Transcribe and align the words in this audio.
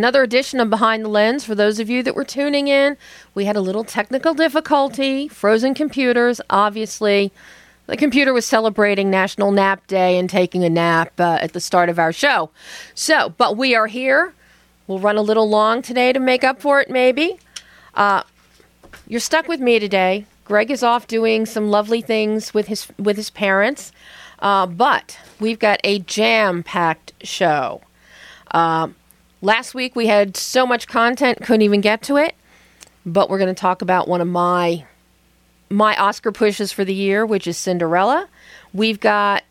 Another 0.00 0.22
edition 0.22 0.60
of 0.60 0.70
Behind 0.70 1.04
the 1.04 1.10
Lens. 1.10 1.44
For 1.44 1.54
those 1.54 1.78
of 1.78 1.90
you 1.90 2.02
that 2.04 2.14
were 2.14 2.24
tuning 2.24 2.68
in, 2.68 2.96
we 3.34 3.44
had 3.44 3.54
a 3.54 3.60
little 3.60 3.84
technical 3.84 4.32
difficulty, 4.32 5.28
frozen 5.28 5.74
computers, 5.74 6.40
obviously. 6.48 7.30
The 7.84 7.98
computer 7.98 8.32
was 8.32 8.46
celebrating 8.46 9.10
National 9.10 9.52
Nap 9.52 9.86
Day 9.88 10.18
and 10.18 10.30
taking 10.30 10.64
a 10.64 10.70
nap 10.70 11.12
uh, 11.20 11.36
at 11.42 11.52
the 11.52 11.60
start 11.60 11.90
of 11.90 11.98
our 11.98 12.14
show. 12.14 12.48
So, 12.94 13.34
but 13.36 13.58
we 13.58 13.74
are 13.74 13.88
here. 13.88 14.32
We'll 14.86 15.00
run 15.00 15.18
a 15.18 15.20
little 15.20 15.46
long 15.46 15.82
today 15.82 16.14
to 16.14 16.18
make 16.18 16.44
up 16.44 16.62
for 16.62 16.80
it, 16.80 16.88
maybe. 16.88 17.38
Uh, 17.94 18.22
you're 19.06 19.20
stuck 19.20 19.48
with 19.48 19.60
me 19.60 19.78
today. 19.78 20.24
Greg 20.46 20.70
is 20.70 20.82
off 20.82 21.08
doing 21.08 21.44
some 21.44 21.68
lovely 21.70 22.00
things 22.00 22.54
with 22.54 22.68
his 22.68 22.88
with 22.98 23.18
his 23.18 23.28
parents, 23.28 23.92
uh, 24.38 24.64
but 24.64 25.18
we've 25.40 25.58
got 25.58 25.78
a 25.84 25.98
jam-packed 25.98 27.12
show. 27.22 27.82
Uh, 28.50 28.88
last 29.42 29.74
week 29.74 29.96
we 29.96 30.06
had 30.06 30.36
so 30.36 30.66
much 30.66 30.86
content, 30.86 31.38
couldn't 31.42 31.62
even 31.62 31.80
get 31.80 32.02
to 32.02 32.16
it. 32.16 32.34
But 33.06 33.30
we're 33.30 33.38
going 33.38 33.54
to 33.54 33.60
talk 33.60 33.82
about 33.82 34.08
one 34.08 34.20
of 34.20 34.28
my 34.28 34.84
my 35.70 35.96
Oscar 35.96 36.32
pushes 36.32 36.72
for 36.72 36.84
the 36.84 36.92
year, 36.92 37.24
which 37.24 37.46
is 37.46 37.56
Cinderella. 37.56 38.28
We've 38.74 38.98
got 38.98 39.44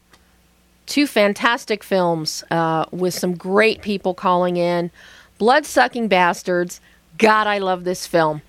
two 0.86 1.08
fantastic 1.08 1.83
films 1.83 2.44
uh, 2.52 2.86
with 2.91 3.14
some 3.14 3.36
great 3.36 3.81
people 3.81 4.14
calling 4.14 4.58
in. 4.58 4.91
Blood 5.38 5.66
Sucking 5.66 6.09
Bastards. 6.09 6.81
God, 7.17 7.47
I 7.47 7.59
love 7.59 7.86
this 7.86 8.05
film. 8.05 8.42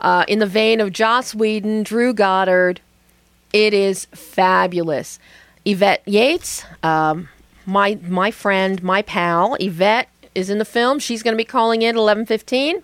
Uh, 0.00 0.24
in 0.26 0.38
the 0.38 0.46
vein 0.46 0.80
of 0.80 0.92
Joss 0.92 1.34
Whedon, 1.34 1.82
Drew 1.82 2.14
Goddard, 2.14 2.80
it 3.52 3.74
is 3.74 4.06
fabulous. 4.06 5.18
Yvette 5.64 6.02
Yates, 6.06 6.64
um, 6.82 7.28
my 7.66 7.98
my 8.06 8.30
friend, 8.30 8.82
my 8.82 9.02
pal, 9.02 9.56
Yvette 9.60 10.08
is 10.38 10.48
in 10.48 10.58
the 10.58 10.64
film. 10.64 10.98
She's 10.98 11.22
going 11.22 11.34
to 11.34 11.36
be 11.36 11.44
calling 11.44 11.82
in 11.82 11.90
at 11.90 11.98
eleven 11.98 12.24
fifteen. 12.24 12.82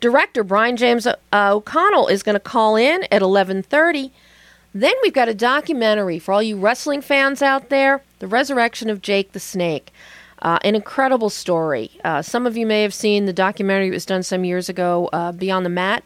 Director 0.00 0.44
Brian 0.44 0.76
James 0.76 1.06
uh, 1.06 1.16
O'Connell 1.32 2.06
is 2.06 2.22
going 2.22 2.34
to 2.34 2.40
call 2.40 2.76
in 2.76 3.04
at 3.10 3.22
eleven 3.22 3.62
thirty. 3.62 4.12
Then 4.72 4.94
we've 5.02 5.12
got 5.12 5.28
a 5.28 5.34
documentary 5.34 6.20
for 6.20 6.32
all 6.32 6.42
you 6.42 6.56
wrestling 6.56 7.00
fans 7.00 7.42
out 7.42 7.70
there: 7.70 8.02
The 8.20 8.28
Resurrection 8.28 8.88
of 8.88 9.02
Jake 9.02 9.32
the 9.32 9.40
Snake. 9.40 9.92
Uh, 10.42 10.58
an 10.62 10.74
incredible 10.74 11.28
story. 11.28 11.90
Uh, 12.02 12.22
some 12.22 12.46
of 12.46 12.56
you 12.56 12.64
may 12.64 12.82
have 12.82 12.94
seen 12.94 13.26
the 13.26 13.32
documentary 13.32 13.90
that 13.90 13.94
was 13.94 14.06
done 14.06 14.22
some 14.22 14.42
years 14.42 14.70
ago, 14.70 15.10
uh, 15.12 15.32
Beyond 15.32 15.66
the 15.66 15.70
Mat, 15.70 16.02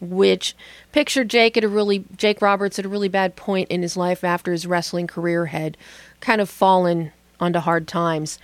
which 0.00 0.56
pictured 0.92 1.28
Jake 1.28 1.58
at 1.58 1.64
a 1.64 1.68
really 1.68 2.04
Jake 2.16 2.40
Roberts 2.40 2.78
at 2.78 2.86
a 2.86 2.88
really 2.88 3.10
bad 3.10 3.36
point 3.36 3.68
in 3.68 3.82
his 3.82 3.94
life 3.94 4.24
after 4.24 4.50
his 4.52 4.66
wrestling 4.66 5.06
career 5.06 5.46
had 5.46 5.76
kind 6.20 6.40
of 6.40 6.48
fallen 6.48 7.12
onto 7.40 7.58
hard 7.58 7.88
times. 7.88 8.38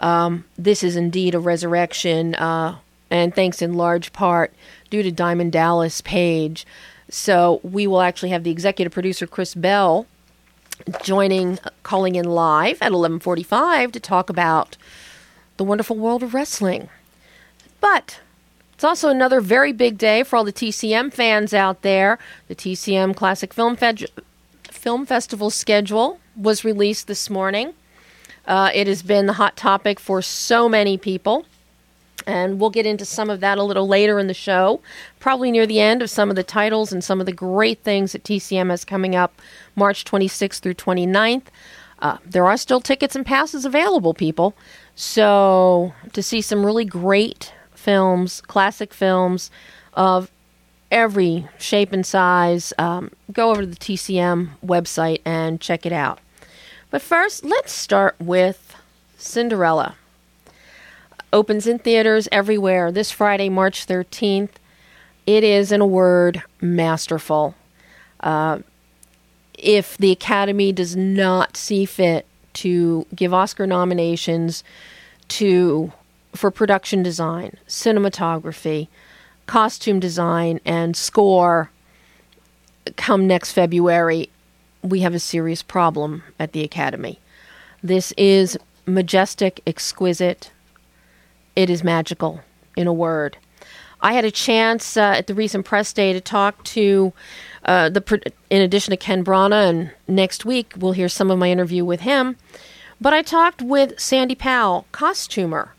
Um, 0.00 0.44
this 0.56 0.82
is 0.82 0.96
indeed 0.96 1.34
a 1.34 1.38
resurrection, 1.38 2.34
uh, 2.36 2.76
and 3.10 3.34
thanks 3.34 3.62
in 3.62 3.74
large 3.74 4.12
part 4.12 4.52
due 4.90 5.02
to 5.02 5.10
Diamond 5.10 5.52
Dallas 5.52 6.00
Page. 6.00 6.66
So 7.10 7.60
we 7.62 7.86
will 7.86 8.02
actually 8.02 8.30
have 8.30 8.44
the 8.44 8.50
executive 8.50 8.92
producer 8.92 9.26
Chris 9.26 9.54
Bell 9.54 10.06
joining, 11.02 11.58
calling 11.82 12.14
in 12.14 12.26
live 12.26 12.78
at 12.80 12.92
11:45 12.92 13.92
to 13.92 14.00
talk 14.00 14.30
about 14.30 14.76
the 15.56 15.64
wonderful 15.64 15.96
world 15.96 16.22
of 16.22 16.34
wrestling. 16.34 16.88
But 17.80 18.20
it's 18.74 18.84
also 18.84 19.08
another 19.08 19.40
very 19.40 19.72
big 19.72 19.98
day 19.98 20.22
for 20.22 20.36
all 20.36 20.44
the 20.44 20.52
TCM 20.52 21.10
fans 21.12 21.52
out 21.52 21.82
there. 21.82 22.18
The 22.46 22.54
TCM 22.54 23.14
Classic 23.14 23.52
Film, 23.52 23.76
Film 24.70 25.06
Festival 25.06 25.50
schedule 25.50 26.20
was 26.36 26.64
released 26.64 27.08
this 27.08 27.28
morning. 27.28 27.74
Uh, 28.48 28.70
it 28.74 28.86
has 28.86 29.02
been 29.02 29.26
the 29.26 29.34
hot 29.34 29.56
topic 29.56 30.00
for 30.00 30.22
so 30.22 30.68
many 30.68 30.96
people. 30.96 31.44
And 32.26 32.58
we'll 32.58 32.70
get 32.70 32.84
into 32.86 33.04
some 33.04 33.30
of 33.30 33.40
that 33.40 33.58
a 33.58 33.62
little 33.62 33.86
later 33.86 34.18
in 34.18 34.26
the 34.26 34.34
show, 34.34 34.80
probably 35.20 35.50
near 35.50 35.66
the 35.66 35.80
end 35.80 36.02
of 36.02 36.10
some 36.10 36.28
of 36.30 36.36
the 36.36 36.42
titles 36.42 36.92
and 36.92 37.02
some 37.02 37.20
of 37.20 37.26
the 37.26 37.32
great 37.32 37.82
things 37.82 38.12
that 38.12 38.24
TCM 38.24 38.70
has 38.70 38.84
coming 38.84 39.14
up 39.14 39.40
March 39.76 40.04
26th 40.04 40.58
through 40.60 40.74
29th. 40.74 41.44
Uh, 42.00 42.18
there 42.24 42.46
are 42.46 42.56
still 42.56 42.80
tickets 42.80 43.16
and 43.16 43.24
passes 43.24 43.64
available, 43.64 44.14
people. 44.14 44.54
So, 44.94 45.94
to 46.12 46.22
see 46.22 46.40
some 46.42 46.66
really 46.66 46.84
great 46.84 47.52
films, 47.74 48.40
classic 48.42 48.92
films 48.92 49.50
of 49.94 50.30
every 50.90 51.48
shape 51.58 51.92
and 51.92 52.04
size, 52.04 52.72
um, 52.78 53.10
go 53.32 53.50
over 53.50 53.62
to 53.62 53.66
the 53.66 53.76
TCM 53.76 54.50
website 54.64 55.20
and 55.24 55.60
check 55.60 55.86
it 55.86 55.92
out. 55.92 56.18
But 56.90 57.02
first, 57.02 57.44
let's 57.44 57.72
start 57.72 58.16
with 58.18 58.74
Cinderella. 59.18 59.96
Opens 61.32 61.66
in 61.66 61.78
theaters 61.78 62.28
everywhere 62.32 62.90
this 62.90 63.10
Friday, 63.10 63.50
March 63.50 63.86
13th. 63.86 64.52
It 65.26 65.44
is, 65.44 65.70
in 65.70 65.82
a 65.82 65.86
word, 65.86 66.42
masterful. 66.62 67.54
Uh, 68.20 68.60
if 69.58 69.98
the 69.98 70.12
Academy 70.12 70.72
does 70.72 70.96
not 70.96 71.56
see 71.56 71.84
fit 71.84 72.24
to 72.54 73.06
give 73.14 73.34
Oscar 73.34 73.66
nominations 73.66 74.64
to 75.28 75.92
for 76.34 76.50
production 76.50 77.02
design, 77.02 77.56
cinematography, 77.66 78.88
costume 79.46 80.00
design, 80.00 80.60
and 80.64 80.96
score 80.96 81.70
come 82.96 83.26
next 83.26 83.52
February, 83.52 84.30
we 84.88 85.00
have 85.00 85.14
a 85.14 85.18
serious 85.18 85.62
problem 85.62 86.22
at 86.38 86.52
the 86.52 86.64
Academy. 86.64 87.18
This 87.82 88.12
is 88.16 88.58
majestic, 88.86 89.60
exquisite. 89.66 90.50
It 91.54 91.70
is 91.70 91.84
magical, 91.84 92.40
in 92.76 92.86
a 92.86 92.92
word. 92.92 93.36
I 94.00 94.12
had 94.12 94.24
a 94.24 94.30
chance 94.30 94.96
uh, 94.96 95.14
at 95.18 95.26
the 95.26 95.34
recent 95.34 95.64
press 95.64 95.92
day 95.92 96.12
to 96.12 96.20
talk 96.20 96.62
to 96.64 97.12
uh, 97.64 97.88
the, 97.88 98.32
in 98.48 98.62
addition 98.62 98.92
to 98.92 98.96
Ken 98.96 99.24
Branagh, 99.24 99.68
and 99.68 99.90
next 100.06 100.44
week 100.44 100.72
we'll 100.76 100.92
hear 100.92 101.08
some 101.08 101.30
of 101.30 101.38
my 101.38 101.50
interview 101.50 101.84
with 101.84 102.00
him. 102.00 102.36
But 103.00 103.12
I 103.12 103.22
talked 103.22 103.62
with 103.62 103.98
Sandy 103.98 104.34
Powell, 104.34 104.86
costumer, 104.92 105.74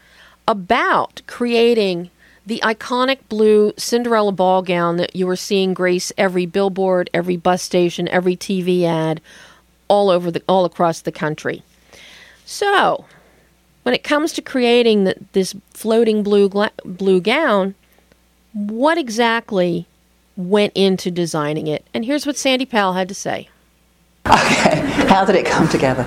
about 0.47 1.21
creating 1.27 2.11
the 2.49 2.59
iconic 2.63 3.19
blue 3.29 3.71
Cinderella 3.77 4.31
ball 4.31 4.63
gown 4.63 4.97
that 4.97 5.15
you 5.15 5.27
were 5.27 5.35
seeing 5.35 5.75
grace 5.75 6.11
every 6.17 6.47
billboard, 6.47 7.07
every 7.13 7.37
bus 7.37 7.61
station, 7.61 8.07
every 8.07 8.35
TV 8.35 8.83
ad 8.85 9.21
all 9.87 10.09
over 10.09 10.31
the 10.31 10.41
all 10.49 10.65
across 10.65 11.01
the 11.01 11.11
country. 11.11 11.61
So, 12.45 13.05
when 13.83 13.93
it 13.93 14.03
comes 14.03 14.33
to 14.33 14.41
creating 14.41 15.03
the, 15.03 15.15
this 15.33 15.55
floating 15.75 16.23
blue 16.23 16.49
gla- 16.49 16.71
blue 16.83 17.21
gown, 17.21 17.75
what 18.53 18.97
exactly 18.97 19.85
went 20.35 20.73
into 20.73 21.11
designing 21.11 21.67
it? 21.67 21.85
And 21.93 22.03
here's 22.03 22.25
what 22.25 22.35
Sandy 22.35 22.65
Powell 22.65 22.93
had 22.93 23.07
to 23.09 23.15
say. 23.15 23.47
Okay, 24.25 24.78
how 25.07 25.25
did 25.25 25.35
it 25.35 25.45
come 25.45 25.67
together? 25.67 26.05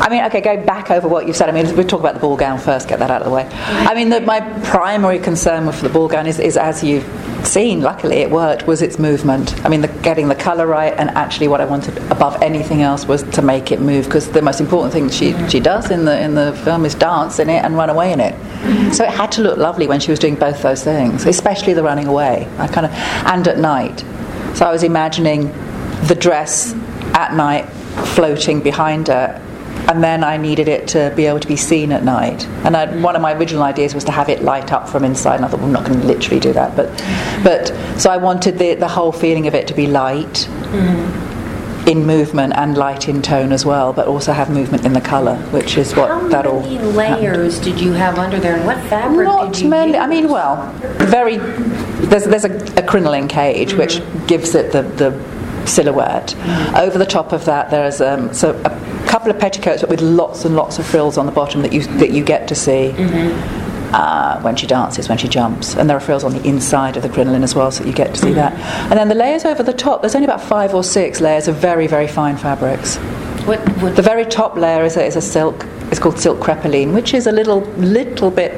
I 0.00 0.08
mean, 0.08 0.24
okay, 0.26 0.40
go 0.40 0.62
back 0.64 0.90
over 0.90 1.08
what 1.08 1.26
you 1.26 1.32
said. 1.32 1.48
I 1.48 1.52
mean, 1.52 1.74
we'll 1.76 1.86
talk 1.86 2.00
about 2.00 2.14
the 2.14 2.20
ball 2.20 2.36
gown 2.36 2.58
first, 2.58 2.88
get 2.88 2.98
that 3.00 3.10
out 3.10 3.22
of 3.22 3.28
the 3.28 3.34
way. 3.34 3.48
I 3.52 3.94
mean, 3.94 4.08
the, 4.08 4.20
my 4.20 4.40
primary 4.64 5.18
concern 5.18 5.70
for 5.72 5.82
the 5.86 5.92
ball 5.92 6.08
gown 6.08 6.26
is, 6.26 6.38
is, 6.38 6.56
as 6.56 6.82
you've 6.82 7.04
seen, 7.46 7.80
luckily 7.80 8.16
it 8.16 8.30
worked, 8.30 8.66
was 8.66 8.82
its 8.82 8.98
movement. 8.98 9.62
I 9.64 9.68
mean, 9.68 9.80
the, 9.80 9.88
getting 9.88 10.28
the 10.28 10.34
colour 10.34 10.66
right, 10.66 10.92
and 10.94 11.10
actually 11.10 11.48
what 11.48 11.60
I 11.60 11.64
wanted 11.64 11.98
above 12.10 12.40
anything 12.42 12.82
else 12.82 13.06
was 13.06 13.22
to 13.22 13.42
make 13.42 13.72
it 13.72 13.80
move, 13.80 14.04
because 14.04 14.30
the 14.30 14.42
most 14.42 14.60
important 14.60 14.92
thing 14.92 15.08
she, 15.10 15.34
she 15.48 15.60
does 15.60 15.90
in 15.90 16.04
the, 16.04 16.20
in 16.20 16.34
the 16.34 16.58
film 16.64 16.84
is 16.84 16.94
dance 16.94 17.38
in 17.38 17.50
it 17.50 17.64
and 17.64 17.76
run 17.76 17.90
away 17.90 18.12
in 18.12 18.20
it. 18.20 18.34
So 18.94 19.04
it 19.04 19.10
had 19.10 19.32
to 19.32 19.42
look 19.42 19.58
lovely 19.58 19.86
when 19.86 20.00
she 20.00 20.10
was 20.10 20.18
doing 20.18 20.34
both 20.34 20.62
those 20.62 20.84
things, 20.84 21.26
especially 21.26 21.72
the 21.72 21.82
running 21.82 22.06
away, 22.06 22.48
I 22.58 22.66
kind 22.66 22.86
of, 22.86 22.92
and 22.92 23.46
at 23.48 23.58
night. 23.58 24.00
So 24.54 24.66
I 24.66 24.72
was 24.72 24.82
imagining 24.82 25.46
the 26.06 26.16
dress 26.18 26.72
at 27.14 27.34
night 27.34 27.66
floating 28.14 28.60
behind 28.60 29.08
her 29.08 29.40
and 29.88 30.04
then 30.04 30.22
I 30.22 30.36
needed 30.36 30.68
it 30.68 30.86
to 30.88 31.12
be 31.16 31.26
able 31.26 31.40
to 31.40 31.48
be 31.48 31.56
seen 31.56 31.90
at 31.90 32.04
night. 32.04 32.46
And 32.64 32.76
I, 32.76 32.94
one 33.00 33.16
of 33.16 33.22
my 33.22 33.32
original 33.32 33.62
ideas 33.62 33.94
was 33.94 34.04
to 34.04 34.12
have 34.12 34.28
it 34.28 34.42
light 34.42 34.72
up 34.72 34.88
from 34.88 35.04
inside. 35.04 35.36
And 35.36 35.44
I 35.44 35.48
thought, 35.48 35.58
well, 35.58 35.66
I'm 35.66 35.72
not 35.72 35.84
going 35.84 36.00
to 36.00 36.06
literally 36.06 36.38
do 36.38 36.52
that, 36.52 36.76
but, 36.76 36.88
but 37.42 37.68
so 38.00 38.10
I 38.10 38.16
wanted 38.16 38.58
the 38.58 38.74
the 38.74 38.88
whole 38.88 39.10
feeling 39.10 39.46
of 39.46 39.54
it 39.54 39.66
to 39.68 39.74
be 39.74 39.86
light. 39.86 40.48
Mm-hmm. 40.70 41.30
In 41.88 42.04
movement 42.04 42.52
and 42.56 42.76
light 42.76 43.08
in 43.08 43.22
tone 43.22 43.52
as 43.52 43.64
well, 43.64 43.94
but 43.94 44.06
also 44.06 44.32
have 44.32 44.50
movement 44.50 44.84
in 44.84 44.92
the 44.92 45.00
colour, 45.00 45.36
which 45.50 45.78
is 45.78 45.96
what 45.96 46.08
How 46.08 46.28
that 46.28 46.46
all. 46.46 46.60
How 46.60 46.68
many 46.68 46.78
layers 46.92 47.56
happened. 47.56 47.78
did 47.78 47.84
you 47.84 47.92
have 47.94 48.18
under 48.18 48.38
there, 48.38 48.56
and 48.56 48.66
what 48.66 48.76
fabric 48.90 49.26
Not 49.26 49.54
did 49.54 49.62
you 49.62 49.70
many. 49.70 49.92
use? 49.92 50.00
I 50.00 50.06
mean, 50.06 50.28
well, 50.28 50.70
very. 50.98 51.38
There's 51.38 52.26
there's 52.26 52.44
a, 52.44 52.54
a 52.76 52.82
crinoline 52.86 53.28
cage 53.28 53.70
mm-hmm. 53.70 53.78
which 53.78 54.02
gives 54.28 54.54
it 54.54 54.72
the 54.72 54.82
the 54.82 55.10
silhouette. 55.66 56.28
Mm-hmm. 56.28 56.76
Over 56.76 56.98
the 56.98 57.06
top 57.06 57.32
of 57.32 57.44
that, 57.44 57.70
there's 57.70 58.00
um, 58.00 58.32
so 58.32 58.50
a 58.64 59.06
couple 59.06 59.30
of 59.30 59.38
petticoats, 59.38 59.82
but 59.82 59.90
with 59.90 60.00
lots 60.00 60.44
and 60.44 60.56
lots 60.56 60.78
of 60.78 60.86
frills 60.86 61.18
on 61.18 61.26
the 61.26 61.32
bottom 61.32 61.62
that 61.62 61.72
you 61.72 61.82
that 61.98 62.10
you 62.10 62.24
get 62.24 62.48
to 62.48 62.54
see. 62.54 62.92
Mm-hmm. 62.94 63.70
Uh, 63.92 64.40
when 64.42 64.54
she 64.54 64.68
dances, 64.68 65.08
when 65.08 65.18
she 65.18 65.26
jumps, 65.26 65.74
and 65.74 65.90
there 65.90 65.96
are 65.96 66.00
frills 66.00 66.22
on 66.22 66.32
the 66.32 66.40
inside 66.46 66.96
of 66.96 67.02
the 67.02 67.08
crinoline 67.08 67.42
as 67.42 67.56
well, 67.56 67.72
so 67.72 67.82
you 67.82 67.92
get 67.92 68.14
to 68.14 68.20
see 68.20 68.28
mm-hmm. 68.28 68.36
that. 68.36 68.52
And 68.88 68.92
then 68.92 69.08
the 69.08 69.16
layers 69.16 69.44
over 69.44 69.64
the 69.64 69.72
top, 69.72 70.00
there's 70.00 70.14
only 70.14 70.26
about 70.26 70.40
five 70.40 70.76
or 70.76 70.84
six 70.84 71.20
layers 71.20 71.48
of 71.48 71.56
very, 71.56 71.88
very 71.88 72.06
fine 72.06 72.36
fabrics. 72.36 72.98
What, 73.46 73.58
what 73.82 73.96
The 73.96 74.02
very 74.02 74.24
top 74.24 74.54
layer 74.54 74.84
is 74.84 74.96
a, 74.96 75.04
is 75.04 75.16
a 75.16 75.20
silk. 75.20 75.66
It's 75.90 75.98
called 75.98 76.20
silk 76.20 76.38
crepeline, 76.38 76.94
which 76.94 77.14
is 77.14 77.26
a 77.26 77.32
little 77.32 77.62
little 77.78 78.30
bit 78.30 78.52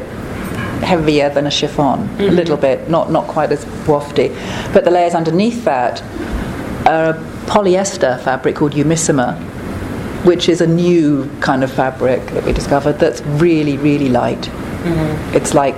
heavier 0.82 1.30
than 1.30 1.46
a 1.46 1.50
chiffon. 1.50 2.08
A 2.20 2.30
little 2.30 2.58
bit, 2.58 2.90
not 2.90 3.10
not 3.10 3.26
quite 3.26 3.52
as 3.52 3.64
wafty. 3.86 4.34
But 4.74 4.84
the 4.84 4.90
layers 4.90 5.14
underneath 5.14 5.64
that 5.64 6.02
a 6.86 7.14
polyester 7.46 8.20
fabric 8.22 8.56
called 8.56 8.72
Umissima, 8.72 9.36
which 10.24 10.48
is 10.48 10.60
a 10.60 10.66
new 10.66 11.28
kind 11.40 11.62
of 11.64 11.72
fabric 11.72 12.24
that 12.30 12.44
we 12.44 12.52
discovered 12.52 12.94
that's 12.98 13.20
really 13.22 13.76
really 13.78 14.08
light. 14.08 14.48
It's 15.34 15.54
like 15.54 15.76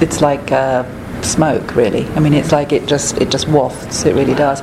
it's 0.00 0.20
like 0.20 0.52
uh, 0.52 0.84
smoke 1.22 1.74
really. 1.74 2.06
I 2.16 2.20
mean 2.20 2.34
it's 2.34 2.52
like 2.52 2.72
it 2.72 2.86
just 2.86 3.18
it 3.18 3.30
just 3.30 3.48
wafts. 3.48 4.04
It 4.06 4.14
really 4.14 4.34
does. 4.34 4.60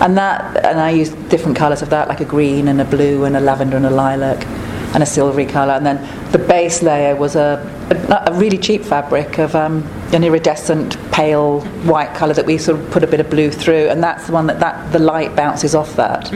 And 0.00 0.16
that 0.16 0.64
and 0.64 0.80
i 0.80 0.90
use 0.90 1.10
different 1.28 1.56
colors 1.56 1.82
of 1.82 1.90
that 1.90 2.08
like 2.08 2.20
a 2.20 2.24
green 2.24 2.68
and 2.68 2.80
a 2.80 2.84
blue 2.84 3.24
and 3.24 3.36
a 3.36 3.40
lavender 3.40 3.76
and 3.76 3.86
a 3.86 3.90
lilac 3.90 4.46
and 4.94 5.02
a 5.02 5.06
silvery 5.06 5.46
color 5.46 5.74
and 5.74 5.84
then 5.84 5.98
the 6.32 6.38
base 6.38 6.82
layer 6.82 7.14
was 7.14 7.36
a 7.36 7.58
a, 7.90 8.30
a 8.30 8.34
really 8.34 8.58
cheap 8.58 8.82
fabric 8.82 9.38
of 9.38 9.54
um, 9.54 9.82
an 10.12 10.24
iridescent 10.24 10.96
pale 11.12 11.60
white 11.84 12.14
color 12.14 12.34
that 12.34 12.46
we 12.46 12.58
sort 12.58 12.78
of 12.78 12.90
put 12.90 13.02
a 13.02 13.06
bit 13.06 13.20
of 13.20 13.30
blue 13.30 13.50
through. 13.50 13.88
And 13.88 14.02
that's 14.02 14.26
the 14.26 14.32
one 14.32 14.46
that, 14.46 14.60
that 14.60 14.92
the 14.92 14.98
light 14.98 15.34
bounces 15.34 15.74
off 15.74 15.96
that. 15.96 16.32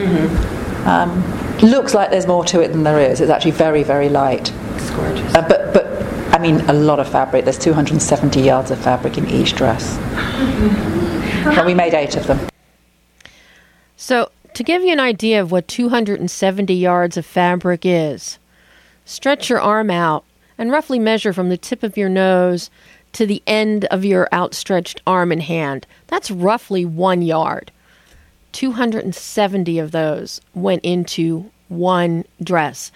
Um, 0.85 1.23
looks 1.59 1.93
like 1.93 2.09
there's 2.11 2.27
more 2.27 2.43
to 2.45 2.61
it 2.61 2.69
than 2.69 2.83
there 2.83 2.99
is. 2.99 3.21
It's 3.21 3.31
actually 3.31 3.51
very 3.51 3.83
very 3.83 4.09
light. 4.09 4.51
It's 4.75 4.89
gorgeous. 4.91 5.33
uh, 5.35 5.47
but 5.47 5.73
but 5.73 5.85
I 6.33 6.39
mean 6.39 6.61
a 6.69 6.73
lot 6.73 6.99
of 6.99 7.07
fabric. 7.07 7.45
There's 7.45 7.59
270 7.59 8.41
yards 8.41 8.71
of 8.71 8.79
fabric 8.79 9.17
in 9.17 9.29
each 9.29 9.55
dress, 9.55 9.97
and 11.57 11.65
we 11.65 11.73
made 11.73 11.93
eight 11.93 12.17
of 12.17 12.27
them. 12.27 12.39
So, 13.95 14.29
to 14.55 14.63
give 14.63 14.83
you 14.83 14.91
an 14.91 14.99
idea 14.99 15.39
of 15.39 15.51
what 15.53 15.69
270 15.69 16.73
yards 16.73 17.15
of 17.15 17.25
fabric 17.25 17.85
is, 17.85 18.39
stretch 19.05 19.49
your 19.49 19.61
arm 19.61 19.89
out 19.89 20.23
and 20.57 20.71
roughly 20.71 20.99
measure 20.99 21.33
from 21.33 21.49
the 21.49 21.57
tip 21.57 21.83
of 21.83 21.97
your 21.97 22.09
nose 22.09 22.69
to 23.13 23.25
the 23.25 23.43
end 23.45 23.85
of 23.85 24.03
your 24.03 24.27
outstretched 24.33 25.01
arm 25.05 25.31
and 25.31 25.43
hand. 25.43 25.85
That's 26.07 26.31
roughly 26.31 26.85
one 26.85 27.21
yard. 27.21 27.71
270 28.53 29.79
of 29.79 29.91
those 29.91 30.41
went 30.53 30.83
into 30.83 31.49
one 31.69 32.25
dress. 32.41 32.91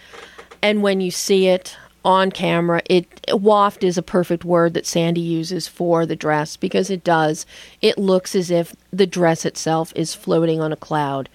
And 0.62 0.82
when 0.82 1.02
you 1.02 1.12
see 1.12 1.48
it 1.48 1.76
on 2.06 2.32
camera, 2.32 2.82
it 2.90 3.08
waft 3.32 3.84
is 3.84 3.98
a 3.98 4.04
perfect 4.04 4.46
word 4.46 4.74
that 4.74 4.86
Sandy 4.86 5.22
uses 5.22 5.68
for 5.68 6.06
the 6.06 6.16
dress 6.16 6.58
because 6.58 6.90
it 6.90 7.04
does. 7.04 7.46
It 7.82 7.98
looks 7.98 8.36
as 8.36 8.50
if 8.50 8.76
the 8.92 9.08
dress 9.08 9.46
itself 9.46 9.92
is 9.96 10.14
floating 10.14 10.62
on 10.62 10.72
a 10.72 10.78
cloud. 10.78 11.30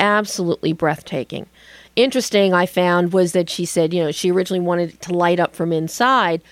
Absolutely 0.00 0.72
breathtaking. 0.72 1.46
Interesting, 1.96 2.52
I 2.52 2.66
found, 2.66 3.14
was 3.14 3.32
that 3.32 3.48
she 3.48 3.64
said, 3.64 3.94
you 3.94 4.04
know, 4.04 4.12
she 4.12 4.30
originally 4.30 4.60
wanted 4.60 4.90
it 4.90 5.00
to 5.02 5.14
light 5.14 5.40
up 5.40 5.56
from 5.56 5.72
inside, 5.72 6.42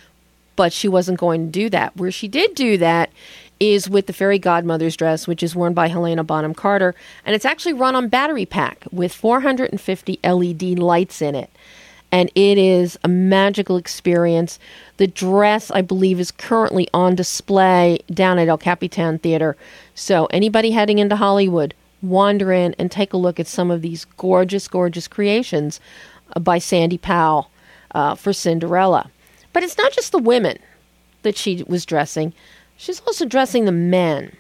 but 0.57 0.73
she 0.73 0.89
wasn't 0.89 1.21
going 1.21 1.47
to 1.47 1.53
do 1.53 1.69
that. 1.69 1.95
Where 1.97 2.11
she 2.11 2.29
did 2.29 2.55
do 2.55 2.79
that 2.79 3.11
is 3.61 3.89
with 3.89 4.07
the 4.07 4.13
fairy 4.15 4.39
godmother's 4.39 4.97
dress, 4.97 5.27
which 5.27 5.43
is 5.43 5.55
worn 5.55 5.75
by 5.75 5.89
Helena 5.89 6.25
Bonham 6.25 6.55
Carter, 6.55 6.95
and 7.27 7.35
it's 7.35 7.45
actually 7.45 7.75
run 7.75 7.95
on 7.95 8.09
battery 8.09 8.47
pack 8.47 8.85
with 8.91 9.13
450 9.13 10.19
LED 10.25 10.63
lights 10.79 11.21
in 11.21 11.35
it. 11.35 11.51
And 12.11 12.31
it 12.35 12.59
is 12.59 12.97
a 13.03 13.09
magical 13.09 13.77
experience. 13.77 14.59
The 14.99 15.09
dress, 15.09 15.71
I 15.71 15.83
believe, 15.83 16.21
is 16.21 16.31
currently 16.31 16.89
on 16.95 17.17
display 17.17 17.99
down 18.09 18.39
at 18.39 18.49
El 18.49 18.57
Capitan 18.57 19.19
Theater. 19.19 19.57
So, 19.95 20.27
anybody 20.27 20.71
heading 20.71 21.01
into 21.01 21.17
Hollywood, 21.17 21.75
wander 22.05 22.53
in 22.53 22.75
and 22.79 22.91
take 22.91 23.13
a 23.13 23.17
look 23.19 23.41
at 23.41 23.47
some 23.47 23.71
of 23.71 23.83
these 23.83 24.05
gorgeous, 24.17 24.69
gorgeous 24.69 25.09
creations 25.09 25.81
uh, 26.35 26.41
by 26.41 26.59
Sandy 26.59 26.99
Powell 26.99 27.51
uh, 27.95 28.15
for 28.15 28.33
Cinderella. 28.33 29.11
But 29.53 29.63
it's 29.63 29.79
not 29.79 29.93
just 29.93 30.13
the 30.13 30.19
women 30.19 30.59
that 31.23 31.37
she 31.37 31.65
was 31.67 31.87
dressing, 31.87 32.33
she's 32.77 33.01
also 33.01 33.25
dressing 33.25 33.65
the 33.65 33.73
men. 33.73 34.37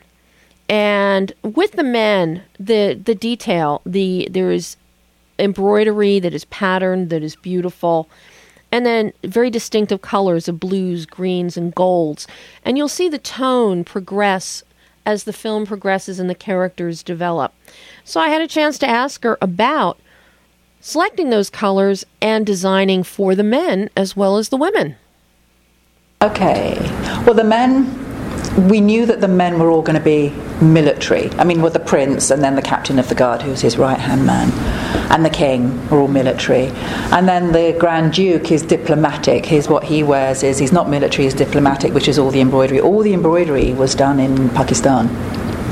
And 0.69 1.33
with 1.43 1.73
the 1.73 1.85
men, 1.85 2.43
the 2.59 2.95
the 3.03 3.15
detail, 3.15 3.83
the 3.85 4.29
there 4.31 4.51
is 4.51 4.77
embroidery 5.39 6.19
that 6.21 6.33
is 6.33 6.45
patterned, 6.47 7.11
that 7.11 7.23
is 7.23 7.37
beautiful, 7.37 8.09
and 8.73 8.87
then 8.87 9.13
very 9.25 9.51
distinctive 9.51 10.01
colors 10.01 10.49
of 10.49 10.59
blues, 10.59 11.07
greens, 11.07 11.57
and 11.57 11.75
golds. 11.75 12.27
And 12.65 12.79
you'll 12.79 12.89
see 12.89 13.09
the 13.09 13.19
tone 13.19 13.85
progress 13.85 14.63
as 15.07 15.25
the 15.25 15.33
film 15.33 15.67
progresses 15.67 16.19
and 16.19 16.29
the 16.29 16.35
characters 16.35 17.03
develop. 17.03 17.53
So 18.05 18.21
I 18.21 18.29
had 18.29 18.43
a 18.43 18.49
chance 18.49 18.79
to 18.79 18.89
ask 18.89 19.23
her 19.25 19.39
about 19.41 19.99
selecting 20.81 21.31
those 21.31 21.51
colors 21.51 22.05
and 22.21 22.45
designing 22.45 23.03
for 23.03 23.35
the 23.35 23.43
men 23.43 23.91
as 23.97 24.17
well 24.17 24.37
as 24.37 24.51
the 24.51 24.57
women. 24.57 24.97
Okay. 26.23 26.77
Well, 27.25 27.35
the 27.35 27.45
men. 27.45 28.04
We 28.57 28.81
knew 28.81 29.05
that 29.07 29.21
the 29.21 29.27
men 29.29 29.59
were 29.59 29.69
all 29.69 29.83
going 29.83 29.99
to 29.99 30.05
be 30.05 30.33
military. 30.63 31.29
I 31.33 31.45
mean, 31.45 31.61
with 31.61 31.73
the 31.73 31.81
prince 31.81 32.31
and 32.31 32.43
then 32.43 32.55
the 32.55 32.63
captain 32.63 33.01
of 33.01 33.09
the 33.09 33.15
guard, 33.17 33.43
who's 33.43 33.61
his 33.61 33.77
right 33.77 33.99
hand 33.99 34.25
man, 34.27 34.53
and 35.11 35.25
the 35.25 35.31
king 35.31 35.89
were 35.91 35.99
all 35.99 36.07
military. 36.09 36.67
And 37.11 37.29
then 37.29 37.51
the 37.51 37.77
Grand 37.79 38.13
Duke 38.13 38.53
is 38.53 38.63
diplomatic. 38.63 39.45
His 39.45 39.69
what 39.69 39.83
he 39.83 40.05
wears 40.05 40.45
is 40.45 40.59
he's 40.59 40.71
not 40.71 40.89
military, 40.89 41.25
he's 41.25 41.35
diplomatic, 41.35 41.95
which 41.95 42.07
is 42.07 42.17
all 42.17 42.31
the 42.31 42.41
embroidery. 42.41 42.81
All 42.81 43.01
the 43.01 43.13
embroidery 43.13 43.73
was 43.73 43.97
done 43.97 44.21
in 44.21 44.49
Pakistan. 44.51 45.09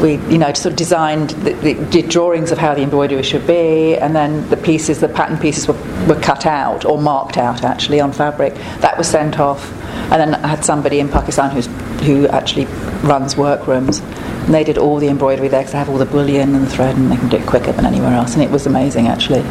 We, 0.01 0.15
you 0.33 0.39
know, 0.39 0.53
sort 0.53 0.73
of 0.73 0.77
designed, 0.77 1.31
the, 1.31 1.53
the, 1.53 1.75
did 1.75 2.09
drawings 2.09 2.51
of 2.51 2.59
how 2.59 2.75
the 2.75 2.83
embroidery 2.83 3.23
should 3.23 3.47
be, 3.47 3.97
and 3.97 4.17
then 4.17 4.49
the 4.51 4.57
pieces, 4.57 5.01
the 5.01 5.09
pattern 5.09 5.39
pieces 5.39 5.69
were, 5.69 5.79
were 6.09 6.21
cut 6.21 6.45
out 6.45 6.85
or 6.85 7.01
marked 7.01 7.37
out 7.37 7.63
actually 7.63 8.01
on 8.01 8.11
fabric. 8.13 8.55
That 8.81 8.99
was 8.99 9.07
sent 9.07 9.39
off, 9.39 9.73
and 10.11 10.15
then 10.15 10.35
I 10.35 10.49
had 10.49 10.65
somebody 10.65 10.99
in 10.99 11.09
Pakistan 11.09 11.51
who's, 11.51 11.67
who 12.05 12.27
actually 12.29 12.65
runs 13.07 13.37
workrooms, 13.37 14.01
and 14.01 14.53
they 14.53 14.65
did 14.65 14.77
all 14.77 14.97
the 14.97 15.09
embroidery 15.09 15.47
there 15.47 15.61
because 15.61 15.73
they 15.73 15.79
have 15.79 15.89
all 15.89 15.99
the 15.99 16.07
bullion 16.07 16.55
and 16.57 16.65
the 16.67 16.71
thread, 16.71 16.97
and 16.97 17.13
they 17.13 17.17
can 17.17 17.29
do 17.29 17.37
it 17.37 17.47
quicker 17.47 17.71
than 17.71 17.87
anywhere 17.87 18.13
else, 18.13 18.35
and 18.35 18.43
it 18.43 18.51
was 18.51 18.67
amazing 18.67 19.07
actually. 19.07 19.43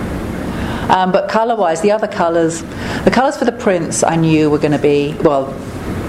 Um, 0.90 1.14
but 1.14 1.30
colour-wise, 1.30 1.80
the 1.82 1.92
other 1.92 2.08
colours, 2.08 2.62
the 3.06 3.12
colours 3.14 3.38
for 3.38 3.46
the 3.46 3.54
prince, 3.54 4.04
I 4.04 4.18
knew 4.18 4.50
were 4.50 4.60
going 4.60 4.74
to 4.74 4.80
be 4.80 5.14
well, 5.22 5.46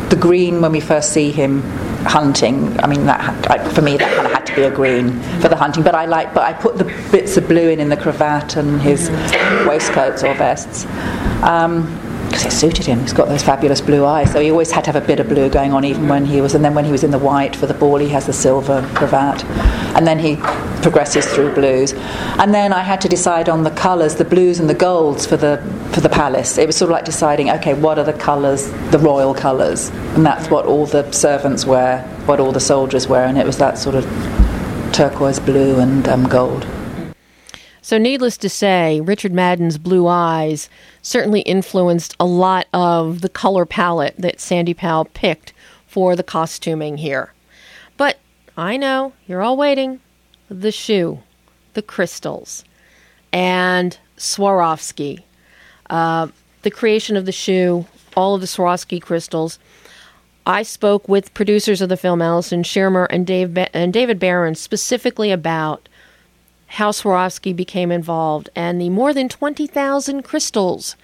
the 0.08 0.16
green 0.16 0.60
when 0.60 0.72
we 0.72 0.80
first 0.80 1.12
see 1.12 1.30
him 1.30 1.62
hunting. 2.04 2.78
I 2.80 2.86
mean, 2.86 3.06
that 3.06 3.50
I, 3.50 3.68
for 3.70 3.82
me 3.82 3.96
that 3.96 4.14
kind 4.14 4.26
of 4.26 4.32
had 4.32 4.46
to 4.46 4.54
be 4.54 4.62
a 4.62 4.70
green 4.70 5.20
for 5.40 5.48
the 5.48 5.56
hunting. 5.56 5.82
But 5.82 5.94
I 5.94 6.06
like, 6.06 6.34
but 6.34 6.44
I 6.44 6.52
put 6.52 6.78
the 6.78 6.84
bits 7.10 7.36
of 7.36 7.48
blue 7.48 7.68
in 7.68 7.80
in 7.80 7.88
the 7.88 7.96
cravat 7.96 8.56
and 8.56 8.80
his 8.80 9.10
waistcoats 9.66 10.22
or 10.22 10.34
vests. 10.34 10.86
Um, 11.42 11.86
because 12.32 12.46
it 12.46 12.52
suited 12.52 12.86
him. 12.86 13.00
He's 13.00 13.12
got 13.12 13.28
those 13.28 13.42
fabulous 13.42 13.82
blue 13.82 14.06
eyes, 14.06 14.32
so 14.32 14.40
he 14.40 14.50
always 14.50 14.70
had 14.70 14.84
to 14.84 14.92
have 14.92 15.02
a 15.02 15.06
bit 15.06 15.20
of 15.20 15.28
blue 15.28 15.50
going 15.50 15.74
on, 15.74 15.84
even 15.84 16.08
when 16.08 16.24
he 16.24 16.40
was. 16.40 16.54
And 16.54 16.64
then 16.64 16.74
when 16.74 16.86
he 16.86 16.90
was 16.90 17.04
in 17.04 17.10
the 17.10 17.18
white 17.18 17.54
for 17.54 17.66
the 17.66 17.74
ball, 17.74 17.98
he 17.98 18.08
has 18.08 18.24
the 18.24 18.32
silver 18.32 18.88
cravat, 18.94 19.44
and 19.94 20.06
then 20.06 20.18
he 20.18 20.36
progresses 20.80 21.26
through 21.26 21.54
blues. 21.54 21.92
And 22.38 22.54
then 22.54 22.72
I 22.72 22.80
had 22.80 23.02
to 23.02 23.08
decide 23.08 23.50
on 23.50 23.64
the 23.64 23.70
colours, 23.70 24.14
the 24.14 24.24
blues 24.24 24.60
and 24.60 24.70
the 24.70 24.74
golds 24.74 25.26
for 25.26 25.36
the 25.36 25.58
for 25.92 26.00
the 26.00 26.08
palace. 26.08 26.56
It 26.56 26.66
was 26.66 26.76
sort 26.76 26.90
of 26.90 26.92
like 26.92 27.04
deciding, 27.04 27.50
okay, 27.50 27.74
what 27.74 27.98
are 27.98 28.04
the 28.04 28.14
colours, 28.14 28.70
the 28.90 28.98
royal 28.98 29.34
colours, 29.34 29.90
and 30.14 30.24
that's 30.24 30.48
what 30.48 30.64
all 30.64 30.86
the 30.86 31.10
servants 31.12 31.66
wear, 31.66 32.00
what 32.24 32.40
all 32.40 32.50
the 32.50 32.60
soldiers 32.60 33.06
wear, 33.08 33.26
and 33.26 33.36
it 33.36 33.44
was 33.44 33.58
that 33.58 33.76
sort 33.76 33.94
of 33.94 34.04
turquoise 34.94 35.38
blue 35.38 35.80
and 35.80 36.08
um, 36.08 36.24
gold. 36.24 36.66
So, 37.84 37.98
needless 37.98 38.36
to 38.38 38.48
say, 38.48 39.00
Richard 39.00 39.32
Madden's 39.32 39.76
blue 39.76 40.06
eyes 40.06 40.68
certainly 41.02 41.40
influenced 41.40 42.14
a 42.20 42.24
lot 42.24 42.68
of 42.72 43.22
the 43.22 43.28
color 43.28 43.66
palette 43.66 44.14
that 44.16 44.40
Sandy 44.40 44.72
Powell 44.72 45.06
picked 45.06 45.52
for 45.88 46.14
the 46.14 46.22
costuming 46.22 46.98
here. 46.98 47.32
But 47.96 48.18
I 48.56 48.76
know 48.76 49.14
you're 49.26 49.42
all 49.42 49.56
waiting 49.56 50.00
the 50.48 50.70
shoe, 50.70 51.18
the 51.74 51.82
crystals, 51.82 52.64
and 53.32 53.98
Swarovski. 54.16 55.24
Uh, 55.90 56.28
the 56.62 56.70
creation 56.70 57.16
of 57.16 57.26
the 57.26 57.32
shoe, 57.32 57.86
all 58.16 58.36
of 58.36 58.40
the 58.40 58.46
Swarovski 58.46 59.02
crystals. 59.02 59.58
I 60.46 60.62
spoke 60.62 61.08
with 61.08 61.34
producers 61.34 61.80
of 61.80 61.88
the 61.88 61.96
film, 61.96 62.22
Allison 62.22 62.62
Shearmur 62.62 63.06
and, 63.10 63.26
Dave 63.26 63.54
ba- 63.54 63.74
and 63.76 63.92
David 63.92 64.18
Barron, 64.18 64.54
specifically 64.54 65.30
about 65.30 65.88
how 66.72 66.90
Swarovski 66.90 67.54
became 67.54 67.92
involved 67.92 68.48
and 68.56 68.80
the 68.80 68.88
more 68.88 69.12
than 69.12 69.28
20,000 69.28 70.22
crystals 70.22 70.96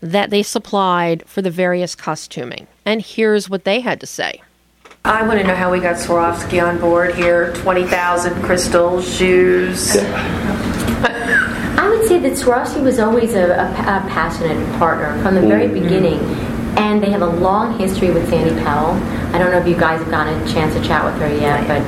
that 0.00 0.30
they 0.30 0.42
supplied 0.42 1.22
for 1.28 1.40
the 1.42 1.50
various 1.50 1.94
costuming. 1.94 2.66
And 2.84 3.00
here's 3.00 3.48
what 3.48 3.62
they 3.62 3.80
had 3.80 4.00
to 4.00 4.06
say. 4.06 4.42
I 5.04 5.24
want 5.24 5.38
to 5.40 5.46
know 5.46 5.54
how 5.54 5.70
we 5.70 5.78
got 5.78 5.94
Swarovski 5.94 6.60
on 6.60 6.78
board 6.80 7.14
here. 7.14 7.52
20,000 7.54 8.42
crystals, 8.42 9.16
shoes. 9.16 9.96
I 9.96 11.88
would 11.88 12.08
say 12.08 12.18
that 12.18 12.32
Swarovski 12.32 12.82
was 12.82 12.98
always 12.98 13.34
a, 13.34 13.44
a, 13.44 13.68
a 13.68 14.08
passionate 14.10 14.78
partner 14.78 15.22
from 15.22 15.36
the 15.36 15.42
very 15.42 15.66
mm-hmm. 15.66 15.82
beginning. 15.84 16.18
And 16.76 17.00
they 17.00 17.10
have 17.10 17.22
a 17.22 17.26
long 17.26 17.78
history 17.78 18.10
with 18.10 18.28
Sandy 18.28 18.60
Powell. 18.64 18.94
I 19.32 19.38
don't 19.38 19.52
know 19.52 19.58
if 19.58 19.68
you 19.68 19.76
guys 19.76 20.00
have 20.00 20.10
gotten 20.10 20.34
a 20.42 20.52
chance 20.52 20.74
to 20.74 20.82
chat 20.82 21.04
with 21.04 21.14
her 21.22 21.32
yet, 21.32 21.68
but 21.68 21.80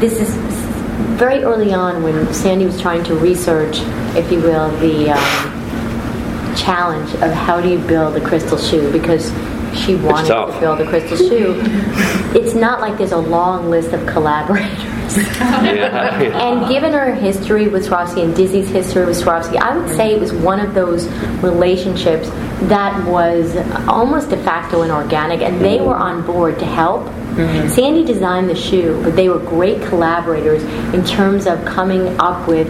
this 0.00 0.20
is 0.20 0.67
very 1.16 1.44
early 1.44 1.72
on 1.72 2.02
when 2.02 2.32
Sandy 2.32 2.66
was 2.66 2.80
trying 2.80 3.04
to 3.04 3.14
research, 3.14 3.78
if 4.16 4.30
you 4.32 4.40
will, 4.40 4.70
the 4.78 5.10
um, 5.10 6.56
challenge 6.56 7.12
of 7.22 7.32
how 7.32 7.60
do 7.60 7.68
you 7.68 7.78
build 7.78 8.16
a 8.16 8.20
crystal 8.20 8.58
shoe? 8.58 8.90
Because 8.92 9.30
she 9.78 9.94
wanted 9.96 10.28
to 10.28 10.60
build 10.60 10.80
a 10.80 10.86
crystal 10.86 11.16
shoe. 11.16 11.60
It's 12.34 12.54
not 12.54 12.80
like 12.80 12.98
there's 12.98 13.12
a 13.12 13.16
long 13.16 13.70
list 13.70 13.92
of 13.92 14.06
collaborators. 14.06 14.94
Yeah. 15.16 16.20
and 16.20 16.68
given 16.68 16.92
her 16.92 17.14
history 17.14 17.68
with 17.68 17.86
Swarovski 17.86 18.22
and 18.24 18.36
Disney's 18.36 18.68
history 18.68 19.06
with 19.06 19.16
Swarovski, 19.16 19.56
I 19.56 19.76
would 19.76 19.88
say 19.96 20.14
it 20.14 20.20
was 20.20 20.32
one 20.32 20.60
of 20.60 20.74
those 20.74 21.08
relationships 21.42 22.28
that 22.68 23.06
was 23.06 23.56
almost 23.88 24.30
de 24.30 24.36
facto 24.36 24.82
and 24.82 24.92
organic, 24.92 25.40
and 25.40 25.60
they 25.60 25.80
were 25.80 25.96
on 25.96 26.26
board 26.26 26.58
to 26.58 26.66
help. 26.66 27.06
Mm-hmm. 27.06 27.68
Sandy 27.68 28.04
designed 28.04 28.50
the 28.50 28.54
shoe, 28.54 29.00
but 29.02 29.16
they 29.16 29.28
were 29.28 29.38
great 29.38 29.80
collaborators 29.82 30.62
in 30.92 31.04
terms 31.04 31.46
of 31.46 31.64
coming 31.64 32.18
up 32.20 32.46
with 32.48 32.68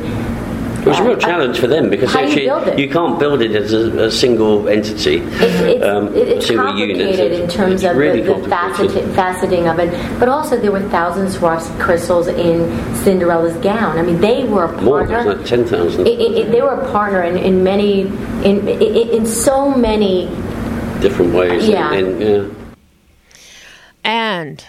it 0.81 0.87
was 0.87 0.99
a 0.99 1.05
real 1.05 1.17
challenge 1.17 1.59
for 1.59 1.67
them 1.67 1.91
because 1.91 2.15
actually 2.15 2.45
you, 2.45 2.87
you, 2.87 2.91
can't 2.91 3.19
build 3.19 3.43
it 3.43 3.53
as 3.53 3.73
a, 3.73 4.05
a 4.05 4.11
single 4.11 4.69
entity, 4.69 5.17
it, 5.17 5.43
it's, 5.43 5.85
um, 5.85 6.15
it's 6.15 6.51
complicated 6.51 7.19
unit. 7.19 7.33
in 7.33 7.49
terms 7.49 7.83
it's 7.83 7.91
of 7.91 7.97
really 7.97 8.23
the, 8.23 8.35
the 8.35 8.49
faceting 8.49 9.71
of 9.71 9.79
it. 9.79 10.19
But 10.19 10.29
also, 10.29 10.59
there 10.59 10.73
were 10.73 10.89
thousands 10.89 11.37
of 11.37 11.79
crystals 11.79 12.29
in 12.29 12.97
Cinderella's 12.97 13.57
gown. 13.63 13.99
I 13.99 14.03
mean, 14.03 14.21
they 14.21 14.45
were 14.45 14.65
a 14.65 14.73
partner. 14.79 15.25
More, 15.25 15.35
like 15.35 15.47
ten 15.47 15.65
thousand. 15.65 16.05
They 16.05 16.63
were 16.63 16.81
a 16.81 16.91
partner 16.91 17.23
in, 17.23 17.37
in 17.37 17.65
many, 17.65 18.03
in, 18.03 18.69
in, 18.69 19.09
in 19.11 19.27
so 19.27 19.71
many 19.71 20.27
different 21.01 21.35
ways. 21.35 21.69
Yeah. 21.69 21.93
And, 21.93 22.23
and, 22.23 22.53
yeah. 22.53 23.35
and 24.05 24.65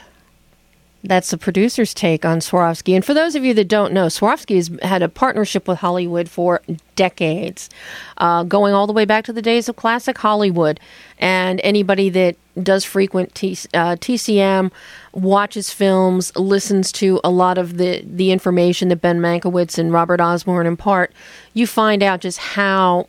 that's 1.03 1.31
the 1.31 1.37
producer's 1.37 1.93
take 1.93 2.25
on 2.25 2.39
Swarovski. 2.39 2.93
And 2.93 3.05
for 3.05 3.13
those 3.13 3.35
of 3.35 3.45
you 3.45 3.53
that 3.53 3.67
don't 3.67 3.93
know, 3.93 4.07
Swarovski 4.07 4.55
has 4.55 4.71
had 4.81 5.01
a 5.01 5.09
partnership 5.09 5.67
with 5.67 5.79
Hollywood 5.79 6.29
for 6.29 6.61
decades, 6.95 7.69
uh, 8.17 8.43
going 8.43 8.73
all 8.73 8.85
the 8.85 8.93
way 8.93 9.05
back 9.05 9.23
to 9.25 9.33
the 9.33 9.41
days 9.41 9.69
of 9.69 9.75
classic 9.77 10.17
Hollywood. 10.17 10.79
And 11.17 11.61
anybody 11.63 12.09
that 12.09 12.35
does 12.61 12.83
frequent 12.83 13.33
T- 13.33 13.57
uh, 13.73 13.95
TCM, 13.95 14.71
watches 15.13 15.71
films, 15.71 16.35
listens 16.35 16.91
to 16.93 17.21
a 17.23 17.29
lot 17.29 17.57
of 17.57 17.77
the, 17.77 18.03
the 18.05 18.31
information 18.31 18.89
that 18.89 19.01
Ben 19.01 19.19
Mankiewicz 19.19 19.77
and 19.77 19.93
Robert 19.93 20.19
Osborne 20.19 20.67
impart, 20.67 21.13
you 21.53 21.65
find 21.65 22.03
out 22.03 22.19
just 22.19 22.39
how 22.39 23.07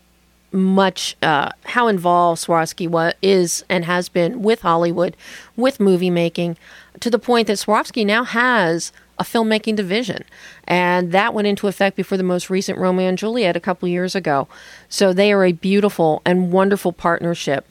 much 0.53 1.17
uh, 1.23 1.51
how 1.65 1.89
involved 1.89 2.45
Swarovski 2.45 2.89
wa- 2.89 3.13
is 3.23 3.65
and 3.69 3.85
has 3.85 4.09
been 4.09 4.43
with 4.43 4.63
Hollywood, 4.63 5.17
with 5.57 5.81
movie 5.81 6.11
making 6.11 6.57
to 7.01 7.11
the 7.11 7.19
point 7.19 7.47
that 7.47 7.59
Swarovski 7.59 8.05
now 8.05 8.25
has 8.25 8.93
a 9.19 9.23
filmmaking 9.23 9.77
division. 9.77 10.25
And 10.65 11.13
that 11.13 11.35
went 11.35 11.47
into 11.47 11.69
effect 11.69 11.97
before 11.97 12.19
the 12.19 12.25
most 12.25 12.51
recent 12.51 12.79
Romeo 12.79 13.09
and 13.09 13.19
Juliet 13.19 13.57
a 13.57 13.61
couple 13.61 13.89
years 13.89 14.15
ago. 14.15 14.49
So 14.89 15.13
they 15.13 15.33
are 15.33 15.45
a 15.45 15.53
beautiful 15.53 16.23
and 16.25 16.51
wonderful 16.51 16.93
partnership. 16.93 17.67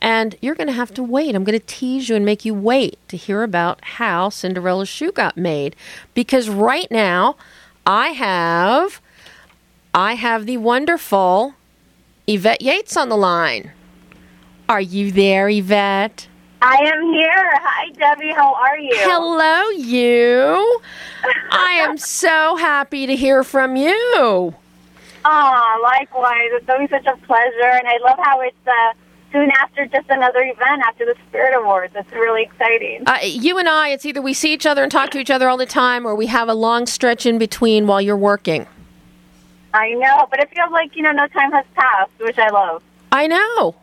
And 0.00 0.36
you're 0.40 0.54
going 0.54 0.68
to 0.68 0.72
have 0.74 0.94
to 0.94 1.02
wait. 1.02 1.34
I'm 1.34 1.44
going 1.44 1.58
to 1.58 1.66
tease 1.66 2.08
you 2.08 2.16
and 2.16 2.24
make 2.24 2.44
you 2.44 2.54
wait 2.54 2.98
to 3.08 3.16
hear 3.16 3.42
about 3.42 3.82
how 3.82 4.28
Cinderella's 4.28 4.88
shoe 4.88 5.10
got 5.12 5.36
made. 5.36 5.74
Because 6.14 6.48
right 6.48 6.90
now, 6.90 7.36
I 7.86 8.08
have 8.08 9.00
I 9.94 10.14
have 10.14 10.46
the 10.46 10.56
wonderful 10.58 11.54
Yvette 12.26 12.62
Yates 12.62 12.96
on 12.96 13.08
the 13.08 13.16
line. 13.16 13.70
Are 14.68 14.80
you 14.80 15.12
there, 15.12 15.48
Yvette? 15.48 16.26
I 16.62 16.76
am 16.76 17.12
here. 17.12 17.50
Hi, 17.62 17.90
Debbie. 17.90 18.32
How 18.32 18.54
are 18.54 18.78
you? 18.78 18.92
Hello, 18.94 19.68
you. 19.70 20.80
I 21.50 21.74
am 21.74 21.98
so 21.98 22.56
happy 22.56 23.06
to 23.06 23.14
hear 23.14 23.44
from 23.44 23.76
you. 23.76 24.54
Oh, 25.26 25.80
likewise. 25.82 26.48
It's 26.52 26.68
always 26.68 26.88
such 26.88 27.04
a 27.04 27.16
pleasure, 27.26 27.62
and 27.62 27.86
I 27.86 27.98
love 28.02 28.18
how 28.22 28.40
it's 28.40 28.56
uh, 28.66 28.94
soon 29.30 29.50
after 29.60 29.84
just 29.84 30.08
another 30.08 30.40
event 30.40 30.82
after 30.86 31.04
the 31.04 31.16
Spirit 31.28 31.54
Awards. 31.60 31.92
It's 31.94 32.10
really 32.12 32.44
exciting. 32.44 33.02
Uh, 33.06 33.18
you 33.22 33.58
and 33.58 33.68
I, 33.68 33.90
it's 33.90 34.06
either 34.06 34.22
we 34.22 34.32
see 34.32 34.54
each 34.54 34.64
other 34.64 34.82
and 34.82 34.90
talk 34.90 35.10
to 35.10 35.18
each 35.18 35.30
other 35.30 35.50
all 35.50 35.58
the 35.58 35.66
time, 35.66 36.06
or 36.06 36.14
we 36.14 36.26
have 36.26 36.48
a 36.48 36.54
long 36.54 36.86
stretch 36.86 37.26
in 37.26 37.36
between 37.36 37.86
while 37.86 38.00
you're 38.00 38.16
working. 38.16 38.66
I 39.74 39.90
know, 39.90 40.26
but 40.30 40.40
it 40.40 40.50
feels 40.54 40.70
like 40.72 40.96
you 40.96 41.02
know 41.02 41.12
no 41.12 41.26
time 41.28 41.52
has 41.52 41.66
passed, 41.74 42.12
which 42.18 42.38
I 42.38 42.48
love. 42.48 42.82
I 43.12 43.26
know 43.26 43.74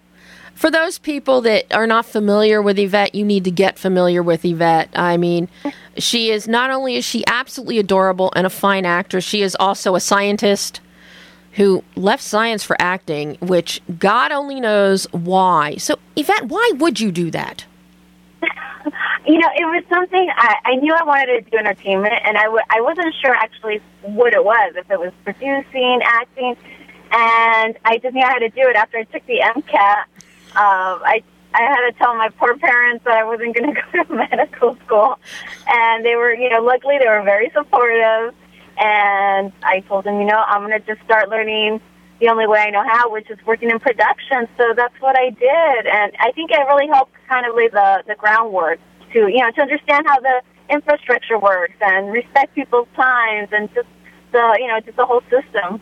for 0.61 0.69
those 0.69 0.99
people 0.99 1.41
that 1.41 1.73
are 1.73 1.87
not 1.87 2.05
familiar 2.05 2.61
with 2.61 2.77
Yvette, 2.77 3.15
you 3.15 3.25
need 3.25 3.43
to 3.45 3.51
get 3.51 3.79
familiar 3.79 4.21
with 4.21 4.45
Yvette. 4.45 4.89
I 4.93 5.17
mean, 5.17 5.49
she 5.97 6.29
is 6.29 6.47
not 6.47 6.69
only 6.69 6.97
is 6.97 7.03
she 7.03 7.23
absolutely 7.25 7.79
adorable 7.79 8.31
and 8.35 8.45
a 8.45 8.49
fine 8.49 8.85
actress, 8.85 9.23
she 9.23 9.41
is 9.41 9.55
also 9.59 9.95
a 9.95 9.99
scientist 9.99 10.79
who 11.53 11.83
left 11.95 12.23
science 12.23 12.63
for 12.63 12.75
acting, 12.79 13.37
which 13.41 13.81
God 13.97 14.31
only 14.31 14.59
knows 14.59 15.05
why. 15.11 15.77
So, 15.77 15.97
Yvette, 16.15 16.45
why 16.45 16.71
would 16.75 16.99
you 16.99 17.11
do 17.11 17.31
that? 17.31 17.65
you 19.25 19.37
know, 19.39 19.49
it 19.55 19.65
was 19.65 19.83
something 19.89 20.29
I, 20.35 20.55
I 20.65 20.75
knew 20.75 20.93
I 20.93 21.03
wanted 21.03 21.45
to 21.45 21.51
do 21.51 21.57
entertainment, 21.57 22.13
and 22.25 22.37
I 22.37 22.43
w- 22.43 22.63
I 22.69 22.81
wasn't 22.81 23.13
sure 23.21 23.33
actually 23.35 23.81
what 24.01 24.33
it 24.33 24.43
was, 24.43 24.73
if 24.75 24.89
it 24.89 24.99
was 24.99 25.13
producing, 25.23 26.01
acting, 26.03 26.55
and 27.11 27.77
I 27.85 27.99
just 28.01 28.13
knew 28.13 28.23
I 28.23 28.31
had 28.31 28.39
to 28.39 28.49
do 28.49 28.61
it 28.67 28.75
after 28.75 28.97
I 28.97 29.03
took 29.03 29.25
the 29.27 29.39
MCAT 29.39 30.05
um, 30.55 30.99
I 31.05 31.23
I 31.53 31.61
had 31.61 31.89
to 31.89 31.97
tell 31.97 32.15
my 32.15 32.29
poor 32.29 32.57
parents 32.57 33.03
that 33.05 33.15
I 33.17 33.23
wasn't 33.23 33.55
going 33.55 33.73
to 33.75 33.81
go 33.81 34.03
to 34.03 34.13
medical 34.13 34.75
school, 34.85 35.17
and 35.67 36.05
they 36.05 36.15
were, 36.15 36.33
you 36.33 36.49
know, 36.49 36.61
luckily 36.61 36.97
they 36.97 37.07
were 37.07 37.23
very 37.23 37.49
supportive. 37.53 38.35
And 38.77 39.51
I 39.61 39.81
told 39.81 40.05
them, 40.05 40.19
you 40.19 40.25
know, 40.25 40.43
I'm 40.47 40.67
going 40.67 40.79
to 40.79 40.85
just 40.85 41.03
start 41.03 41.29
learning 41.29 41.81
the 42.21 42.29
only 42.29 42.47
way 42.47 42.59
I 42.59 42.69
know 42.69 42.83
how, 42.87 43.11
which 43.11 43.29
is 43.29 43.39
working 43.45 43.69
in 43.69 43.79
production. 43.79 44.47
So 44.55 44.73
that's 44.75 44.93
what 45.01 45.17
I 45.17 45.31
did, 45.31 45.87
and 45.87 46.13
I 46.19 46.31
think 46.31 46.51
it 46.51 46.59
really 46.67 46.87
helped 46.87 47.13
kind 47.27 47.45
of 47.45 47.55
lay 47.55 47.67
the 47.67 48.03
the 48.07 48.15
groundwork 48.15 48.79
to, 49.13 49.27
you 49.27 49.39
know, 49.39 49.51
to 49.51 49.61
understand 49.61 50.05
how 50.07 50.19
the 50.21 50.41
infrastructure 50.69 51.37
works 51.37 51.73
and 51.81 52.11
respect 52.11 52.55
people's 52.55 52.87
times 52.95 53.49
and 53.51 53.73
just 53.73 53.87
the, 54.31 54.57
you 54.59 54.67
know, 54.67 54.79
just 54.79 54.95
the 54.95 55.05
whole 55.05 55.21
system. 55.23 55.81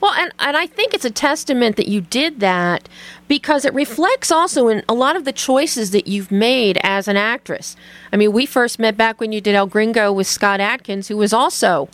Well, 0.00 0.12
and, 0.12 0.32
and 0.40 0.56
I 0.56 0.66
think 0.66 0.92
it's 0.92 1.04
a 1.04 1.10
testament 1.10 1.76
that 1.76 1.88
you 1.88 2.00
did 2.00 2.40
that 2.40 2.88
because 3.28 3.64
it 3.64 3.72
reflects 3.72 4.30
also 4.30 4.68
in 4.68 4.82
a 4.88 4.94
lot 4.94 5.16
of 5.16 5.24
the 5.24 5.32
choices 5.32 5.90
that 5.92 6.06
you've 6.06 6.30
made 6.30 6.78
as 6.82 7.08
an 7.08 7.16
actress. 7.16 7.76
I 8.12 8.16
mean, 8.16 8.32
we 8.32 8.44
first 8.44 8.78
met 8.78 8.96
back 8.96 9.20
when 9.20 9.32
you 9.32 9.40
did 9.40 9.54
El 9.54 9.66
Gringo 9.66 10.12
with 10.12 10.26
Scott 10.26 10.60
Adkins, 10.60 11.08
who 11.08 11.16
was 11.16 11.32
also 11.32 11.88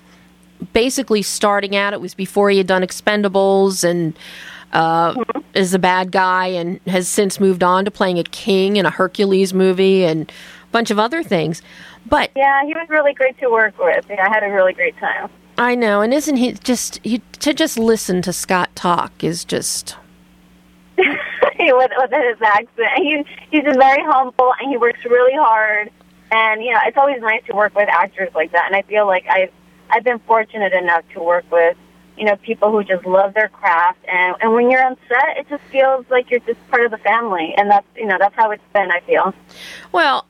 basically 0.72 1.22
starting 1.22 1.76
out. 1.76 1.92
It 1.92 2.00
was 2.00 2.14
before 2.14 2.50
he 2.50 2.58
had 2.58 2.66
done 2.66 2.82
Expendables 2.82 3.84
and 3.84 4.18
uh, 4.72 5.14
mm-hmm. 5.14 5.40
is 5.54 5.74
a 5.74 5.78
bad 5.78 6.12
guy 6.12 6.46
and 6.46 6.80
has 6.86 7.08
since 7.08 7.40
moved 7.40 7.62
on 7.62 7.84
to 7.84 7.90
playing 7.90 8.18
a 8.18 8.24
king 8.24 8.76
in 8.76 8.86
a 8.86 8.90
Hercules 8.90 9.52
movie 9.52 10.04
and 10.04 10.30
a 10.30 10.70
bunch 10.72 10.90
of 10.90 10.98
other 10.98 11.22
things. 11.22 11.62
But 12.06 12.30
yeah, 12.36 12.64
he 12.64 12.72
was 12.74 12.88
really 12.88 13.12
great 13.12 13.38
to 13.40 13.50
work 13.50 13.78
with. 13.78 14.06
Yeah, 14.08 14.26
I 14.26 14.32
had 14.32 14.42
a 14.42 14.50
really 14.50 14.72
great 14.72 14.96
time. 14.98 15.28
I 15.58 15.74
know, 15.74 16.00
and 16.00 16.14
isn't 16.14 16.36
he 16.36 16.52
just 16.52 17.00
he, 17.02 17.18
to 17.40 17.52
just 17.52 17.78
listen 17.78 18.22
to 18.22 18.32
Scott 18.32 18.74
talk 18.74 19.22
is 19.22 19.44
just 19.44 19.96
with, 20.96 21.90
with 21.96 22.10
his 22.10 22.40
accent. 22.40 22.88
He, 22.96 23.24
he's 23.50 23.64
just 23.64 23.78
very 23.78 24.02
humble 24.04 24.54
and 24.60 24.70
he 24.70 24.76
works 24.76 25.04
really 25.04 25.34
hard. 25.34 25.90
And 26.32 26.62
you 26.62 26.72
know, 26.72 26.80
it's 26.86 26.96
always 26.96 27.20
nice 27.20 27.44
to 27.46 27.54
work 27.54 27.74
with 27.74 27.88
actors 27.88 28.30
like 28.34 28.52
that. 28.52 28.66
And 28.66 28.76
I 28.76 28.82
feel 28.82 29.06
like 29.06 29.26
I've 29.28 29.52
I've 29.90 30.04
been 30.04 30.20
fortunate 30.20 30.72
enough 30.72 31.04
to 31.14 31.20
work 31.20 31.44
with 31.50 31.76
you 32.16 32.26
know 32.26 32.36
people 32.36 32.70
who 32.70 32.84
just 32.84 33.04
love 33.06 33.34
their 33.34 33.48
craft. 33.48 33.98
And 34.06 34.36
and 34.40 34.52
when 34.52 34.70
you're 34.70 34.84
on 34.84 34.96
set, 35.08 35.38
it 35.38 35.48
just 35.48 35.62
feels 35.64 36.04
like 36.10 36.30
you're 36.30 36.40
just 36.40 36.60
part 36.70 36.84
of 36.84 36.90
the 36.90 36.98
family. 36.98 37.54
And 37.56 37.70
that's 37.70 37.86
you 37.96 38.06
know 38.06 38.16
that's 38.18 38.34
how 38.36 38.50
it's 38.50 38.62
been. 38.72 38.90
I 38.90 39.00
feel. 39.00 39.34
Well, 39.90 40.26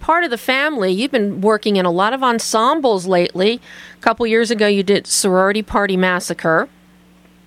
part 0.00 0.24
of 0.24 0.30
the 0.30 0.38
family. 0.38 0.92
You've 0.92 1.12
been 1.12 1.40
working 1.40 1.76
in 1.76 1.86
a 1.86 1.90
lot 1.90 2.12
of 2.12 2.22
ensembles 2.22 3.06
lately. 3.06 3.60
A 3.96 4.00
couple 4.00 4.26
years 4.26 4.50
ago, 4.50 4.66
you 4.66 4.82
did 4.82 5.06
Sorority 5.06 5.62
Party 5.62 5.96
Massacre. 5.96 6.68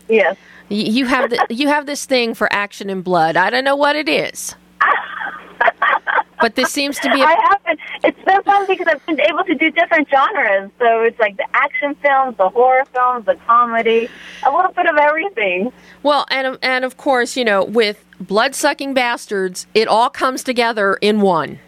Yes. 0.08 0.38
You 0.70 1.06
have 1.06 1.30
the, 1.30 1.46
you 1.50 1.68
have 1.68 1.86
this 1.86 2.06
thing 2.06 2.34
for 2.34 2.52
action 2.52 2.90
and 2.90 3.04
blood. 3.04 3.36
I 3.36 3.50
don't 3.50 3.66
know 3.66 3.76
what 3.76 3.98
it 3.98 4.08
is. 4.08 4.56
but 6.42 6.56
this 6.56 6.72
seems 6.72 6.98
to 7.00 7.12
be. 7.12 7.22
A- 7.22 7.26
I 7.26 7.36
haven't. 7.50 7.80
It's 8.04 8.24
been 8.24 8.42
fun 8.44 8.66
because 8.68 8.88
I've 8.88 9.06
been 9.06 9.22
able 9.22 9.44
to 9.44 9.54
do 9.54 9.70
different 9.72 10.08
genres. 10.10 10.72
So 10.80 11.02
it's 11.04 11.20
like 11.20 11.38
the 11.38 11.46
action 11.54 11.96
films, 11.96 12.38
the 12.38 12.50
horror 12.50 12.86
films, 12.94 13.26
the 13.26 13.36
comedy, 13.46 14.10
a 14.44 14.52
little 14.52 14.72
bit 14.72 14.88
of 14.88 14.98
everything. 14.98 15.72
Well, 16.02 16.26
and 16.32 16.58
and 16.62 16.84
of 16.84 16.98
course, 16.98 17.38
you 17.38 17.46
know, 17.46 17.64
with 17.64 18.04
blood 18.20 18.56
sucking 18.56 18.94
bastards, 18.94 19.68
it 19.74 19.88
all 19.88 20.10
comes 20.10 20.44
together 20.44 20.96
in 20.96 21.22
one. 21.22 21.60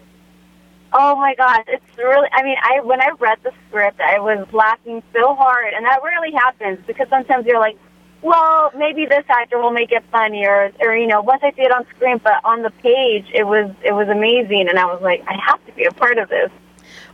Oh 0.92 1.16
my 1.16 1.34
gosh, 1.36 1.64
it's 1.68 1.98
really. 1.98 2.28
I 2.34 2.44
mean, 2.44 2.58
I 2.62 2.80
when 2.82 3.02
I 3.02 3.10
read 3.20 3.40
the 3.44 3.52
script, 3.68 4.00
I 4.00 4.20
was 4.20 4.48
laughing 4.54 5.02
so 5.14 5.36
hard, 5.36 5.74
and 5.74 5.86
that 5.86 6.02
rarely 6.04 6.32
happens 6.32 6.80
because 6.86 7.08
sometimes 7.10 7.46
you're 7.46 7.60
like, 7.60 7.78
well, 8.24 8.72
maybe 8.76 9.06
this 9.06 9.26
actor 9.30 9.60
will 9.60 9.72
make 9.72 9.92
it 9.92 10.04
funny, 10.12 10.46
or 10.46 10.72
or 10.80 10.96
you 10.96 11.08
know, 11.08 11.22
once 11.22 11.42
I 11.44 11.52
see 11.52 11.62
it 11.62 11.72
on 11.72 11.86
screen, 11.96 12.20
but 12.24 12.44
on 12.44 12.62
the 12.62 12.72
page, 12.72 13.26
it 13.34 13.46
was 13.46 13.70
it 13.84 13.92
was 13.92 14.08
amazing, 14.08 14.68
and 14.70 14.80
I 14.80 14.86
was 14.86 15.02
like, 15.02 15.24
I 15.28 15.36
have 15.46 15.64
to 15.66 15.72
be 15.74 15.86
a 15.86 15.92
part 15.92 16.18
of 16.18 16.30
this. 16.30 16.50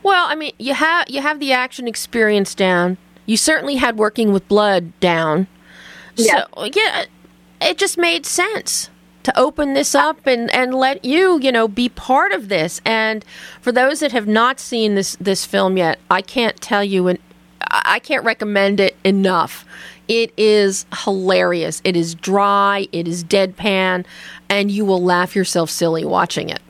Well, 0.04 0.28
I 0.28 0.36
mean, 0.36 0.54
you 0.60 0.74
have 0.74 1.10
you 1.10 1.22
have 1.22 1.40
the 1.40 1.52
action 1.52 1.88
experience 1.88 2.56
down. 2.56 2.98
You 3.26 3.38
certainly 3.38 3.76
had 3.76 3.98
working 3.98 4.32
with 4.32 4.48
blood 4.48 4.98
down. 5.00 5.48
Yeah. 6.16 6.46
So 6.54 6.66
yeah, 6.74 7.06
it 7.62 7.78
just 7.78 7.98
made 7.98 8.26
sense 8.26 8.90
to 9.24 9.38
open 9.38 9.74
this 9.74 9.94
up 9.94 10.26
and, 10.26 10.50
and 10.52 10.74
let 10.74 11.04
you, 11.04 11.40
you 11.40 11.52
know, 11.52 11.68
be 11.68 11.90
part 11.90 12.32
of 12.32 12.48
this. 12.48 12.82
And 12.86 13.26
for 13.62 13.72
those 13.72 14.00
that 14.00 14.12
have 14.12 14.28
not 14.28 14.60
seen 14.60 14.96
this 14.96 15.16
this 15.20 15.46
film 15.46 15.78
yet, 15.78 16.00
I 16.10 16.22
can't 16.22 16.60
tell 16.62 16.84
you 16.84 17.08
and 17.08 17.20
I 17.70 18.00
can't 18.00 18.24
recommend 18.24 18.80
it 18.80 18.96
enough. 19.04 19.66
It 20.10 20.34
is 20.38 20.88
hilarious. 21.04 21.84
It 21.84 21.96
is 21.96 22.16
dry, 22.16 22.88
it 22.92 23.08
is 23.08 23.24
deadpan, 23.24 24.06
and 24.50 24.72
you 24.72 24.84
will 24.84 25.04
laugh 25.04 25.36
yourself 25.36 25.70
silly 25.70 26.04
watching 26.04 26.50
it. 26.50 26.62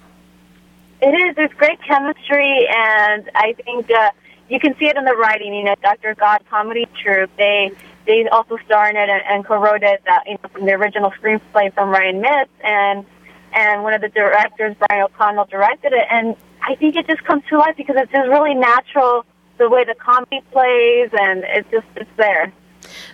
It 1.01 1.07
is. 1.07 1.37
There's 1.37 1.53
great 1.53 1.81
chemistry, 1.81 2.67
and 2.67 3.31
I 3.35 3.53
think 3.63 3.89
uh, 3.89 4.09
you 4.49 4.59
can 4.59 4.75
see 4.77 4.87
it 4.87 4.97
in 4.97 5.05
the 5.05 5.15
writing. 5.15 5.53
You 5.53 5.63
know, 5.63 5.75
Dr. 5.81 6.15
God 6.15 6.41
Comedy 6.49 6.85
Troupe. 7.01 7.31
They 7.37 7.71
they 8.05 8.27
also 8.27 8.57
star 8.65 8.89
in 8.89 8.97
it 8.97 9.07
and, 9.07 9.21
and 9.29 9.45
co-wrote 9.45 9.83
it. 9.83 10.01
Uh, 10.05 10.19
you 10.25 10.33
know, 10.33 10.49
from 10.51 10.65
the 10.65 10.73
original 10.73 11.11
screenplay 11.11 11.73
from 11.73 11.91
Ryan 11.91 12.19
Mitts, 12.19 12.51
and 12.61 13.05
and 13.53 13.83
one 13.83 13.93
of 13.93 14.01
the 14.01 14.09
directors, 14.09 14.75
Brian 14.85 15.03
O'Connell, 15.03 15.45
directed 15.45 15.93
it. 15.93 16.05
And 16.11 16.35
I 16.61 16.75
think 16.75 16.97
it 16.97 17.07
just 17.07 17.23
comes 17.23 17.43
to 17.47 17.57
life 17.57 17.77
because 17.77 17.95
it's 17.97 18.11
just 18.11 18.27
really 18.27 18.53
natural 18.53 19.25
the 19.57 19.69
way 19.69 19.85
the 19.85 19.95
comedy 19.95 20.41
plays, 20.51 21.09
and 21.13 21.45
it's 21.45 21.71
just 21.71 21.87
it's 21.95 22.09
there. 22.17 22.51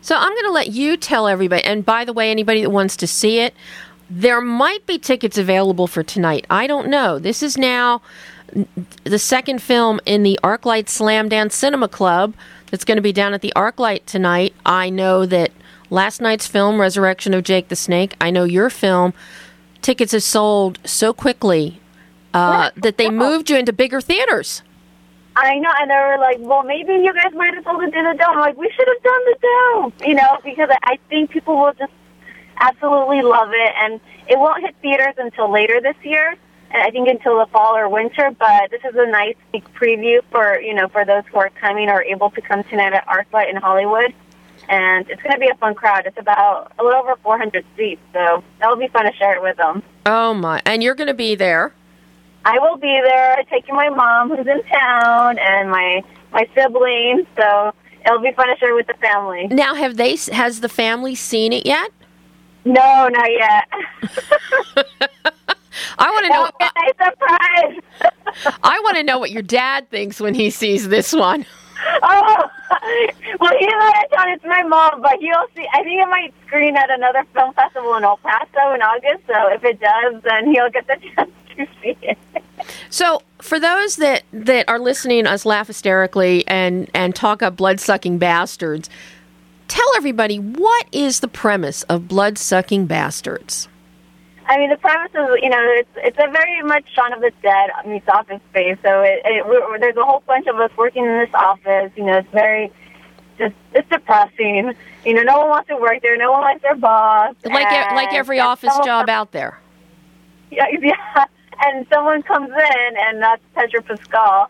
So 0.01 0.15
I'm 0.15 0.31
going 0.31 0.45
to 0.45 0.51
let 0.51 0.69
you 0.69 0.97
tell 0.97 1.27
everybody. 1.27 1.63
And 1.63 1.85
by 1.85 2.05
the 2.05 2.13
way, 2.13 2.31
anybody 2.31 2.61
that 2.61 2.69
wants 2.69 2.95
to 2.97 3.07
see 3.07 3.39
it, 3.39 3.53
there 4.09 4.41
might 4.41 4.85
be 4.85 4.97
tickets 4.97 5.37
available 5.37 5.87
for 5.87 6.03
tonight. 6.03 6.45
I 6.49 6.67
don't 6.67 6.87
know. 6.87 7.19
This 7.19 7.41
is 7.41 7.57
now 7.57 8.01
the 9.03 9.19
second 9.19 9.61
film 9.61 9.99
in 10.05 10.23
the 10.23 10.39
ArcLight 10.43 10.85
Slamdance 10.85 11.53
Cinema 11.53 11.87
Club 11.87 12.35
that's 12.71 12.85
going 12.85 12.97
to 12.97 13.01
be 13.01 13.13
down 13.13 13.33
at 13.33 13.41
the 13.41 13.53
ArcLight 13.55 14.05
tonight. 14.05 14.53
I 14.65 14.89
know 14.89 15.25
that 15.25 15.51
last 15.89 16.21
night's 16.21 16.47
film, 16.47 16.79
Resurrection 16.79 17.33
of 17.33 17.43
Jake 17.43 17.69
the 17.69 17.75
Snake, 17.75 18.15
I 18.21 18.29
know 18.31 18.43
your 18.43 18.69
film, 18.69 19.13
tickets 19.81 20.11
have 20.11 20.23
sold 20.23 20.79
so 20.85 21.13
quickly 21.13 21.79
uh, 22.33 22.71
that 22.75 22.97
they 22.97 23.09
moved 23.09 23.49
you 23.49 23.57
into 23.57 23.73
bigger 23.73 24.01
theaters. 24.01 24.61
I 25.35 25.59
know, 25.59 25.71
and 25.81 25.91
they 25.91 25.95
were 25.95 26.17
like, 26.19 26.37
"Well, 26.39 26.63
maybe 26.63 26.93
you 26.93 27.13
guys 27.13 27.33
might 27.33 27.53
have 27.53 27.63
sold 27.63 27.83
it 27.83 27.91
to 27.91 28.03
the 28.03 28.17
dome." 28.17 28.35
I'm 28.35 28.39
like, 28.39 28.57
we 28.57 28.71
should 28.75 28.87
have 28.87 29.03
done 29.03 29.25
the 29.25 29.37
dome, 29.41 29.93
you 30.07 30.15
know, 30.15 30.39
because 30.43 30.69
I 30.83 30.97
think 31.09 31.31
people 31.31 31.57
will 31.57 31.73
just 31.73 31.91
absolutely 32.61 33.21
love 33.21 33.49
it, 33.51 33.73
and 33.77 33.99
it 34.27 34.39
won't 34.39 34.61
hit 34.61 34.75
theaters 34.81 35.15
until 35.17 35.51
later 35.51 35.81
this 35.81 35.97
year, 36.03 36.35
and 36.71 36.81
I 36.81 36.89
think 36.89 37.09
until 37.09 37.39
the 37.39 37.47
fall 37.47 37.75
or 37.75 37.89
winter. 37.89 38.31
But 38.37 38.71
this 38.71 38.81
is 38.85 38.95
a 38.95 39.07
nice 39.07 39.35
preview 39.53 40.21
for 40.31 40.59
you 40.61 40.73
know 40.73 40.87
for 40.87 41.03
those 41.03 41.23
who 41.31 41.37
are 41.39 41.49
coming 41.49 41.89
or 41.89 42.01
able 42.01 42.29
to 42.31 42.41
come 42.41 42.63
tonight 42.63 42.93
at 42.93 43.05
ArcLight 43.05 43.49
in 43.49 43.57
Hollywood, 43.57 44.13
and 44.69 45.09
it's 45.09 45.21
going 45.21 45.33
to 45.33 45.39
be 45.39 45.49
a 45.49 45.55
fun 45.55 45.75
crowd. 45.75 46.05
It's 46.05 46.17
about 46.17 46.71
a 46.79 46.83
little 46.83 47.01
over 47.01 47.15
400 47.17 47.65
seats, 47.75 48.01
so 48.13 48.41
that'll 48.59 48.77
be 48.77 48.87
fun 48.87 49.05
to 49.05 49.13
share 49.17 49.35
it 49.35 49.41
with 49.41 49.57
them. 49.57 49.83
Oh 50.05 50.33
my! 50.33 50.61
And 50.65 50.81
you're 50.81 50.95
going 50.95 51.07
to 51.07 51.13
be 51.13 51.35
there. 51.35 51.73
I 52.45 52.59
will 52.59 52.77
be 52.77 53.01
there 53.03 53.43
taking 53.49 53.75
my 53.75 53.89
mom 53.89 54.29
who's 54.29 54.45
in 54.45 54.63
town 54.63 55.39
and 55.39 55.69
my 55.69 56.03
my 56.31 56.47
siblings. 56.55 57.25
So 57.35 57.73
it'll 58.05 58.21
be 58.21 58.31
fun 58.33 58.47
to 58.47 58.55
share 58.57 58.75
with 58.75 58.87
the 58.87 58.93
family. 58.95 59.47
Now, 59.47 59.73
have 59.73 59.97
they? 59.97 60.15
Has 60.31 60.61
the 60.61 60.69
family 60.69 61.15
seen 61.15 61.51
it 61.51 61.65
yet? 61.65 61.91
No, 62.63 63.07
not 63.07 63.31
yet. 63.31 63.67
I 65.97 66.09
want 66.11 66.25
to 66.25 66.29
know. 66.31 66.49
Oh, 66.59 66.69
nice 66.75 67.11
surprise. 67.11 67.81
I 68.63 68.79
want 68.83 68.97
to 68.97 69.03
know 69.03 69.17
what 69.19 69.31
your 69.31 69.41
dad 69.41 69.89
thinks 69.89 70.19
when 70.19 70.33
he 70.33 70.49
sees 70.49 70.87
this 70.87 71.13
one. 71.13 71.45
Oh, 72.01 72.49
well, 73.39 73.51
he's 73.59 73.69
not 73.69 73.95
in 74.03 74.09
town. 74.17 74.29
It's 74.29 74.43
my 74.45 74.63
mom, 74.63 75.01
but 75.01 75.19
he'll 75.19 75.45
see. 75.55 75.67
I 75.73 75.83
think 75.83 76.01
it 76.01 76.07
might 76.09 76.33
screen 76.47 76.75
at 76.75 76.89
another 76.89 77.23
film 77.33 77.53
festival 77.53 77.95
in 77.95 78.03
El 78.03 78.17
Paso 78.17 78.73
in 78.73 78.81
August. 78.81 79.27
So 79.27 79.49
if 79.49 79.63
it 79.63 79.79
does, 79.79 80.23
then 80.23 80.51
he'll 80.51 80.69
get 80.71 80.87
the 80.87 80.95
chance 80.95 81.29
So, 82.89 83.21
for 83.41 83.59
those 83.59 83.97
that, 83.97 84.23
that 84.31 84.67
are 84.69 84.79
listening 84.79 85.27
us 85.27 85.45
laugh 85.45 85.67
hysterically 85.67 86.47
and, 86.47 86.89
and 86.93 87.15
talk 87.15 87.43
up 87.43 87.57
blood 87.57 87.79
sucking 87.79 88.17
bastards, 88.17 88.89
tell 89.67 89.87
everybody 89.97 90.37
what 90.37 90.87
is 90.91 91.19
the 91.19 91.27
premise 91.27 91.83
of 91.83 92.07
blood 92.07 92.37
sucking 92.37 92.85
bastards? 92.85 93.67
I 94.47 94.57
mean, 94.57 94.69
the 94.69 94.77
premise 94.77 95.11
is, 95.11 95.41
you 95.41 95.49
know, 95.49 95.59
it's 95.59 95.89
it's 95.97 96.17
a 96.19 96.29
very 96.29 96.61
much 96.61 96.85
Shaun 96.93 97.13
of 97.13 97.21
the 97.21 97.31
Dead 97.41 97.71
meets 97.87 98.07
Office 98.07 98.39
Space. 98.51 98.77
So 98.83 99.01
it, 99.01 99.21
it, 99.25 99.81
there's 99.81 99.97
a 99.97 100.03
whole 100.03 100.21
bunch 100.27 100.45
of 100.45 100.55
us 100.57 100.71
working 100.77 101.03
in 101.03 101.17
this 101.19 101.33
office. 101.33 101.91
You 101.95 102.05
know, 102.05 102.17
it's 102.19 102.29
very 102.29 102.71
just 103.39 103.55
it's 103.73 103.89
depressing. 103.89 104.73
You 105.03 105.13
know, 105.15 105.23
no 105.23 105.39
one 105.39 105.49
wants 105.49 105.69
to 105.69 105.77
work 105.77 106.01
there. 106.03 106.15
No 106.15 106.31
one 106.31 106.41
likes 106.41 106.61
their 106.61 106.75
boss. 106.75 107.35
Like 107.43 107.91
like 107.91 108.13
every 108.13 108.39
office 108.39 108.73
job 108.85 109.09
out 109.09 109.31
there. 109.31 109.59
Yeah, 110.51 110.67
yeah. 110.79 111.25
And 111.61 111.85
someone 111.91 112.21
comes 112.23 112.49
in, 112.49 112.97
and 112.97 113.21
that's 113.21 113.41
Pedro 113.55 113.81
Pascal, 113.81 114.49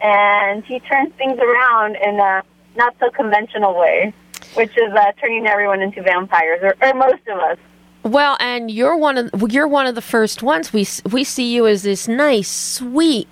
and 0.00 0.64
he 0.64 0.80
turns 0.80 1.12
things 1.14 1.38
around 1.38 1.96
in 1.96 2.20
a 2.20 2.42
not 2.76 2.94
so 3.00 3.10
conventional 3.10 3.78
way 3.78 4.12
which 4.54 4.76
is 4.76 4.92
uh, 4.92 5.12
turning 5.20 5.46
everyone 5.46 5.80
into 5.80 6.02
vampires, 6.02 6.60
or, 6.62 6.74
or 6.82 6.94
most 6.94 7.26
of 7.28 7.38
us. 7.38 7.58
Well, 8.02 8.36
and 8.40 8.70
you're 8.70 8.96
one 8.96 9.16
of 9.18 9.52
you're 9.52 9.68
one 9.68 9.86
of 9.86 9.94
the 9.94 10.02
first 10.02 10.42
ones. 10.42 10.72
We 10.72 10.86
we 11.10 11.24
see 11.24 11.54
you 11.54 11.66
as 11.66 11.82
this 11.82 12.08
nice, 12.08 12.50
sweet, 12.50 13.28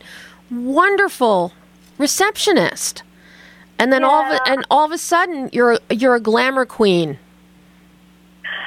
wonderful 0.50 1.52
receptionist, 1.98 3.02
and 3.78 3.92
then 3.92 4.02
yeah. 4.02 4.08
all 4.08 4.24
of 4.24 4.32
a, 4.32 4.48
and 4.48 4.64
all 4.70 4.84
of 4.84 4.92
a 4.92 4.98
sudden 4.98 5.50
you're 5.52 5.78
you're 5.90 6.14
a 6.14 6.20
glamour 6.20 6.66
queen. 6.66 7.18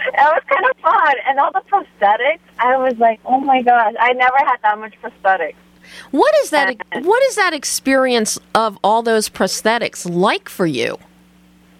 It 0.07 0.13
was 0.15 0.43
kind 0.47 0.65
of 0.69 0.77
fun, 0.77 1.15
and 1.27 1.39
all 1.39 1.51
the 1.51 1.61
prosthetics. 1.69 2.39
I 2.59 2.77
was 2.77 2.97
like, 2.97 3.19
oh 3.25 3.39
my 3.39 3.61
gosh, 3.61 3.93
I 3.99 4.13
never 4.13 4.37
had 4.37 4.57
that 4.63 4.79
much 4.79 4.93
prosthetics. 5.01 5.55
What 6.11 6.33
is 6.43 6.49
that? 6.51 6.75
what 7.01 7.23
is 7.23 7.35
that 7.35 7.53
experience 7.53 8.39
of 8.55 8.77
all 8.83 9.03
those 9.03 9.29
prosthetics 9.29 10.09
like 10.09 10.49
for 10.49 10.65
you? 10.65 10.97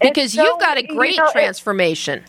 Because 0.02 0.34
so, 0.34 0.44
you've 0.44 0.60
got 0.60 0.78
a 0.78 0.84
great 0.84 1.16
you 1.16 1.24
know, 1.24 1.32
transformation. 1.32 2.24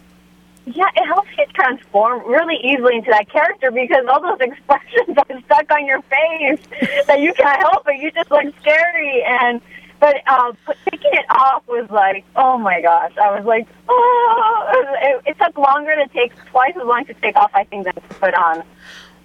Yeah, 0.66 0.88
it 0.96 1.07
helps 1.07 1.28
you 1.37 1.44
transform 1.52 2.26
really 2.26 2.57
easily 2.62 2.96
into 2.96 3.11
that 3.11 3.28
character 3.28 3.70
because 3.70 4.07
all 4.09 4.22
those 4.22 4.40
expressions 4.40 5.18
are 5.18 5.40
stuck 5.44 5.70
on 5.72 5.87
your 5.87 6.00
face 6.02 6.61
that 7.07 7.20
you 7.20 7.35
can't 7.35 7.61
help 7.61 7.87
it. 7.88 8.00
You 8.00 8.11
just 8.12 8.30
look 8.30 8.54
scary 8.61 9.24
and 9.24 9.61
but 10.05 10.21
uh, 10.27 10.53
taking 10.90 11.12
it 11.14 11.25
off 11.31 11.67
was 11.67 11.88
like, 11.90 12.27
oh 12.37 12.59
my 12.59 12.83
gosh! 12.83 13.12
I 13.17 13.35
was 13.35 13.47
like, 13.47 13.67
oh, 13.88 14.95
it, 15.01 15.31
it 15.31 15.38
took 15.43 15.57
longer 15.57 15.95
to 15.97 16.07
take, 16.12 16.37
twice 16.51 16.75
as 16.77 16.87
long 16.87 17.07
to 17.07 17.14
take 17.14 17.35
off, 17.37 17.51
I 17.55 17.64
think, 17.64 17.85
than 17.85 17.95
to 17.95 18.01
put 18.03 18.35
on. 18.35 18.62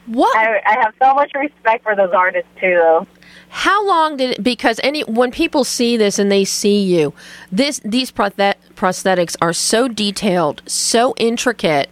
What? 0.05 0.37
I, 0.37 0.61
I 0.65 0.79
have 0.79 0.93
so 0.97 1.13
much 1.13 1.33
respect 1.35 1.83
for 1.83 1.97
those 1.97 2.11
artists 2.13 2.49
too, 2.61 2.75
though. 2.75 3.07
How 3.49 3.85
long 3.85 4.15
did 4.15 4.39
it? 4.39 4.43
Because 4.43 4.79
any 4.81 5.01
when 5.01 5.31
people 5.31 5.65
see 5.65 5.97
this 5.97 6.17
and 6.17 6.31
they 6.31 6.45
see 6.45 6.81
you, 6.81 7.13
this 7.51 7.81
these 7.83 8.09
prosthetics 8.09 9.35
are 9.41 9.51
so 9.51 9.89
detailed, 9.89 10.61
so 10.65 11.13
intricate. 11.17 11.89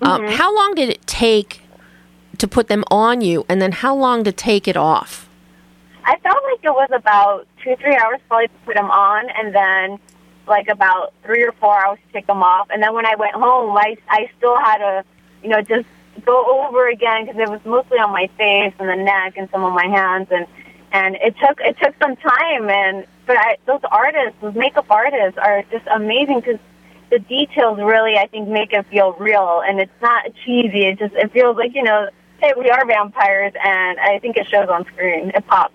Um, 0.00 0.22
mm-hmm. 0.22 0.28
Um, 0.28 0.32
how 0.38 0.56
long 0.56 0.74
did 0.74 0.88
it 0.88 1.06
take 1.06 1.60
to 2.38 2.48
put 2.48 2.68
them 2.68 2.84
on 2.90 3.20
you, 3.20 3.44
and 3.50 3.60
then 3.60 3.72
how 3.72 3.94
long 3.94 4.24
to 4.24 4.32
take 4.32 4.66
it 4.66 4.78
off? 4.78 5.28
I 6.04 6.18
felt 6.18 6.42
like 6.44 6.62
it 6.62 6.70
was 6.70 6.90
about 6.92 7.46
two 7.62 7.76
three 7.76 7.96
hours 7.96 8.20
probably 8.28 8.48
to 8.48 8.54
put 8.66 8.74
them 8.74 8.90
on, 8.90 9.28
and 9.30 9.54
then 9.54 9.98
like 10.46 10.68
about 10.68 11.14
three 11.24 11.42
or 11.42 11.52
four 11.52 11.74
hours 11.74 11.98
to 12.06 12.12
take 12.12 12.26
them 12.26 12.42
off. 12.42 12.68
And 12.70 12.82
then 12.82 12.94
when 12.94 13.06
I 13.06 13.14
went 13.16 13.34
home, 13.34 13.76
I 13.76 13.96
I 14.08 14.30
still 14.36 14.56
had 14.56 14.78
to, 14.78 15.04
you 15.42 15.48
know, 15.48 15.62
just 15.62 15.86
go 16.24 16.66
over 16.66 16.88
again 16.88 17.26
because 17.26 17.40
it 17.40 17.48
was 17.50 17.60
mostly 17.64 17.98
on 17.98 18.12
my 18.12 18.28
face 18.36 18.74
and 18.78 18.88
the 18.88 19.02
neck 19.02 19.34
and 19.36 19.48
some 19.50 19.64
of 19.64 19.72
my 19.72 19.86
hands. 19.86 20.28
And 20.30 20.46
and 20.92 21.16
it 21.16 21.34
took 21.40 21.58
it 21.60 21.76
took 21.82 21.94
some 22.02 22.16
time. 22.16 22.68
And 22.68 23.06
but 23.26 23.38
I, 23.38 23.56
those 23.66 23.80
artists 23.90 24.36
those 24.42 24.54
makeup 24.54 24.86
artists 24.90 25.38
are 25.38 25.62
just 25.70 25.86
amazing 25.86 26.40
because 26.40 26.60
the 27.10 27.18
details 27.18 27.78
really 27.78 28.18
I 28.18 28.26
think 28.26 28.48
make 28.48 28.74
it 28.74 28.84
feel 28.86 29.12
real. 29.14 29.62
And 29.66 29.80
it's 29.80 30.02
not 30.02 30.24
cheesy. 30.44 30.84
It 30.84 30.98
just 30.98 31.14
it 31.14 31.32
feels 31.32 31.56
like 31.56 31.74
you 31.74 31.82
know 31.82 32.10
hey 32.40 32.52
we 32.58 32.68
are 32.68 32.84
vampires 32.84 33.54
and 33.64 33.98
I 33.98 34.18
think 34.18 34.36
it 34.36 34.46
shows 34.48 34.68
on 34.68 34.84
screen. 34.84 35.30
It 35.34 35.46
pops 35.46 35.74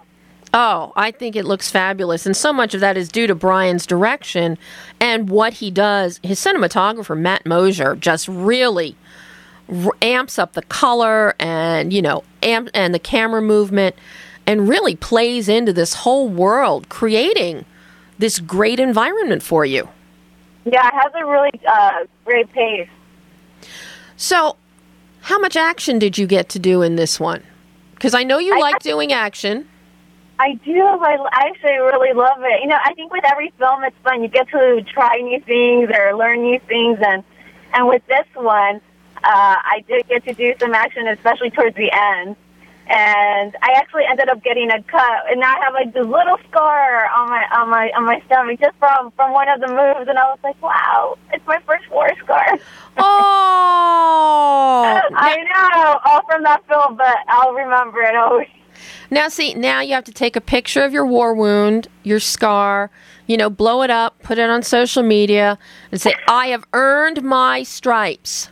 Oh, 0.53 0.93
I 0.95 1.11
think 1.11 1.35
it 1.35 1.45
looks 1.45 1.69
fabulous. 1.69 2.25
And 2.25 2.35
so 2.35 2.51
much 2.51 2.73
of 2.73 2.81
that 2.81 2.97
is 2.97 3.09
due 3.09 3.27
to 3.27 3.35
Brian's 3.35 3.85
direction 3.85 4.57
and 4.99 5.29
what 5.29 5.53
he 5.53 5.69
does. 5.69 6.19
His 6.23 6.39
cinematographer, 6.39 7.17
Matt 7.17 7.45
Mosier, 7.45 7.95
just 7.95 8.27
really 8.27 8.95
amps 10.01 10.39
up 10.39 10.53
the 10.53 10.63
color 10.63 11.35
and, 11.39 11.93
you 11.93 12.01
know, 12.01 12.23
amp 12.41 12.69
and 12.73 12.93
the 12.93 12.99
camera 12.99 13.41
movement 13.41 13.95
and 14.47 14.67
really 14.67 14.95
plays 14.95 15.47
into 15.47 15.71
this 15.71 15.93
whole 15.93 16.27
world, 16.27 16.89
creating 16.89 17.65
this 18.17 18.39
great 18.39 18.79
environment 18.79 19.43
for 19.43 19.65
you. 19.65 19.87
Yeah, 20.65 20.87
it 20.87 20.93
has 20.93 21.11
a 21.15 21.25
really 21.25 21.51
uh, 21.67 22.05
great 22.25 22.51
pace. 22.51 22.89
So, 24.17 24.57
how 25.21 25.37
much 25.37 25.55
action 25.55 25.99
did 25.99 26.17
you 26.17 26.25
get 26.25 26.49
to 26.49 26.59
do 26.59 26.81
in 26.81 26.95
this 26.95 27.19
one? 27.19 27.43
Because 27.93 28.15
I 28.15 28.23
know 28.23 28.39
you 28.39 28.55
I, 28.55 28.59
like 28.59 28.79
doing 28.79 29.13
action. 29.13 29.67
I 30.39 30.53
do. 30.53 30.81
I 30.81 31.17
actually 31.49 31.77
really 31.79 32.13
love 32.13 32.37
it. 32.39 32.61
You 32.61 32.67
know, 32.69 32.77
I 32.83 32.93
think 32.93 33.11
with 33.11 33.25
every 33.29 33.51
film, 33.59 33.83
it's 33.83 33.95
fun. 34.03 34.23
You 34.23 34.29
get 34.29 34.47
to 34.49 34.81
try 34.83 35.17
new 35.17 35.41
things 35.41 35.89
or 35.93 36.15
learn 36.15 36.43
new 36.43 36.59
things, 36.61 36.97
and 37.05 37.23
and 37.73 37.87
with 37.87 38.05
this 38.07 38.25
one, 38.35 38.77
uh, 39.17 39.21
I 39.23 39.83
did 39.87 40.07
get 40.07 40.23
to 40.25 40.33
do 40.33 40.53
some 40.59 40.73
action, 40.73 41.07
especially 41.09 41.49
towards 41.51 41.75
the 41.75 41.91
end. 41.91 42.35
And 42.91 43.55
I 43.61 43.73
actually 43.75 44.05
ended 44.09 44.29
up 44.29 44.41
getting 44.43 44.71
a 44.71 44.81
cut, 44.81 45.29
and 45.29 45.39
now 45.41 45.53
I 45.55 45.59
have 45.65 45.73
like 45.73 45.93
this 45.93 46.05
little 46.07 46.37
scar 46.49 47.07
on 47.11 47.29
my 47.29 47.45
on 47.51 47.69
my 47.69 47.91
on 47.95 48.05
my 48.05 48.19
stomach 48.25 48.59
just 48.61 48.75
from 48.79 49.11
from 49.11 49.33
one 49.33 49.47
of 49.49 49.59
the 49.59 49.67
moves, 49.67 50.07
and 50.09 50.17
I 50.17 50.23
was 50.23 50.39
like, 50.43 50.59
wow, 50.61 51.17
it's 51.33 51.45
my 51.45 51.59
first 51.67 51.87
war 51.91 52.09
scar. 52.23 52.57
Oh, 52.97 55.01
I 55.13 55.35
know, 55.37 55.99
all 56.05 56.21
from 56.27 56.41
that 56.43 56.65
film, 56.67 56.95
but 56.97 57.17
I'll 57.27 57.53
remember 57.53 58.01
it 58.01 58.15
always. 58.15 58.47
Now, 59.11 59.27
see, 59.29 59.53
now 59.53 59.81
you 59.81 59.93
have 59.93 60.03
to 60.05 60.11
take 60.11 60.35
a 60.35 60.41
picture 60.41 60.83
of 60.83 60.93
your 60.93 61.05
war 61.05 61.33
wound, 61.33 61.87
your 62.03 62.19
scar, 62.19 62.91
you 63.27 63.37
know, 63.37 63.49
blow 63.49 63.81
it 63.81 63.89
up, 63.89 64.21
put 64.23 64.37
it 64.37 64.49
on 64.49 64.63
social 64.63 65.03
media, 65.03 65.57
and 65.91 66.01
say, 66.01 66.15
I 66.27 66.47
have 66.47 66.65
earned 66.73 67.23
my 67.23 67.63
stripes. 67.63 68.49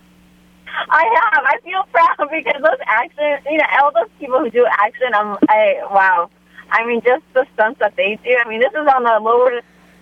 I 0.89 1.31
have. 1.33 1.43
I 1.45 1.59
feel 1.63 1.83
proud 1.91 2.29
because 2.31 2.61
those 2.61 2.79
action, 2.85 3.39
you 3.49 3.57
know, 3.57 3.65
all 3.81 3.91
those 3.91 4.09
people 4.19 4.39
who 4.39 4.49
do 4.49 4.65
action, 4.69 5.07
I'm, 5.13 5.37
I, 5.49 5.81
wow. 5.91 6.29
I 6.69 6.85
mean, 6.85 7.01
just 7.01 7.23
the 7.33 7.45
stunts 7.53 7.79
that 7.79 7.95
they 7.95 8.19
do. 8.23 8.37
I 8.43 8.47
mean, 8.47 8.59
this 8.59 8.71
is 8.71 8.87
on 8.87 9.05
a 9.05 9.19
lower 9.23 9.61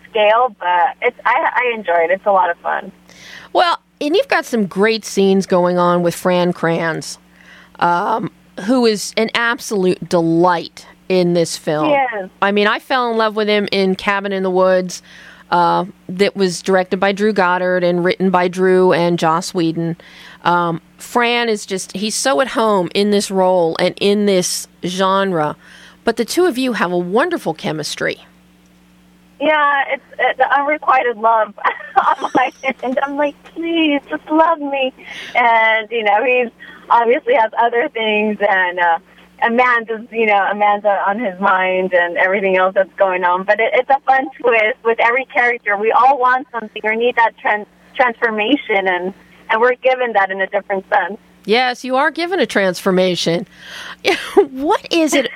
scale, 0.09 0.55
but 0.59 0.95
it's, 1.01 1.17
I, 1.25 1.51
I 1.55 1.73
enjoy 1.75 2.03
it. 2.05 2.11
It's 2.11 2.25
a 2.25 2.31
lot 2.31 2.49
of 2.49 2.57
fun. 2.57 2.91
Well, 3.53 3.79
and 4.01 4.15
you've 4.15 4.27
got 4.27 4.45
some 4.45 4.65
great 4.65 5.05
scenes 5.05 5.45
going 5.45 5.77
on 5.77 6.03
with 6.03 6.15
Fran 6.15 6.51
Kranz. 6.53 7.17
Um, 7.79 8.31
who 8.61 8.85
is 8.85 9.13
an 9.17 9.29
absolute 9.33 10.07
delight 10.07 10.87
in 11.09 11.33
this 11.33 11.57
film. 11.57 11.89
Yes. 11.89 12.29
I 12.41 12.51
mean, 12.51 12.67
I 12.67 12.79
fell 12.79 13.11
in 13.11 13.17
love 13.17 13.35
with 13.35 13.47
him 13.47 13.67
in 13.71 13.95
Cabin 13.95 14.31
in 14.31 14.43
the 14.43 14.49
Woods, 14.49 15.01
uh, 15.51 15.85
that 16.09 16.35
was 16.35 16.61
directed 16.61 16.97
by 16.97 17.11
Drew 17.11 17.31
Goddard 17.31 17.83
and 17.83 18.03
written 18.03 18.29
by 18.29 18.47
Drew 18.47 18.93
and 18.93 19.19
Joss 19.19 19.53
Whedon. 19.53 19.95
Um, 20.43 20.81
Fran 20.97 21.49
is 21.49 21.65
just, 21.65 21.91
he's 21.93 22.15
so 22.15 22.41
at 22.41 22.49
home 22.49 22.89
in 22.95 23.11
this 23.11 23.29
role 23.29 23.75
and 23.79 23.95
in 24.01 24.25
this 24.25 24.67
genre. 24.83 25.55
But 26.03 26.17
the 26.17 26.25
two 26.25 26.45
of 26.45 26.57
you 26.57 26.73
have 26.73 26.91
a 26.91 26.97
wonderful 26.97 27.53
chemistry. 27.53 28.25
Yeah, 29.39 29.83
it's 29.89 30.37
the 30.37 30.59
unrequited 30.59 31.17
love 31.17 31.53
on 32.23 32.31
my 32.33 32.51
end. 32.63 32.99
I'm 33.03 33.17
like, 33.17 33.41
please, 33.43 34.01
just 34.09 34.25
love 34.29 34.59
me. 34.59 34.93
And, 35.35 35.89
you 35.91 36.03
know, 36.03 36.23
he's 36.23 36.51
obviously 36.89 37.33
has 37.35 37.51
other 37.57 37.89
things 37.89 38.37
and 38.39 38.79
uh 38.79 38.99
Amanda's, 39.43 40.07
you 40.11 40.25
know, 40.25 40.47
Amanda 40.49 41.03
on 41.07 41.19
his 41.19 41.39
mind 41.39 41.93
and 41.93 42.17
everything 42.17 42.57
else 42.57 42.73
that's 42.73 42.93
going 42.93 43.23
on. 43.23 43.43
But 43.43 43.59
it, 43.59 43.71
it's 43.73 43.89
a 43.89 43.99
fun 44.01 44.29
twist 44.39 44.77
with 44.83 44.99
every 44.99 45.25
character. 45.25 45.77
We 45.77 45.91
all 45.91 46.17
want 46.17 46.47
something 46.51 46.81
or 46.83 46.95
need 46.95 47.15
that 47.17 47.37
trans- 47.37 47.67
transformation, 47.95 48.87
and 48.87 49.13
and 49.49 49.61
we're 49.61 49.75
given 49.75 50.13
that 50.13 50.31
in 50.31 50.41
a 50.41 50.47
different 50.47 50.85
sense. 50.89 51.19
Yes, 51.45 51.83
you 51.83 51.95
are 51.95 52.09
given 52.09 52.39
a 52.39 52.47
transformation. 52.47 53.45
what 54.35 54.91
is 54.91 55.13
it? 55.13 55.29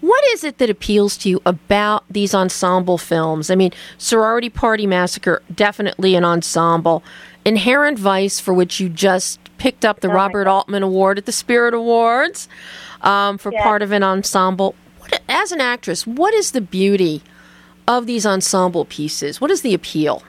What 0.00 0.22
is 0.32 0.44
it 0.44 0.58
that 0.58 0.68
appeals 0.68 1.16
to 1.18 1.30
you 1.30 1.40
about 1.46 2.04
these 2.10 2.34
ensemble 2.34 2.98
films? 2.98 3.50
I 3.50 3.54
mean, 3.54 3.72
Sorority 3.96 4.50
Party 4.50 4.86
Massacre, 4.86 5.42
definitely 5.54 6.14
an 6.16 6.24
ensemble. 6.24 7.02
Inherent 7.44 7.98
Vice, 7.98 8.40
for 8.40 8.54
which 8.54 8.80
you 8.80 8.88
just 8.88 9.38
picked 9.58 9.84
up 9.84 10.00
the 10.00 10.08
oh 10.08 10.14
Robert 10.14 10.46
Altman 10.46 10.82
Award 10.82 11.18
at 11.18 11.26
the 11.26 11.32
Spirit 11.32 11.74
Awards 11.74 12.48
um, 13.02 13.38
for 13.38 13.52
part 13.52 13.82
of 13.82 13.92
an 13.92 14.02
ensemble. 14.02 14.74
What, 14.98 15.20
as 15.28 15.52
an 15.52 15.60
actress, 15.60 16.06
what 16.06 16.34
is 16.34 16.52
the 16.52 16.60
beauty 16.60 17.22
of 17.86 18.06
these 18.06 18.24
ensemble 18.24 18.84
pieces? 18.84 19.40
What 19.40 19.50
is 19.50 19.62
the 19.62 19.74
appeal? 19.74 20.22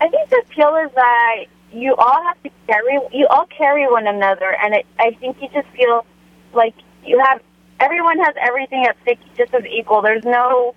I 0.00 0.08
think 0.08 0.30
the 0.30 0.42
appeal 0.46 0.76
is 0.76 0.90
that 0.94 1.44
you 1.72 1.94
all 1.96 2.22
have 2.22 2.42
to 2.42 2.50
carry, 2.66 2.98
you 3.12 3.26
all 3.28 3.46
carry 3.46 3.90
one 3.90 4.06
another, 4.06 4.56
and 4.62 4.74
it, 4.74 4.86
I 4.98 5.12
think 5.12 5.40
you 5.40 5.48
just 5.52 5.68
feel 5.68 6.04
like 6.52 6.74
you 7.04 7.18
have 7.18 7.40
everyone 7.82 8.18
has 8.20 8.34
everything 8.40 8.84
at 8.86 8.96
stake 9.02 9.18
just 9.36 9.52
as 9.54 9.64
equal. 9.66 10.02
There's 10.02 10.24
no, 10.24 10.74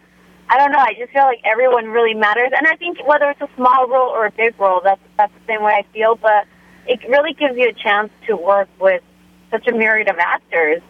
I 0.47 0.57
don't 0.57 0.71
know. 0.71 0.79
I 0.79 0.93
just 0.97 1.11
feel 1.11 1.23
like 1.23 1.41
everyone 1.43 1.87
really 1.87 2.13
matters, 2.13 2.51
and 2.55 2.67
I 2.67 2.75
think 2.75 3.05
whether 3.07 3.29
it's 3.31 3.41
a 3.41 3.49
small 3.55 3.87
role 3.87 4.09
or 4.09 4.27
a 4.27 4.31
big 4.31 4.59
role, 4.59 4.81
that's 4.83 5.01
that's 5.17 5.33
the 5.33 5.53
same 5.53 5.63
way 5.63 5.73
I 5.73 5.83
feel. 5.91 6.15
But 6.15 6.45
it 6.87 6.99
really 7.09 7.33
gives 7.33 7.57
you 7.57 7.69
a 7.69 7.73
chance 7.73 8.11
to 8.27 8.35
work 8.35 8.69
with 8.79 9.01
such 9.49 9.67
a 9.67 9.71
myriad 9.71 10.09
of 10.09 10.17
actors 10.19 10.81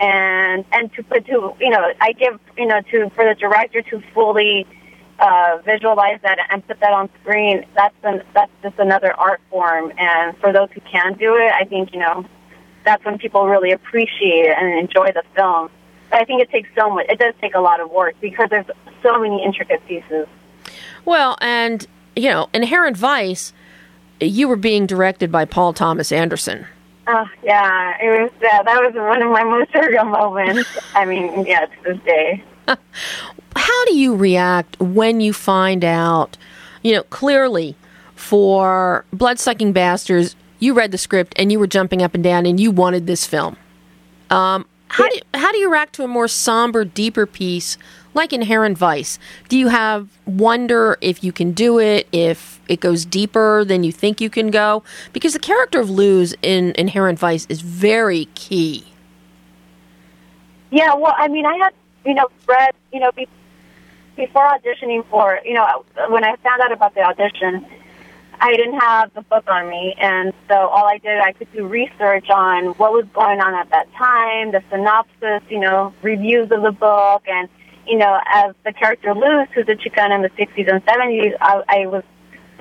and 0.00 0.64
and 0.72 0.92
to 0.94 1.02
put 1.02 1.24
to 1.26 1.54
you 1.60 1.70
know 1.70 1.92
I 2.00 2.12
give 2.12 2.40
you 2.56 2.66
know 2.66 2.80
to 2.90 3.10
for 3.10 3.24
the 3.24 3.34
director 3.34 3.82
to 3.82 4.02
fully 4.12 4.66
uh, 5.20 5.58
visualize 5.64 6.18
that 6.22 6.38
and 6.50 6.66
put 6.66 6.80
that 6.80 6.92
on 6.92 7.08
screen 7.20 7.64
that's 7.76 7.94
an, 8.02 8.22
that's 8.34 8.50
just 8.62 8.78
another 8.78 9.12
art 9.14 9.40
form 9.50 9.92
and 9.96 10.36
for 10.38 10.52
those 10.52 10.68
who 10.74 10.80
can 10.80 11.14
do 11.14 11.36
it 11.36 11.52
I 11.52 11.64
think 11.64 11.92
you 11.92 12.00
know 12.00 12.24
that's 12.84 13.04
when 13.04 13.18
people 13.18 13.46
really 13.46 13.70
appreciate 13.70 14.46
it 14.46 14.56
and 14.58 14.78
enjoy 14.78 15.12
the 15.12 15.22
film 15.36 15.70
I 16.14 16.24
think 16.24 16.40
it 16.40 16.50
takes 16.50 16.68
so 16.76 16.90
much 16.90 17.06
it 17.08 17.18
does 17.18 17.34
take 17.40 17.54
a 17.54 17.60
lot 17.60 17.80
of 17.80 17.90
work 17.90 18.14
because 18.20 18.48
there's 18.50 18.66
so 19.02 19.18
many 19.20 19.44
intricate 19.44 19.84
pieces 19.86 20.26
well 21.04 21.36
and 21.40 21.86
you 22.16 22.30
know 22.30 22.48
Inherent 22.54 22.96
Vice 22.96 23.52
you 24.20 24.48
were 24.48 24.56
being 24.56 24.86
directed 24.86 25.30
by 25.30 25.44
Paul 25.44 25.72
Thomas 25.72 26.12
Anderson. 26.12 26.66
Oh 27.06 27.26
yeah, 27.42 27.96
it 28.00 28.22
was. 28.22 28.30
Uh, 28.36 28.62
that 28.62 28.82
was 28.82 28.94
one 28.94 29.22
of 29.22 29.30
my 29.30 29.44
most 29.44 29.70
surreal 29.72 30.10
moments. 30.10 30.68
I 30.94 31.04
mean, 31.04 31.44
yeah, 31.46 31.66
to 31.66 31.82
this 31.84 31.98
day. 32.04 32.42
How 33.56 33.84
do 33.86 33.94
you 33.94 34.16
react 34.16 34.80
when 34.80 35.20
you 35.20 35.32
find 35.32 35.84
out? 35.84 36.36
You 36.82 36.92
know, 36.92 37.02
clearly, 37.04 37.76
for 38.14 39.04
Bloodsucking 39.12 39.72
Bastards, 39.72 40.36
you 40.58 40.74
read 40.74 40.92
the 40.92 40.98
script 40.98 41.34
and 41.36 41.52
you 41.52 41.58
were 41.58 41.66
jumping 41.66 42.02
up 42.02 42.14
and 42.14 42.24
down 42.24 42.46
and 42.46 42.58
you 42.58 42.70
wanted 42.70 43.06
this 43.06 43.26
film. 43.26 43.56
Um, 44.30 44.66
how 44.94 45.08
do 45.08 45.16
you, 45.16 45.22
how 45.34 45.50
do 45.50 45.58
you 45.58 45.72
react 45.72 45.92
to 45.94 46.04
a 46.04 46.08
more 46.08 46.28
somber, 46.28 46.84
deeper 46.84 47.26
piece 47.26 47.76
like 48.14 48.32
Inherent 48.32 48.78
Vice? 48.78 49.18
Do 49.48 49.58
you 49.58 49.66
have 49.66 50.08
wonder 50.24 50.96
if 51.00 51.24
you 51.24 51.32
can 51.32 51.50
do 51.50 51.80
it, 51.80 52.06
if 52.12 52.60
it 52.68 52.78
goes 52.78 53.04
deeper 53.04 53.64
than 53.64 53.82
you 53.82 53.90
think 53.90 54.20
you 54.20 54.30
can 54.30 54.52
go? 54.52 54.84
Because 55.12 55.32
the 55.32 55.40
character 55.40 55.80
of 55.80 55.90
Luz 55.90 56.32
in 56.42 56.74
Inherent 56.78 57.18
Vice 57.18 57.44
is 57.48 57.60
very 57.60 58.26
key. 58.36 58.86
Yeah, 60.70 60.94
well, 60.94 61.14
I 61.18 61.26
mean, 61.26 61.44
I 61.44 61.56
had 61.56 61.74
you 62.06 62.14
know 62.14 62.28
read 62.46 62.70
you 62.92 63.00
know 63.00 63.10
be, 63.10 63.26
before 64.14 64.48
auditioning 64.48 65.04
for 65.08 65.40
you 65.44 65.54
know 65.54 65.84
when 66.08 66.22
I 66.22 66.36
found 66.36 66.62
out 66.62 66.70
about 66.70 66.94
the 66.94 67.02
audition 67.02 67.66
I 68.40 68.56
didn't 68.56 68.78
have 68.80 69.12
the 69.14 69.22
book 69.22 69.44
on 69.48 69.68
me, 69.68 69.94
and 69.98 70.32
so 70.48 70.54
all 70.54 70.86
I 70.86 70.98
did, 70.98 71.18
I 71.18 71.32
could 71.32 71.52
do 71.52 71.66
research 71.66 72.28
on 72.30 72.66
what 72.74 72.92
was 72.92 73.06
going 73.14 73.40
on 73.40 73.54
at 73.54 73.70
that 73.70 73.92
time, 73.94 74.52
the 74.52 74.62
synopsis, 74.70 75.42
you 75.50 75.60
know, 75.60 75.94
reviews 76.02 76.50
of 76.50 76.62
the 76.62 76.72
book, 76.72 77.22
and 77.26 77.48
you 77.86 77.98
know, 77.98 78.18
as 78.32 78.54
the 78.64 78.72
character 78.72 79.14
Luz, 79.14 79.48
who's 79.54 79.68
a 79.68 79.74
Chicana 79.74 80.14
in 80.14 80.22
the 80.22 80.30
60s 80.30 80.72
and 80.72 80.84
70s, 80.86 81.34
I, 81.40 81.62
I 81.68 81.86
was, 81.86 82.02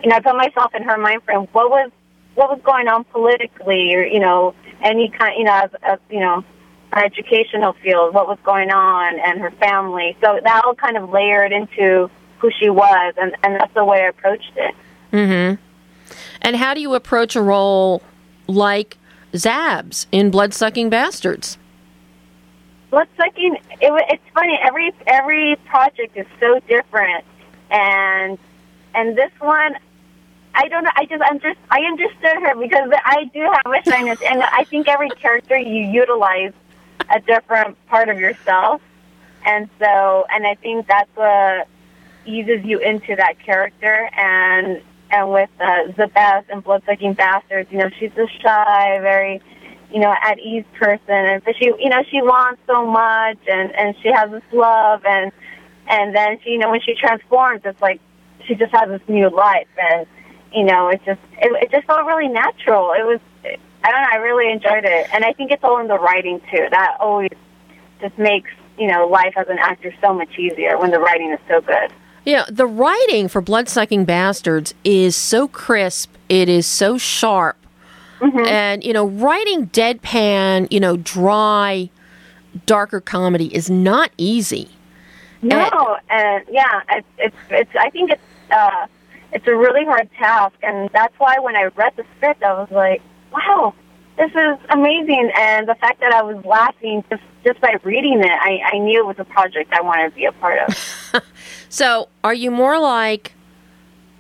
you 0.03 0.09
know, 0.09 0.17
I 0.17 0.19
put 0.19 0.35
myself 0.35 0.75
in 0.75 0.83
her 0.83 0.97
mind 0.97 1.23
frame. 1.23 1.47
What 1.53 1.69
was, 1.69 1.91
what 2.35 2.49
was 2.49 2.59
going 2.63 2.87
on 2.87 3.05
politically, 3.05 3.95
or 3.95 4.05
you 4.05 4.19
know, 4.19 4.53
any 4.83 5.09
kind, 5.09 5.35
you 5.37 5.45
know, 5.45 5.53
as, 5.63 5.69
as 5.81 5.99
you 6.09 6.19
know, 6.19 6.43
her 6.91 7.05
educational 7.05 7.73
field, 7.83 8.13
what 8.13 8.27
was 8.27 8.37
going 8.43 8.69
on, 8.69 9.19
and 9.19 9.39
her 9.39 9.51
family. 9.51 10.17
So 10.21 10.39
that 10.43 10.65
all 10.65 10.75
kind 10.75 10.97
of 10.97 11.09
layered 11.09 11.51
into 11.51 12.09
who 12.39 12.51
she 12.59 12.69
was, 12.69 13.13
and 13.17 13.35
and 13.43 13.55
that's 13.55 13.73
the 13.73 13.85
way 13.85 14.01
I 14.01 14.09
approached 14.09 14.51
it. 14.55 14.75
Mm-hmm. 15.13 15.61
And 16.41 16.55
how 16.55 16.73
do 16.73 16.81
you 16.81 16.95
approach 16.95 17.35
a 17.35 17.41
role 17.41 18.01
like 18.47 18.97
Zabs 19.33 20.07
in 20.11 20.31
Bloodsucking 20.31 20.89
Bastards? 20.89 21.57
Bloodsucking, 22.89 23.57
it, 23.79 24.05
it's 24.09 24.23
funny. 24.33 24.59
Every 24.61 24.91
every 25.07 25.55
project 25.65 26.17
is 26.17 26.27
so 26.39 26.59
different, 26.67 27.23
and 27.71 28.37
and 28.93 29.17
this 29.17 29.31
one, 29.39 29.77
I 30.53 30.67
don't 30.67 30.83
know. 30.83 30.91
I 30.95 31.05
just 31.05 31.21
under, 31.23 31.53
I 31.71 31.79
understood 31.81 32.37
her 32.43 32.55
because 32.55 32.91
I 33.05 33.25
do 33.33 33.41
have 33.41 33.73
a 33.73 33.89
shyness, 33.89 34.19
and 34.21 34.43
I 34.43 34.63
think 34.65 34.87
every 34.87 35.09
character 35.09 35.57
you 35.57 35.89
utilize 35.89 36.53
a 37.09 37.19
different 37.21 37.83
part 37.87 38.09
of 38.09 38.19
yourself, 38.19 38.81
and 39.45 39.69
so 39.79 40.25
and 40.31 40.45
I 40.45 40.53
think 40.55 40.85
that's 40.85 41.09
what 41.15 41.67
eases 42.25 42.63
you 42.63 42.79
into 42.79 43.15
that 43.15 43.39
character 43.39 44.09
and 44.15 44.81
and 45.13 45.31
with 45.31 45.49
uh, 45.59 45.91
Zabeth 45.95 46.45
and 46.49 46.63
Bloodsucking 46.63 47.13
Bastards, 47.13 47.71
you 47.71 47.77
know, 47.77 47.89
she's 47.99 48.11
a 48.17 48.27
shy, 48.41 48.99
very, 48.99 49.41
you 49.91 49.99
know, 49.99 50.13
at 50.23 50.39
ease 50.39 50.65
person, 50.79 51.01
and 51.07 51.43
but 51.43 51.55
she, 51.57 51.65
you 51.65 51.89
know, 51.89 52.03
she 52.09 52.21
wants 52.21 52.61
so 52.65 52.85
much, 52.85 53.37
and 53.47 53.71
and 53.75 53.95
she 54.01 54.11
has 54.11 54.31
this 54.31 54.43
love, 54.51 55.05
and 55.05 55.31
and 55.87 56.15
then 56.15 56.39
she, 56.43 56.51
you 56.51 56.57
know, 56.57 56.71
when 56.71 56.81
she 56.81 56.95
transforms, 56.95 57.61
it's 57.63 57.81
like 57.81 58.01
she 58.45 58.55
just 58.55 58.73
has 58.73 58.89
this 58.89 59.07
new 59.07 59.29
life, 59.29 59.67
and 59.77 60.07
you 60.51 60.63
know, 60.63 60.89
it 60.89 60.99
just 61.05 61.21
it, 61.33 61.63
it 61.63 61.71
just 61.71 61.85
felt 61.85 62.05
really 62.05 62.27
natural. 62.27 62.93
It 62.93 63.05
was, 63.05 63.19
I 63.45 63.91
don't 63.91 64.01
know, 64.01 64.09
I 64.11 64.15
really 64.15 64.51
enjoyed 64.51 64.83
it, 64.83 65.07
and 65.13 65.23
I 65.23 65.33
think 65.33 65.51
it's 65.51 65.63
all 65.63 65.79
in 65.79 65.87
the 65.87 65.99
writing 65.99 66.41
too. 66.51 66.67
That 66.71 66.97
always 66.99 67.37
just 68.01 68.17
makes 68.17 68.49
you 68.77 68.87
know, 68.87 69.07
life 69.07 69.33
as 69.37 69.47
an 69.49 69.59
actor 69.59 69.93
so 70.01 70.13
much 70.13 70.37
easier 70.37 70.77
when 70.79 70.91
the 70.91 70.99
writing 70.99 71.31
is 71.31 71.39
so 71.47 71.61
good. 71.61 71.91
Yeah, 72.25 72.45
the 72.49 72.65
writing 72.65 73.27
for 73.27 73.41
Bloodsucking 73.41 74.05
Bastards 74.05 74.73
is 74.83 75.15
so 75.15 75.47
crisp. 75.47 76.13
It 76.29 76.47
is 76.47 76.65
so 76.65 76.97
sharp. 76.97 77.57
Mm-hmm. 78.19 78.45
And, 78.45 78.83
you 78.83 78.93
know, 78.93 79.05
writing 79.05 79.67
deadpan, 79.67 80.71
you 80.71 80.79
know, 80.79 80.95
dry, 80.95 81.89
darker 82.65 83.01
comedy 83.01 83.53
is 83.53 83.69
not 83.69 84.11
easy. 84.17 84.69
No, 85.41 85.97
and, 86.09 86.45
yeah, 86.49 86.81
it's, 86.89 87.07
it's, 87.17 87.35
it's, 87.49 87.75
I 87.77 87.89
think 87.89 88.11
it's, 88.11 88.21
uh, 88.49 88.87
it's 89.33 89.45
a 89.45 89.55
really 89.55 89.83
hard 89.83 90.09
task. 90.17 90.55
And 90.63 90.89
that's 90.93 91.13
why 91.19 91.35
when 91.39 91.57
I 91.57 91.65
read 91.75 91.93
the 91.97 92.05
script, 92.15 92.41
I 92.43 92.53
was 92.53 92.71
like, 92.71 93.01
wow, 93.33 93.73
this 94.17 94.31
is 94.31 94.59
amazing. 94.69 95.31
And 95.37 95.67
the 95.67 95.75
fact 95.75 95.99
that 96.01 96.13
I 96.13 96.21
was 96.21 96.43
laughing 96.45 97.03
just, 97.09 97.23
just 97.43 97.59
by 97.61 97.77
reading 97.83 98.19
it, 98.19 98.31
I, 98.31 98.59
I 98.73 98.77
knew 98.77 98.99
it 98.99 99.05
was 99.05 99.19
a 99.19 99.25
project 99.25 99.73
I 99.73 99.81
wanted 99.81 100.09
to 100.09 100.15
be 100.15 100.25
a 100.25 100.31
part 100.31 100.59
of. 100.67 101.23
so, 101.69 102.09
are 102.23 102.33
you 102.33 102.51
more 102.51 102.79
like 102.79 103.33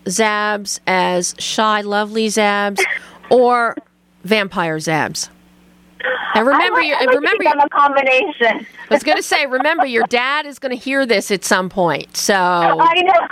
Zabs 0.05 0.79
as 0.87 1.35
shy, 1.37 1.81
lovely 1.81 2.27
Zabs, 2.27 2.81
or 3.29 3.75
vampire 4.23 4.77
Zabs? 4.77 5.29
And 6.35 6.47
remember, 6.47 6.79
I 6.79 6.91
like, 6.91 7.01
your, 7.01 7.15
remember, 7.15 7.43
I'm 7.47 7.59
a 7.59 7.69
combination. 7.69 8.65
I 8.89 8.93
was 8.93 9.03
going 9.03 9.17
to 9.17 9.23
say, 9.23 9.45
remember, 9.45 9.85
your 9.85 10.05
dad 10.07 10.45
is 10.45 10.59
going 10.59 10.71
to 10.77 10.81
hear 10.81 11.05
this 11.05 11.31
at 11.31 11.45
some 11.45 11.69
point. 11.69 12.17
So 12.17 12.33
I 12.35 13.01
know. 13.01 13.27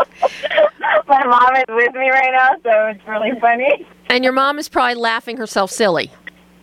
My 1.08 1.24
mom 1.24 1.56
is 1.56 1.64
with 1.68 1.94
me 1.94 2.10
right 2.10 2.32
now, 2.32 2.50
so 2.62 2.86
it's 2.86 3.06
really 3.08 3.38
funny. 3.40 3.86
And 4.08 4.22
your 4.24 4.32
mom 4.32 4.58
is 4.58 4.68
probably 4.68 4.94
laughing 4.94 5.36
herself 5.36 5.70
silly. 5.70 6.10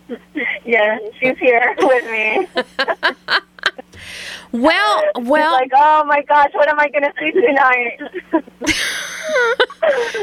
Yeah, 0.64 0.98
she's 1.18 1.38
here 1.38 1.74
with 1.78 2.04
me. 2.10 2.46
Well, 4.52 5.02
well. 5.16 5.58
She's 5.58 5.70
like, 5.72 5.80
oh 5.80 6.04
my 6.04 6.22
gosh, 6.22 6.50
what 6.54 6.68
am 6.68 6.78
I 6.78 6.88
going 6.88 7.04
to 7.04 7.12
see 7.18 7.32
tonight? 7.32 8.00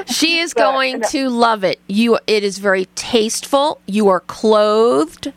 she 0.08 0.40
is 0.40 0.54
going 0.54 1.02
to 1.10 1.30
love 1.30 1.64
it. 1.64 1.80
You, 1.88 2.20
it 2.28 2.44
is 2.44 2.58
very 2.58 2.86
tasteful. 2.96 3.82
You 3.86 4.08
are 4.08 4.22
clothed, 4.22 5.32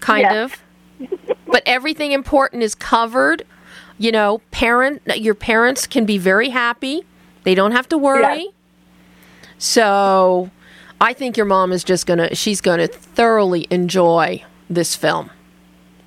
kind 0.00 0.22
yes. 0.22 0.52
of, 1.00 1.08
but 1.46 1.62
everything 1.66 2.12
important 2.12 2.62
is 2.62 2.74
covered. 2.74 3.44
You 3.98 4.12
know, 4.12 4.38
parent, 4.50 5.02
your 5.16 5.34
parents 5.34 5.86
can 5.86 6.06
be 6.06 6.18
very 6.18 6.50
happy. 6.50 7.04
They 7.44 7.54
don't 7.54 7.72
have 7.72 7.88
to 7.90 7.98
worry. 7.98 8.44
Yes. 8.44 8.54
So 9.58 10.50
I 11.00 11.12
think 11.12 11.36
your 11.36 11.46
mom 11.46 11.72
is 11.72 11.84
just 11.84 12.06
gonna 12.06 12.34
she's 12.34 12.60
gonna 12.60 12.86
thoroughly 12.86 13.66
enjoy 13.70 14.44
this 14.68 14.96
film. 14.96 15.30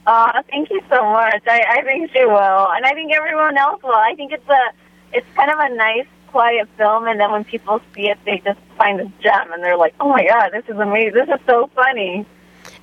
Oh, 0.05 0.31
thank 0.49 0.69
you 0.69 0.81
so 0.89 1.03
much. 1.11 1.43
I, 1.47 1.63
I 1.77 1.81
think 1.83 2.11
she 2.11 2.25
will, 2.25 2.67
and 2.71 2.85
I 2.85 2.91
think 2.93 3.13
everyone 3.13 3.57
else 3.57 3.81
will. 3.81 3.95
I 3.95 4.13
think 4.15 4.33
it's 4.33 4.47
a 4.49 4.73
it's 5.13 5.27
kind 5.35 5.49
of 5.51 5.59
a 5.59 5.73
nice, 5.75 6.07
quiet 6.27 6.67
film, 6.77 7.07
and 7.07 7.19
then 7.19 7.31
when 7.31 7.43
people 7.45 7.79
see 7.95 8.09
it, 8.09 8.17
they 8.25 8.41
just 8.43 8.59
find 8.77 8.99
this 8.99 9.07
gem, 9.21 9.53
and 9.53 9.63
they're 9.63 9.77
like, 9.77 9.93
"Oh 9.99 10.09
my 10.09 10.25
god, 10.25 10.49
this 10.51 10.65
is 10.67 10.77
amazing! 10.77 11.13
This 11.13 11.29
is 11.29 11.39
so 11.47 11.69
funny." 11.73 12.25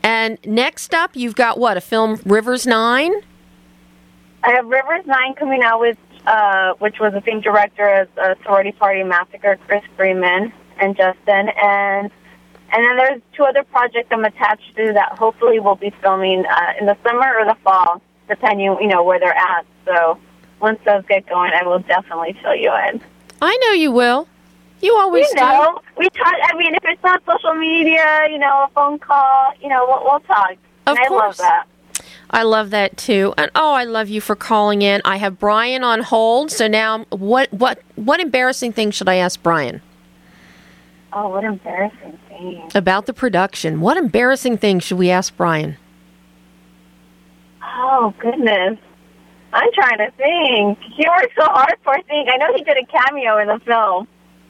And 0.03 0.39
next 0.47 0.95
up, 0.95 1.15
you've 1.15 1.35
got 1.35 1.59
what 1.59 1.77
a 1.77 1.81
film, 1.81 2.21
Rivers 2.25 2.67
Nine. 2.67 3.13
I 4.43 4.53
have 4.53 4.67
Rivers 4.67 5.05
Nine 5.07 5.35
coming 5.35 5.63
out 5.63 5.81
with, 5.81 5.99
uh, 6.27 6.73
which 6.79 6.99
was 7.01 7.13
the 7.13 7.23
same 7.27 7.43
director 7.43 7.87
as 7.87 8.09
uh, 8.17 8.35
Sorority 8.43 8.73
Party 8.73 9.03
Massacre, 9.03 9.59
Chris 9.67 9.83
Freeman 9.97 10.53
and 10.79 10.97
Justin, 10.97 11.51
and 11.63 12.11
and 12.73 12.85
then 12.85 12.97
there's 12.97 13.23
two 13.37 13.45
other 13.45 13.65
projects 13.65 14.09
I'm 14.11 14.25
attached 14.25 14.77
to 14.77 14.93
that 14.93 15.19
hopefully 15.19 15.59
we'll 15.59 15.77
be 15.77 15.91
filming 16.03 16.45
uh, 16.47 16.73
in 16.81 16.87
the 16.87 16.97
summer 17.03 17.35
or 17.39 17.45
the 17.45 17.57
fall, 17.63 18.01
depending 18.29 18.67
you 18.81 18.87
know 18.87 19.03
where 19.03 19.19
they're 19.19 19.37
at. 19.37 19.67
So 19.85 20.19
once 20.61 20.79
those 20.85 21.05
get 21.09 21.27
going, 21.27 21.53
I 21.53 21.67
will 21.67 21.81
definitely 21.81 22.37
fill 22.43 22.55
you 22.55 22.73
in. 22.89 23.01
I 23.43 23.57
know 23.63 23.73
you 23.73 23.93
will. 23.93 24.29
You 24.81 24.97
always 24.97 25.29
you 25.29 25.37
know, 25.37 25.79
do. 25.79 25.93
We 25.99 26.09
talk. 26.11 26.35
I 26.43 26.57
mean, 26.57 26.75
if 26.75 26.85
it's 26.85 27.03
not 27.03 27.23
social 27.27 27.55
media, 27.55 28.29
you 28.31 28.39
know, 28.39 28.65
a 28.65 28.69
phone 28.75 28.99
call, 28.99 29.53
you 29.61 29.69
know, 29.69 29.85
we'll, 29.87 30.05
we'll 30.05 30.21
talk. 30.21 30.53
Of 30.87 30.97
and 30.97 31.09
course. 31.09 31.21
I 31.21 31.27
love 31.27 31.37
that. 31.39 31.67
I 32.31 32.43
love 32.45 32.71
that 32.71 32.97
too. 32.97 33.35
And 33.37 33.51
oh, 33.55 33.73
I 33.75 33.85
love 33.85 34.09
you 34.09 34.21
for 34.21 34.37
calling 34.37 34.83
in. 34.83 35.03
I 35.05 35.17
have 35.17 35.39
Brian 35.39 35.83
on 35.85 36.01
hold. 36.01 36.51
So 36.51 36.69
now, 36.69 37.05
what 37.11 37.53
what 37.53 37.83
what 37.97 38.21
embarrassing 38.21 38.73
thing 38.73 38.91
should 38.91 39.09
I 39.09 39.17
ask 39.17 39.43
Brian? 39.43 39.83
Oh, 41.13 41.29
what 41.29 41.45
embarrassing 41.45 42.19
thing. 42.29 42.71
About 42.75 43.07
the 43.07 43.13
production. 43.13 43.81
What 43.81 43.97
embarrassing 43.97 44.59
thing 44.59 44.79
should 44.81 44.99
we 44.99 45.11
ask 45.11 45.37
Brian? 45.37 45.77
Oh, 47.63 48.15
goodness. 48.19 48.79
I'm 49.53 49.73
trying 49.73 49.99
to 49.99 50.11
think. 50.13 50.79
He 50.95 51.05
worked 51.09 51.35
so 51.37 51.45
hard 51.45 51.75
for 51.83 52.01
thing. 52.03 52.27
I 52.33 52.37
know 52.37 52.55
he 52.55 52.63
did 52.63 52.77
a 52.77 52.87
cameo 52.87 53.39
in 53.39 53.49
the 53.49 53.59
film. 53.65 54.07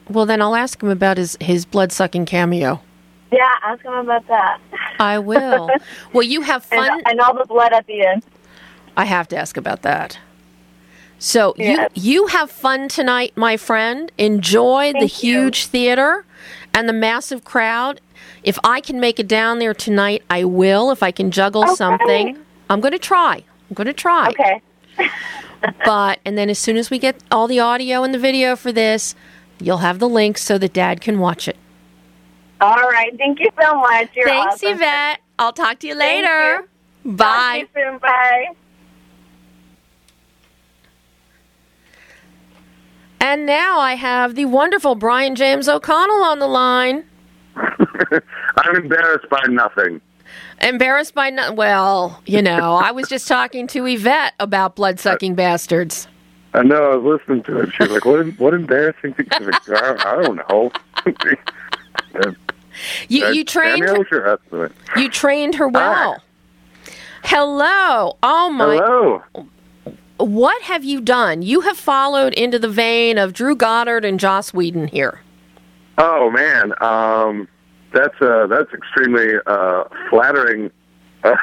Well, 0.09 0.25
then 0.25 0.41
I'll 0.41 0.55
ask 0.55 0.81
him 0.81 0.89
about 0.89 1.17
his, 1.17 1.37
his 1.41 1.65
blood 1.65 1.91
sucking 1.91 2.25
cameo. 2.25 2.81
Yeah, 3.31 3.49
ask 3.63 3.83
him 3.83 3.93
about 3.93 4.27
that. 4.27 4.59
I 4.99 5.17
will. 5.17 5.71
well, 6.13 6.23
you 6.23 6.41
have 6.41 6.63
fun. 6.65 6.91
And, 6.91 7.07
and, 7.07 7.19
all 7.21 7.33
the 7.33 7.45
blood 7.45 7.73
at 7.73 7.87
the 7.87 8.05
end. 8.05 8.23
I 8.97 9.05
have 9.05 9.27
to 9.29 9.37
ask 9.37 9.57
about 9.57 9.81
that. 9.83 10.19
So 11.17 11.53
yes. 11.57 11.89
you 11.93 12.21
you 12.21 12.27
have 12.27 12.51
fun 12.51 12.89
tonight, 12.89 13.31
my 13.35 13.55
friend. 13.55 14.11
Enjoy 14.17 14.91
Thank 14.91 14.99
the 14.99 15.05
huge 15.05 15.61
you. 15.61 15.67
theater 15.67 16.25
and 16.73 16.87
the 16.87 16.93
massive 16.93 17.43
crowd. 17.43 18.01
If 18.43 18.57
I 18.63 18.81
can 18.81 18.99
make 18.99 19.19
it 19.19 19.27
down 19.27 19.59
there 19.59 19.73
tonight, 19.73 20.23
I 20.29 20.43
will. 20.43 20.91
If 20.91 21.03
I 21.03 21.11
can 21.11 21.31
juggle 21.31 21.63
okay. 21.63 21.75
something, 21.75 22.37
I'm 22.69 22.81
going 22.81 22.93
to 22.93 22.99
try. 22.99 23.43
I'm 23.69 23.73
going 23.73 23.87
to 23.87 23.93
try. 23.93 24.29
Okay. 24.29 24.61
but 25.85 26.19
and 26.25 26.37
then 26.37 26.49
as 26.49 26.59
soon 26.59 26.77
as 26.77 26.89
we 26.89 26.99
get 26.99 27.21
all 27.31 27.47
the 27.47 27.59
audio 27.59 28.03
and 28.03 28.13
the 28.13 28.19
video 28.19 28.55
for 28.55 28.71
this, 28.71 29.15
you'll 29.59 29.77
have 29.77 29.99
the 29.99 30.09
link 30.09 30.37
so 30.37 30.57
that 30.57 30.73
Dad 30.73 31.01
can 31.01 31.19
watch 31.19 31.47
it. 31.47 31.57
All 32.59 32.89
right. 32.89 33.15
Thank 33.17 33.39
you 33.39 33.49
so 33.59 33.79
much. 33.79 34.09
You're 34.15 34.27
Thanks, 34.27 34.55
awesome. 34.55 34.73
Yvette. 34.73 35.19
I'll 35.39 35.53
talk 35.53 35.79
to 35.79 35.87
you 35.87 35.95
later. 35.95 36.67
You. 37.03 37.13
Bye. 37.13 37.67
You 37.75 37.83
soon. 37.83 37.97
Bye. 37.97 38.55
And 43.21 43.45
now 43.45 43.79
I 43.79 43.93
have 43.93 44.33
the 44.33 44.45
wonderful 44.45 44.95
Brian 44.95 45.35
James 45.35 45.69
O'Connell 45.69 46.23
on 46.23 46.39
the 46.39 46.47
line. 46.47 47.03
I'm 47.55 48.75
embarrassed 48.75 49.29
by 49.29 49.43
nothing. 49.47 50.01
Embarrassed 50.59 51.13
by 51.13 51.29
nothing? 51.29 51.55
Well, 51.55 52.19
you 52.25 52.41
know, 52.41 52.73
I 52.73 52.89
was 52.91 53.07
just 53.07 53.27
talking 53.27 53.67
to 53.67 53.85
Yvette 53.85 54.33
about 54.39 54.75
blood 54.75 54.99
sucking 54.99 55.35
bastards. 55.35 56.07
I 56.55 56.63
know. 56.63 56.93
I 56.93 56.95
was 56.95 57.19
listening 57.21 57.43
to 57.43 57.59
it. 57.59 57.73
She 57.73 57.83
was 57.83 57.91
like, 57.91 58.05
"What? 58.05 58.25
What 58.39 58.53
embarrassing 58.55 59.13
thing?" 59.13 59.27
Like, 59.29 59.69
I, 59.69 59.95
I 59.99 60.21
don't 60.23 60.37
know. 60.49 60.71
you 63.07 63.27
you 63.27 63.45
trained 63.45 63.83
her, 63.83 64.71
you 64.97 65.09
trained 65.09 65.55
her 65.55 65.67
well. 65.67 66.23
Hello. 67.23 68.17
Oh 68.23 68.49
my. 68.49 68.75
Hello 68.77 69.23
what 70.23 70.61
have 70.63 70.83
you 70.83 71.01
done? 71.01 71.41
You 71.41 71.61
have 71.61 71.77
followed 71.77 72.33
into 72.33 72.59
the 72.59 72.69
vein 72.69 73.17
of 73.17 73.33
Drew 73.33 73.55
Goddard 73.55 74.05
and 74.05 74.19
Joss 74.19 74.53
Whedon 74.53 74.87
here. 74.87 75.19
Oh 75.97 76.29
man, 76.31 76.73
um, 76.81 77.47
that's 77.93 78.19
uh, 78.21 78.47
that's 78.47 78.71
extremely 78.73 79.35
uh, 79.45 79.83
flattering. 80.09 80.71
Uh, 81.23 81.35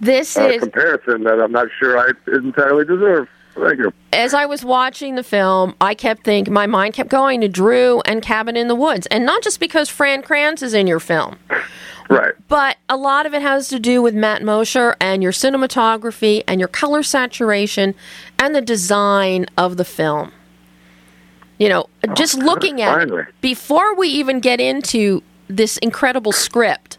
this 0.00 0.36
uh, 0.36 0.48
is 0.48 0.62
comparison 0.62 1.22
that 1.22 1.40
I'm 1.40 1.52
not 1.52 1.68
sure 1.78 1.96
I 1.98 2.10
entirely 2.32 2.84
deserve. 2.84 3.28
Thank 3.54 3.78
you. 3.78 3.92
As 4.12 4.34
I 4.34 4.46
was 4.46 4.64
watching 4.64 5.14
the 5.14 5.22
film, 5.22 5.74
I 5.80 5.94
kept 5.94 6.24
thinking, 6.24 6.54
my 6.54 6.66
mind 6.66 6.94
kept 6.94 7.10
going 7.10 7.40
to 7.42 7.48
Drew 7.48 8.00
and 8.02 8.22
Cabin 8.22 8.56
in 8.56 8.68
the 8.68 8.74
Woods, 8.74 9.06
and 9.06 9.24
not 9.26 9.42
just 9.42 9.60
because 9.60 9.88
Fran 9.88 10.22
Kranz 10.22 10.62
is 10.62 10.74
in 10.74 10.86
your 10.86 11.00
film. 11.00 11.38
Right. 12.08 12.34
But 12.48 12.78
a 12.88 12.96
lot 12.96 13.26
of 13.26 13.34
it 13.34 13.42
has 13.42 13.68
to 13.68 13.78
do 13.78 14.00
with 14.00 14.14
Matt 14.14 14.42
Mosher 14.42 14.96
and 15.00 15.22
your 15.22 15.32
cinematography 15.32 16.42
and 16.46 16.58
your 16.58 16.68
color 16.68 17.02
saturation 17.02 17.94
and 18.38 18.54
the 18.54 18.62
design 18.62 19.46
of 19.58 19.76
the 19.76 19.84
film. 19.84 20.32
You 21.58 21.68
know, 21.68 21.88
oh, 22.08 22.14
just 22.14 22.38
looking 22.38 22.80
at 22.80 22.96
finally. 22.98 23.22
it, 23.22 23.40
before 23.40 23.94
we 23.94 24.08
even 24.08 24.40
get 24.40 24.60
into 24.60 25.22
this 25.48 25.76
incredible 25.78 26.32
script 26.32 26.98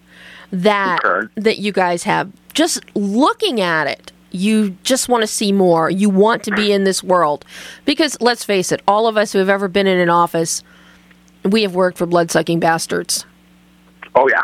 that 0.51 1.03
okay. 1.03 1.27
that 1.35 1.59
you 1.59 1.71
guys 1.71 2.03
have, 2.03 2.31
just 2.53 2.83
looking 2.93 3.61
at 3.61 3.87
it, 3.87 4.11
you 4.31 4.71
just 4.83 5.09
want 5.09 5.21
to 5.21 5.27
see 5.27 5.51
more. 5.51 5.89
You 5.89 6.09
want 6.09 6.43
to 6.43 6.51
be 6.51 6.71
in 6.71 6.83
this 6.83 7.03
world. 7.03 7.45
Because 7.85 8.19
let's 8.21 8.43
face 8.43 8.71
it, 8.71 8.81
all 8.87 9.07
of 9.07 9.17
us 9.17 9.31
who 9.31 9.39
have 9.39 9.49
ever 9.49 9.67
been 9.67 9.87
in 9.87 9.97
an 9.97 10.09
office, 10.09 10.61
we 11.43 11.63
have 11.63 11.73
worked 11.73 11.97
for 11.97 12.05
blood-sucking 12.05 12.59
bastards. 12.59 13.25
Oh 14.13 14.27
yeah. 14.29 14.43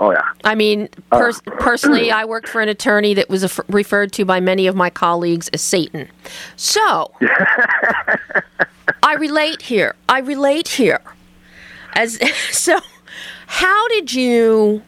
Oh 0.00 0.12
yeah. 0.12 0.22
I 0.44 0.54
mean, 0.54 0.88
pers- 1.10 1.42
uh, 1.46 1.50
personally, 1.58 2.10
I 2.10 2.24
worked 2.24 2.48
for 2.48 2.60
an 2.60 2.68
attorney 2.68 3.14
that 3.14 3.28
was 3.28 3.44
f- 3.44 3.60
referred 3.68 4.12
to 4.12 4.24
by 4.24 4.38
many 4.40 4.66
of 4.66 4.76
my 4.76 4.90
colleagues 4.90 5.48
as 5.48 5.60
Satan. 5.60 6.08
So, 6.56 7.12
I 9.02 9.14
relate 9.14 9.62
here. 9.62 9.96
I 10.08 10.20
relate 10.20 10.68
here. 10.68 11.00
As 11.94 12.18
so, 12.56 12.78
how 13.46 13.88
did 13.88 14.12
you 14.12 14.82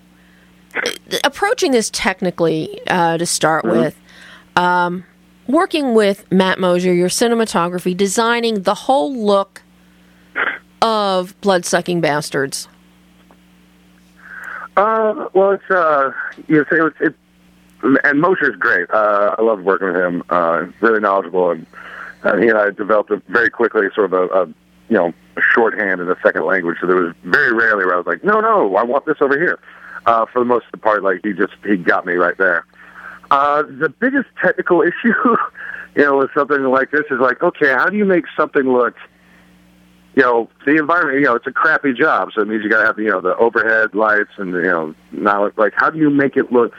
approaching 1.25 1.73
this 1.73 1.91
technically 1.91 2.81
uh, 2.87 3.19
to 3.19 3.27
start 3.27 3.65
mm-hmm. 3.65 3.81
with, 3.81 3.97
um, 4.57 5.05
working 5.47 5.95
with 5.95 6.31
Matt 6.31 6.59
Mosier, 6.59 6.93
your 6.93 7.09
cinematography, 7.09 7.97
designing 7.97 8.63
the 8.63 8.75
whole 8.75 9.15
look 9.15 9.63
of 10.83 11.39
Bloodsucking 11.41 12.01
Bastards. 12.01 12.69
Uh, 14.81 15.29
well, 15.35 15.51
it's 15.51 15.71
uh, 15.71 16.11
you 16.49 16.65
know, 16.73 16.87
it's, 16.87 16.97
it, 17.03 17.15
and 18.03 18.19
Mosher's 18.19 18.57
great. 18.57 18.89
Uh, 18.89 19.37
I 19.39 19.43
love 19.43 19.61
working 19.61 19.89
with 19.89 19.97
him. 19.97 20.23
Uh, 20.31 20.69
really 20.81 21.01
knowledgeable, 21.01 21.51
and 21.51 21.67
uh, 22.23 22.39
he 22.39 22.49
and 22.49 22.57
I 22.57 22.71
developed 22.71 23.11
a, 23.11 23.21
very 23.29 23.51
quickly 23.51 23.89
sort 23.95 24.11
of 24.11 24.13
a, 24.15 24.35
a 24.35 24.47
you 24.89 24.97
know 24.97 25.13
a 25.37 25.43
shorthand 25.43 26.01
in 26.01 26.11
a 26.11 26.17
second 26.23 26.47
language. 26.47 26.79
So 26.81 26.87
there 26.87 26.97
was 26.97 27.15
very 27.25 27.53
rarely 27.53 27.85
where 27.85 27.93
I 27.93 27.99
was 27.99 28.07
like, 28.07 28.25
no, 28.25 28.41
no, 28.41 28.75
I 28.77 28.83
want 28.83 29.05
this 29.05 29.19
over 29.21 29.39
here. 29.39 29.59
Uh, 30.07 30.25
for 30.25 30.39
the 30.39 30.47
most 30.47 30.65
part, 30.81 31.03
like 31.03 31.21
he 31.23 31.35
just 31.35 31.53
he 31.63 31.77
got 31.77 32.07
me 32.07 32.15
right 32.15 32.39
there. 32.39 32.65
Uh, 33.31 33.63
the 33.65 33.91
biggest 33.91 34.29
technical 34.43 34.81
issue, 34.83 35.37
you 35.95 36.05
know, 36.05 36.17
with 36.17 36.31
something 36.33 36.63
like 36.63 36.91
this 36.91 37.05
is 37.11 37.21
like, 37.21 37.43
okay, 37.43 37.69
how 37.69 37.91
do 37.91 37.99
you 37.99 38.07
make 38.07 38.25
something 38.35 38.63
look, 38.63 38.95
you 40.15 40.23
know, 40.23 40.49
the 40.67 40.77
environment, 40.77 41.19
you 41.19 41.25
know, 41.25 41.37
it's 41.37 41.47
a 41.47 41.53
crappy 41.53 41.93
job, 41.93 42.31
so 42.35 42.43
it 42.43 42.49
means 42.49 42.65
you 42.65 42.71
got 42.71 42.81
to 42.81 42.87
have, 42.87 42.99
you 42.99 43.09
know, 43.09 43.21
the 43.21 43.37
overhead 43.37 43.95
lights 43.95 44.31
and, 44.39 44.51
you 44.53 44.63
know, 44.63 44.95
now, 45.13 45.51
like, 45.57 45.73
how 45.77 45.91
do 45.91 45.99
you 45.99 46.11
make 46.11 46.37
it 46.37 46.53
look 46.53 46.75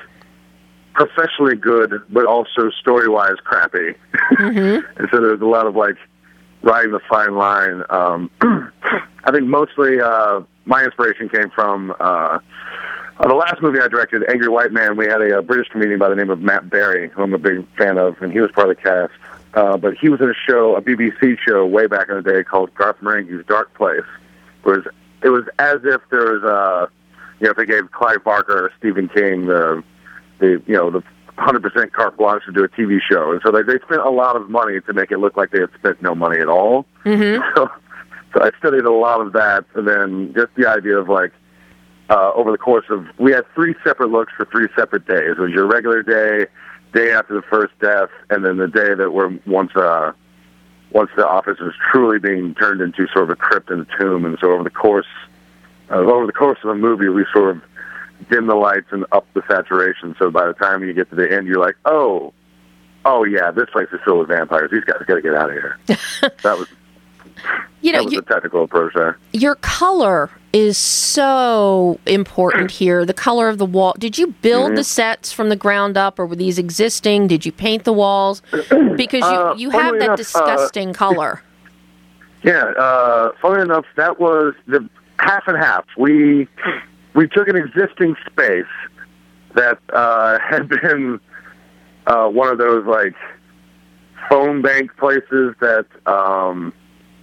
professionally 0.94 1.56
good, 1.56 2.02
but 2.10 2.26
also 2.26 2.70
story 2.72 3.08
wise 3.08 3.38
crappy? 3.44 3.96
Mm-hmm. 4.34 4.86
and 4.98 5.08
so 5.12 5.22
there's 5.22 5.42
a 5.42 5.46
lot 5.46 5.66
of, 5.66 5.76
like, 5.76 5.96
riding 6.62 6.92
the 6.92 7.00
fine 7.10 7.36
line. 7.36 7.84
Um, 7.90 8.30
I 9.24 9.32
think 9.32 9.46
mostly 9.46 10.02
uh, 10.02 10.42
my 10.66 10.84
inspiration 10.84 11.30
came 11.30 11.50
from, 11.52 11.96
uh, 12.00 12.40
uh, 13.18 13.28
the 13.28 13.36
last 13.36 13.62
movie 13.62 13.80
I 13.80 13.88
directed, 13.88 14.24
Angry 14.30 14.50
White 14.50 14.72
Man, 14.72 14.98
we 14.98 15.06
had 15.06 15.22
a, 15.22 15.38
a 15.38 15.42
British 15.42 15.70
comedian 15.70 16.00
by 16.00 16.10
the 16.10 16.16
name 16.16 16.30
of 16.30 16.42
Matt 16.42 16.70
Berry, 16.70 17.10
who 17.10 17.22
I'm 17.22 17.34
a 17.34 17.38
big 17.38 17.66
fan 17.78 17.98
of, 17.98 18.22
and 18.22 18.32
he 18.32 18.40
was 18.40 18.52
part 18.52 18.70
of 18.70 18.76
the 18.76 18.82
cast. 18.82 19.14
Uh, 19.54 19.78
but 19.78 19.96
he 20.00 20.08
was 20.08 20.22
in 20.22 20.30
a 20.30 20.34
show, 20.50 20.76
a 20.76 20.82
BBC 20.82 21.38
show, 21.46 21.66
way 21.66 21.88
back 21.88 22.08
in 22.10 22.16
the 22.16 22.22
day 22.22 22.44
called 22.44 22.74
Garth 22.76 22.98
Marenghi's 23.02 23.46
Darkplace. 23.46 24.06
It 24.64 24.70
was 24.70 24.86
it 25.24 25.30
was 25.30 25.44
as 25.60 25.80
if 25.84 26.02
there 26.10 26.34
was, 26.34 26.44
uh, 26.44 26.88
you 27.40 27.46
know, 27.46 27.52
if 27.52 27.58
they 27.58 27.66
gave 27.66 27.92
Clive 27.92 28.24
Barker 28.24 28.66
or 28.66 28.72
Stephen 28.80 29.10
King 29.10 29.48
the, 29.48 29.84
the 30.40 30.62
you 30.66 30.74
know, 30.74 30.90
the 30.90 31.04
100% 31.38 31.92
carte 31.92 32.18
blanche 32.18 32.44
to 32.46 32.52
do 32.52 32.64
a 32.64 32.70
TV 32.70 33.00
show, 33.02 33.32
and 33.32 33.42
so 33.44 33.52
they 33.52 33.62
they 33.64 33.80
spent 33.80 34.02
a 34.02 34.10
lot 34.10 34.36
of 34.36 34.50
money 34.50 34.80
to 34.82 34.94
make 34.94 35.12
it 35.12 35.18
look 35.18 35.36
like 35.36 35.52
they 35.52 35.60
had 35.60 35.70
spent 35.78 36.02
no 36.02 36.16
money 36.16 36.40
at 36.40 36.48
all. 36.48 36.86
Mm-hmm. 37.06 37.42
So, 37.56 37.70
so 38.34 38.46
I 38.46 38.52
studied 38.60 38.86
a 38.86 38.94
lot 38.94 39.20
of 39.20 39.34
that, 39.34 39.66
and 39.76 39.86
then 39.86 40.34
just 40.34 40.56
the 40.56 40.66
idea 40.66 40.98
of 40.98 41.10
like 41.10 41.34
uh, 42.10 42.32
over 42.34 42.52
the 42.52 42.58
course 42.58 42.86
of 42.90 43.06
we 43.18 43.32
had 43.32 43.44
three 43.54 43.76
separate 43.84 44.10
looks 44.10 44.32
for 44.38 44.46
three 44.46 44.68
separate 44.74 45.06
days. 45.06 45.36
It 45.38 45.40
was 45.40 45.52
your 45.52 45.68
regular 45.68 46.02
day, 46.02 46.48
day 46.94 47.12
after 47.12 47.34
the 47.34 47.42
first 47.44 47.78
death, 47.80 48.10
and 48.30 48.46
then 48.46 48.58
the 48.58 48.68
day 48.68 48.94
that 48.94 49.12
we're 49.12 49.38
once 49.46 49.76
uh, 49.76 50.12
once 50.92 51.10
the 51.16 51.28
office 51.28 51.60
was 51.60 51.74
truly 51.92 52.20
being 52.20 52.54
turned 52.56 52.82
into 52.82 53.08
sort 53.08 53.24
of 53.24 53.30
a 53.30 53.36
crypt 53.36 53.70
and 53.70 53.88
a 53.88 53.98
tomb. 53.98 54.26
And 54.26 54.38
so 54.40 54.52
over 54.52 54.64
the 54.64 54.70
course 54.70 55.08
uh, 55.90 55.96
over 55.96 56.26
the 56.26 56.34
course 56.34 56.60
of 56.64 56.70
the 56.70 56.76
movie, 56.76 57.10
we 57.10 57.26
sort 57.34 57.56
of 57.58 57.62
dim 58.30 58.48
the 58.48 58.56
lights 58.56 58.88
and 58.92 59.06
up 59.12 59.28
the 59.34 59.44
saturation. 59.48 60.16
So 60.18 60.32
by 60.32 60.48
the 60.48 60.54
time 60.54 60.84
you 60.84 60.94
get 60.94 61.10
to 61.10 61.16
the 61.16 61.32
end, 61.32 61.48
you're 61.48 61.60
like, 61.60 61.76
oh, 61.86 62.34
oh 63.06 63.24
yeah, 63.24 63.52
this 63.52 63.70
place 63.70 63.88
is 63.92 64.00
filled 64.06 64.20
with 64.20 64.30
vampires. 64.30 64.72
These 64.72 64.84
guys 64.84 65.02
got 65.06 65.16
to 65.16 65.22
get 65.22 65.36
out 65.36 65.50
of 65.50 65.56
here. 65.56 65.78
that 65.88 66.58
was 66.58 66.68
you 67.82 67.92
know, 67.92 68.00
that 68.00 68.06
was 68.06 68.14
you, 68.14 68.22
technical 68.22 68.64
approach 68.64 68.94
there. 68.94 69.18
Your 69.34 69.56
color 69.56 70.30
is 70.54 70.78
so 70.78 72.00
important 72.06 72.72
here. 72.72 73.06
The 73.06 73.14
color 73.14 73.50
of 73.50 73.58
the 73.58 73.66
wall. 73.66 73.96
Did 73.98 74.18
you 74.18 74.28
build 74.28 74.68
mm-hmm. 74.68 74.76
the 74.76 74.84
sets 74.84 75.32
from 75.32 75.50
the 75.50 75.56
ground 75.56 75.98
up, 75.98 76.20
or 76.20 76.26
were 76.26 76.36
these 76.36 76.60
existing? 76.60 77.28
Did 77.28 77.46
you 77.46 77.52
paint 77.52 77.84
the 77.84 77.94
walls? 77.94 78.42
Because 78.96 79.22
you 79.22 79.38
uh, 79.38 79.56
you 79.58 79.70
have 79.72 79.94
that 79.94 80.04
enough, 80.04 80.10
uh, 80.12 80.16
disgusting 80.16 80.90
uh, 80.90 80.94
color. 80.94 81.42
Yeah, 82.44 82.64
uh, 82.76 83.34
funny 83.40 83.62
enough, 83.62 83.86
that 83.98 84.20
was 84.20 84.56
the 84.66 84.90
half 85.20 85.48
and 85.48 85.56
half. 85.56 85.86
We 85.96 86.48
we 87.14 87.28
took 87.28 87.48
an 87.48 87.56
existing 87.56 88.16
space 88.26 88.66
that 89.54 89.78
uh, 89.94 90.40
had 90.50 90.68
been 90.68 91.20
uh, 92.08 92.28
one 92.30 92.50
of 92.50 92.58
those 92.58 92.86
like 92.88 93.14
phone 94.30 94.62
bank 94.62 94.96
places 94.98 95.56
that 95.60 95.86
um, 96.06 96.74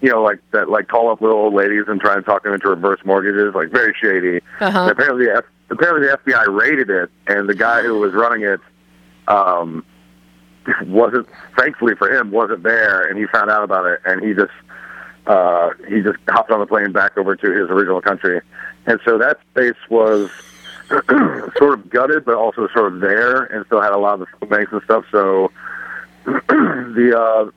you 0.01 0.11
know, 0.11 0.23
like 0.23 0.39
that, 0.53 0.69
like 0.69 0.89
call 0.89 1.11
up 1.11 1.21
little 1.21 1.37
old 1.37 1.55
ladies 1.55 1.85
and 1.89 2.01
try 2.01 2.15
and 2.15 2.25
talk 2.25 2.45
them 2.45 2.55
into 2.55 2.69
reverse 2.69 3.01
mortgages, 3.05 3.55
like 3.55 3.71
very 3.71 3.95
shady. 4.01 4.41
Uh-huh. 4.61 4.89
apparently, 4.91 5.27
the 5.27 5.37
F- 5.39 5.45
apparently 5.71 6.07
the 6.07 6.19
FBI 6.19 6.47
raided 6.49 6.91
it, 6.91 7.11
and 7.27 7.49
the 7.49 7.55
guy 7.55 7.83
who 7.83 7.99
was 7.99 8.13
running 8.13 8.43
it 8.43 8.61
um, 9.27 9.85
wasn't. 10.87 11.29
Thankfully 11.57 11.95
for 11.97 12.13
him, 12.13 12.31
wasn't 12.31 12.63
there, 12.63 13.03
and 13.03 13.19
he 13.19 13.27
found 13.27 13.51
out 13.51 13.65
about 13.65 13.87
it, 13.87 14.01
and 14.05 14.23
he 14.23 14.35
just 14.35 14.53
uh, 15.27 15.71
he 15.89 16.01
just 16.01 16.19
hopped 16.29 16.51
on 16.51 16.61
the 16.61 16.67
plane 16.67 16.93
back 16.93 17.19
over 17.19 17.35
to 17.35 17.51
his 17.51 17.69
original 17.69 18.01
country, 18.01 18.41
and 18.87 19.01
so 19.05 19.19
that 19.19 19.39
space 19.51 19.79
was. 19.89 20.31
sort 21.59 21.79
of 21.79 21.91
gutted, 21.91 22.25
but 22.25 22.35
also 22.35 22.67
sort 22.69 22.95
of 22.95 23.01
there, 23.01 23.45
and 23.45 23.67
still 23.67 23.83
had 23.83 23.93
a 23.93 23.99
lot 23.99 24.19
of 24.19 24.27
the 24.41 24.47
banks 24.47 24.73
and 24.73 24.81
stuff. 24.85 25.05
So 25.13 25.53
the 26.25 27.13
uh, 27.15 27.51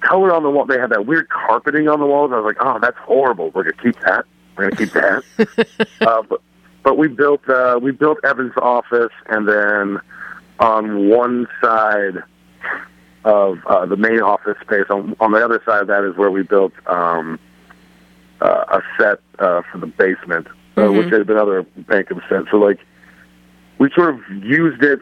color 0.00 0.32
on 0.34 0.42
the 0.42 0.50
wall. 0.50 0.66
They 0.66 0.78
had 0.78 0.90
that 0.90 1.06
weird 1.06 1.28
carpeting 1.28 1.88
on 1.88 2.00
the 2.00 2.06
walls. 2.06 2.32
I 2.32 2.36
was 2.36 2.44
like, 2.44 2.56
oh, 2.60 2.78
that's 2.80 2.98
horrible. 2.98 3.50
We're 3.50 3.64
gonna 3.64 3.82
keep 3.82 4.00
that. 4.00 4.26
We're 4.56 4.70
gonna 4.70 4.76
keep 4.76 4.92
that. 4.92 5.78
uh, 6.00 6.22
but 6.22 6.40
but 6.82 6.96
we 6.98 7.08
built 7.08 7.48
uh, 7.48 7.78
we 7.80 7.92
built 7.92 8.18
Evan's 8.24 8.56
office, 8.56 9.12
and 9.26 9.48
then 9.48 10.00
on 10.58 11.08
one 11.08 11.46
side 11.60 12.22
of 13.24 13.58
uh, 13.66 13.86
the 13.86 13.96
main 13.96 14.20
office 14.20 14.56
space, 14.60 14.86
on 14.90 15.16
on 15.20 15.32
the 15.32 15.44
other 15.44 15.62
side 15.64 15.82
of 15.82 15.88
that 15.88 16.04
is 16.04 16.16
where 16.16 16.30
we 16.30 16.42
built 16.42 16.72
um, 16.86 17.38
uh, 18.40 18.64
a 18.68 18.82
set 18.98 19.20
uh, 19.38 19.62
for 19.70 19.78
the 19.78 19.86
basement, 19.86 20.46
uh, 20.76 20.82
mm-hmm. 20.82 20.98
which 20.98 21.12
had 21.12 21.26
been 21.26 21.36
another 21.36 21.62
bank 21.62 22.10
of 22.10 22.20
sets. 22.28 22.50
So 22.50 22.56
like 22.56 22.80
we 23.78 23.90
sort 23.90 24.14
of 24.14 24.20
used 24.42 24.82
it 24.82 25.00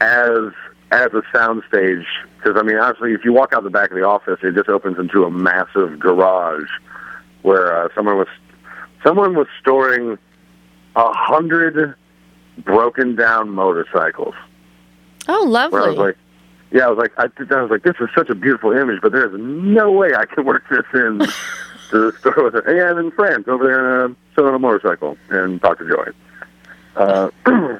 as 0.00 0.52
as 0.90 1.12
a 1.12 1.22
soundstage 1.34 2.04
because 2.36 2.58
I 2.58 2.62
mean, 2.62 2.76
honestly, 2.76 3.12
if 3.12 3.24
you 3.24 3.32
walk 3.32 3.52
out 3.52 3.64
the 3.64 3.70
back 3.70 3.90
of 3.90 3.96
the 3.96 4.04
office, 4.04 4.38
it 4.42 4.54
just 4.54 4.68
opens 4.68 4.98
into 4.98 5.24
a 5.24 5.30
massive 5.30 5.98
garage 5.98 6.68
where 7.42 7.84
uh, 7.84 7.88
someone 7.94 8.16
was 8.16 8.28
someone 9.04 9.34
was 9.34 9.46
storing 9.60 10.18
a 10.96 11.12
hundred 11.12 11.94
broken 12.58 13.14
down 13.14 13.50
motorcycles. 13.50 14.34
Oh, 15.28 15.44
lovely! 15.46 15.80
I 15.80 15.88
was 15.88 15.98
like, 15.98 16.16
yeah, 16.72 16.86
I 16.86 16.90
was 16.90 16.98
like, 16.98 17.12
I, 17.18 17.24
I 17.54 17.62
was 17.62 17.70
like, 17.70 17.82
this 17.82 17.96
is 18.00 18.08
such 18.14 18.30
a 18.30 18.34
beautiful 18.34 18.72
image, 18.72 19.00
but 19.02 19.12
there's 19.12 19.38
no 19.38 19.90
way 19.92 20.14
I 20.14 20.24
can 20.26 20.44
work 20.44 20.64
this 20.70 20.84
in 20.94 21.18
to 21.90 22.10
the 22.10 22.12
store 22.18 22.44
with 22.44 22.54
it. 22.56 22.66
And 22.66 22.98
in 22.98 23.10
France, 23.12 23.46
over 23.48 23.64
there, 23.64 24.04
uh, 24.04 24.08
on 24.38 24.54
a 24.54 24.58
motorcycle 24.58 25.18
and 25.28 25.60
talk 25.60 25.78
to 25.78 25.88
Joy. 25.88 26.10
Uh, 26.96 27.30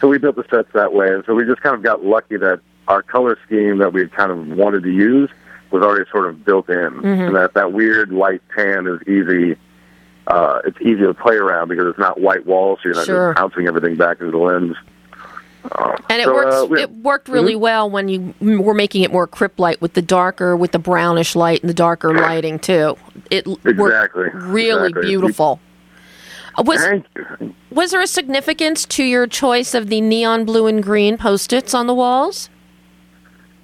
so 0.00 0.08
we 0.08 0.18
built 0.18 0.36
the 0.36 0.44
sets 0.50 0.72
that 0.72 0.92
way, 0.92 1.12
and 1.12 1.24
so 1.26 1.34
we 1.34 1.44
just 1.44 1.60
kind 1.60 1.74
of 1.74 1.82
got 1.82 2.04
lucky 2.04 2.36
that 2.36 2.60
our 2.88 3.02
color 3.02 3.38
scheme 3.46 3.78
that 3.78 3.92
we 3.92 4.08
kind 4.08 4.30
of 4.30 4.48
wanted 4.48 4.82
to 4.82 4.90
use 4.90 5.30
was 5.70 5.82
already 5.82 6.08
sort 6.10 6.26
of 6.26 6.44
built 6.44 6.68
in, 6.68 6.76
mm-hmm. 6.76 7.06
and 7.06 7.36
that 7.36 7.54
that 7.54 7.72
weird 7.72 8.12
light 8.12 8.42
tan 8.56 8.86
is 8.86 9.00
easy. 9.06 9.56
Uh, 10.26 10.60
it's 10.64 10.80
easy 10.80 11.00
to 11.00 11.14
play 11.14 11.36
around 11.36 11.68
because 11.68 11.86
it's 11.86 11.98
not 11.98 12.20
white 12.20 12.46
walls, 12.46 12.78
so 12.82 12.88
you're 12.88 12.96
not 12.96 13.06
sure. 13.06 13.32
just 13.32 13.40
bouncing 13.40 13.66
everything 13.66 13.96
back 13.96 14.20
into 14.20 14.30
the 14.30 14.38
lens. 14.38 14.76
Uh, 15.72 15.96
and 16.08 16.22
it 16.22 16.24
so, 16.24 16.34
works. 16.34 16.54
Uh, 16.54 16.74
it 16.74 16.90
worked 16.90 17.28
really 17.28 17.52
mm-hmm. 17.52 17.62
well 17.62 17.90
when 17.90 18.08
you 18.08 18.34
were 18.40 18.74
making 18.74 19.02
it 19.02 19.12
more 19.12 19.26
crypt 19.26 19.58
light 19.58 19.80
with 19.80 19.92
the 19.94 20.02
darker, 20.02 20.56
with 20.56 20.72
the 20.72 20.78
brownish 20.78 21.36
light 21.36 21.60
and 21.60 21.68
the 21.68 21.74
darker 21.74 22.14
lighting 22.14 22.58
too. 22.58 22.96
It 23.30 23.46
exactly. 23.46 23.76
worked 23.76 24.34
really 24.34 24.88
exactly. 24.88 25.08
beautiful. 25.08 25.60
Uh, 26.60 26.64
was 26.64 27.02
was 27.70 27.90
there 27.90 28.00
a 28.00 28.06
significance 28.06 28.84
to 28.84 29.04
your 29.04 29.26
choice 29.26 29.74
of 29.74 29.88
the 29.88 30.00
neon 30.00 30.44
blue 30.44 30.66
and 30.66 30.82
green 30.82 31.16
post-its 31.16 31.72
on 31.72 31.86
the 31.86 31.94
walls? 31.94 32.50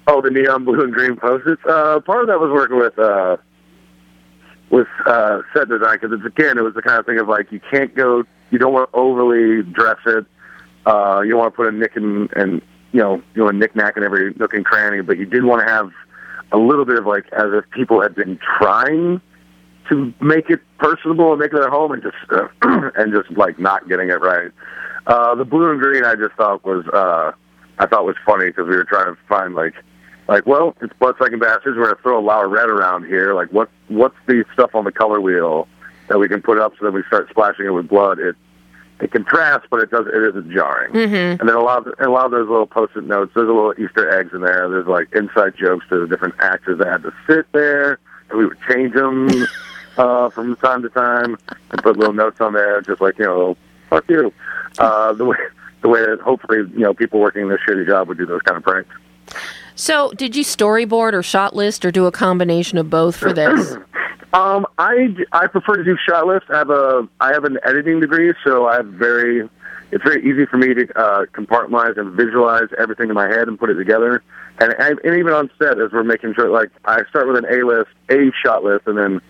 Oh, 0.07 0.21
the 0.21 0.31
neon 0.31 0.65
blue 0.65 0.81
and 0.81 0.93
green 0.93 1.15
post-its. 1.15 1.61
Uh, 1.65 1.99
part 1.99 2.21
of 2.21 2.27
that 2.27 2.39
was 2.39 2.49
working 2.51 2.77
with 2.77 2.97
uh, 2.97 3.37
with 4.71 4.87
uh, 5.05 5.41
set 5.53 5.69
design 5.69 5.99
because 6.01 6.25
again, 6.25 6.57
it 6.57 6.61
was 6.61 6.73
the 6.73 6.81
kind 6.81 6.99
of 6.99 7.05
thing 7.05 7.19
of 7.19 7.27
like 7.27 7.51
you 7.51 7.61
can't 7.71 7.93
go, 7.93 8.23
you 8.49 8.57
don't 8.57 8.73
want 8.73 8.91
to 8.91 8.97
overly 8.97 9.61
dress 9.63 9.99
it. 10.05 10.25
Uh, 10.85 11.21
you 11.21 11.31
don't 11.31 11.39
want 11.39 11.53
to 11.53 11.55
put 11.55 11.67
a 11.67 11.71
nick 11.71 11.95
and, 11.95 12.31
and 12.33 12.61
you 12.93 12.99
know, 12.99 13.21
you 13.35 13.43
know, 13.43 13.49
a 13.49 13.53
knick-knack 13.53 13.97
in 13.97 14.03
every 14.03 14.33
nook 14.35 14.53
and 14.53 14.65
cranny, 14.65 15.01
but 15.01 15.17
you 15.17 15.25
did 15.25 15.43
want 15.43 15.65
to 15.65 15.71
have 15.71 15.91
a 16.51 16.57
little 16.57 16.85
bit 16.85 16.97
of 16.97 17.05
like 17.05 17.25
as 17.33 17.47
if 17.51 17.69
people 17.71 18.01
had 18.01 18.15
been 18.15 18.39
trying 18.57 19.21
to 19.89 20.13
make 20.21 20.49
it 20.49 20.61
personable 20.77 21.31
and 21.31 21.39
make 21.39 21.53
it 21.53 21.57
their 21.57 21.69
home 21.69 21.91
and 21.91 22.03
just 22.03 22.15
uh, 22.31 22.47
and 22.95 23.13
just 23.13 23.35
like 23.37 23.59
not 23.59 23.87
getting 23.87 24.09
it 24.09 24.21
right. 24.21 24.51
Uh, 25.05 25.35
the 25.35 25.45
blue 25.45 25.71
and 25.71 25.79
green 25.79 26.03
I 26.03 26.15
just 26.15 26.33
thought 26.35 26.65
was 26.65 26.85
uh, 26.87 27.31
I 27.79 27.85
thought 27.85 28.05
was 28.05 28.15
funny 28.25 28.47
because 28.47 28.67
we 28.67 28.75
were 28.75 28.83
trying 28.83 29.13
to 29.13 29.21
find 29.27 29.55
like 29.55 29.73
like, 30.27 30.45
well, 30.45 30.75
it's 30.81 30.93
Bloodsucking 30.99 31.39
Bastards. 31.39 31.77
We're 31.77 31.93
to 31.93 32.01
throw 32.01 32.19
a 32.19 32.21
lot 32.21 32.43
of 32.43 32.51
red 32.51 32.69
around 32.69 33.05
here. 33.05 33.33
Like, 33.33 33.51
what 33.51 33.69
what's 33.87 34.15
the 34.27 34.43
stuff 34.53 34.75
on 34.75 34.83
the 34.83 34.91
color 34.91 35.21
wheel 35.21 35.67
that 36.09 36.19
we 36.19 36.27
can 36.27 36.41
put 36.41 36.59
up 36.59 36.73
so 36.77 36.85
that 36.85 36.91
we 36.91 37.03
start 37.07 37.29
splashing 37.29 37.65
it 37.65 37.69
with 37.69 37.87
blood? 37.87 38.19
It 38.19 38.35
it 38.99 39.11
contrasts, 39.11 39.67
but 39.69 39.81
it 39.81 39.89
does 39.89 40.05
it 40.07 40.21
isn't 40.29 40.51
jarring. 40.51 40.91
Mm-hmm. 40.91 41.39
And 41.39 41.47
then 41.47 41.55
a 41.55 41.61
lot 41.61 41.87
of 41.87 41.93
a 41.99 42.09
lot 42.09 42.25
of 42.25 42.31
those 42.31 42.49
little 42.49 42.67
post-it 42.67 43.05
notes, 43.05 43.31
there's 43.35 43.49
a 43.49 43.53
little 43.53 43.73
Easter 43.77 44.19
eggs 44.19 44.33
in 44.33 44.41
there. 44.41 44.67
There's 44.69 44.87
like 44.87 45.13
inside 45.13 45.53
jokes 45.57 45.85
to 45.89 45.99
the 45.99 46.07
different 46.07 46.35
actors 46.39 46.79
that 46.79 46.87
had 46.87 47.03
to 47.03 47.13
sit 47.25 47.49
there, 47.53 47.99
and 48.29 48.37
we 48.37 48.45
would 48.45 48.59
change 48.69 48.93
them 48.93 49.29
uh, 49.97 50.29
from 50.29 50.55
time 50.57 50.81
to 50.83 50.89
time 50.89 51.37
and 51.71 51.83
put 51.83 51.97
little 51.97 52.13
notes 52.13 52.39
on 52.41 52.53
there, 52.53 52.81
just 52.81 53.01
like 53.01 53.17
you 53.17 53.25
know, 53.25 53.57
fuck 53.89 54.09
you. 54.09 54.33
Uh, 54.77 55.13
the 55.13 55.25
way 55.25 55.37
the 55.81 55.89
way 55.89 55.99
that 56.05 56.19
hopefully 56.19 56.59
you 56.73 56.79
know 56.79 56.93
people 56.93 57.19
working 57.19 57.47
this 57.49 57.59
shitty 57.67 57.85
job 57.87 58.07
would 58.07 58.17
do 58.17 58.25
those 58.25 58.41
kind 58.41 58.57
of 58.57 58.63
pranks. 58.63 58.89
So, 59.75 60.11
did 60.11 60.35
you 60.35 60.43
storyboard 60.43 61.13
or 61.13 61.21
shot 61.21 61.55
list 61.55 61.85
or 61.85 61.91
do 61.91 62.05
a 62.07 62.11
combination 62.11 62.77
of 62.77 62.89
both 62.89 63.15
for 63.15 63.31
this? 63.31 63.73
um, 64.33 64.65
I, 64.79 65.15
I 65.31 65.45
prefer 65.45 65.75
to 65.75 65.83
do 65.83 65.95
shot 65.97 66.25
list. 66.25 66.45
I 66.49 66.57
have 66.57 66.69
a 66.69 67.07
I 67.19 67.33
have 67.33 67.43
an 67.43 67.59
editing 67.63 67.99
degree, 67.99 68.33
so 68.43 68.67
I 68.67 68.77
have 68.77 68.87
very 68.87 69.47
it's 69.91 70.03
very 70.03 70.21
easy 70.29 70.45
for 70.45 70.57
me 70.57 70.73
to 70.73 70.99
uh, 70.99 71.25
compartmentalize 71.27 71.97
and 71.97 72.13
visualize 72.13 72.67
everything 72.77 73.09
in 73.09 73.15
my 73.15 73.27
head 73.27 73.47
and 73.47 73.57
put 73.57 73.69
it 73.69 73.75
together. 73.75 74.21
And, 74.59 74.73
and 74.79 74.99
even 75.05 75.31
on 75.31 75.49
set, 75.59 75.79
as 75.79 75.91
we're 75.91 76.03
making 76.03 76.33
sure, 76.33 76.49
like 76.49 76.69
I 76.85 77.05
start 77.05 77.27
with 77.27 77.37
an 77.37 77.45
A 77.45 77.65
list, 77.65 77.89
A 78.09 78.31
shot 78.43 78.63
list, 78.63 78.87
and 78.87 78.97
then 78.97 79.21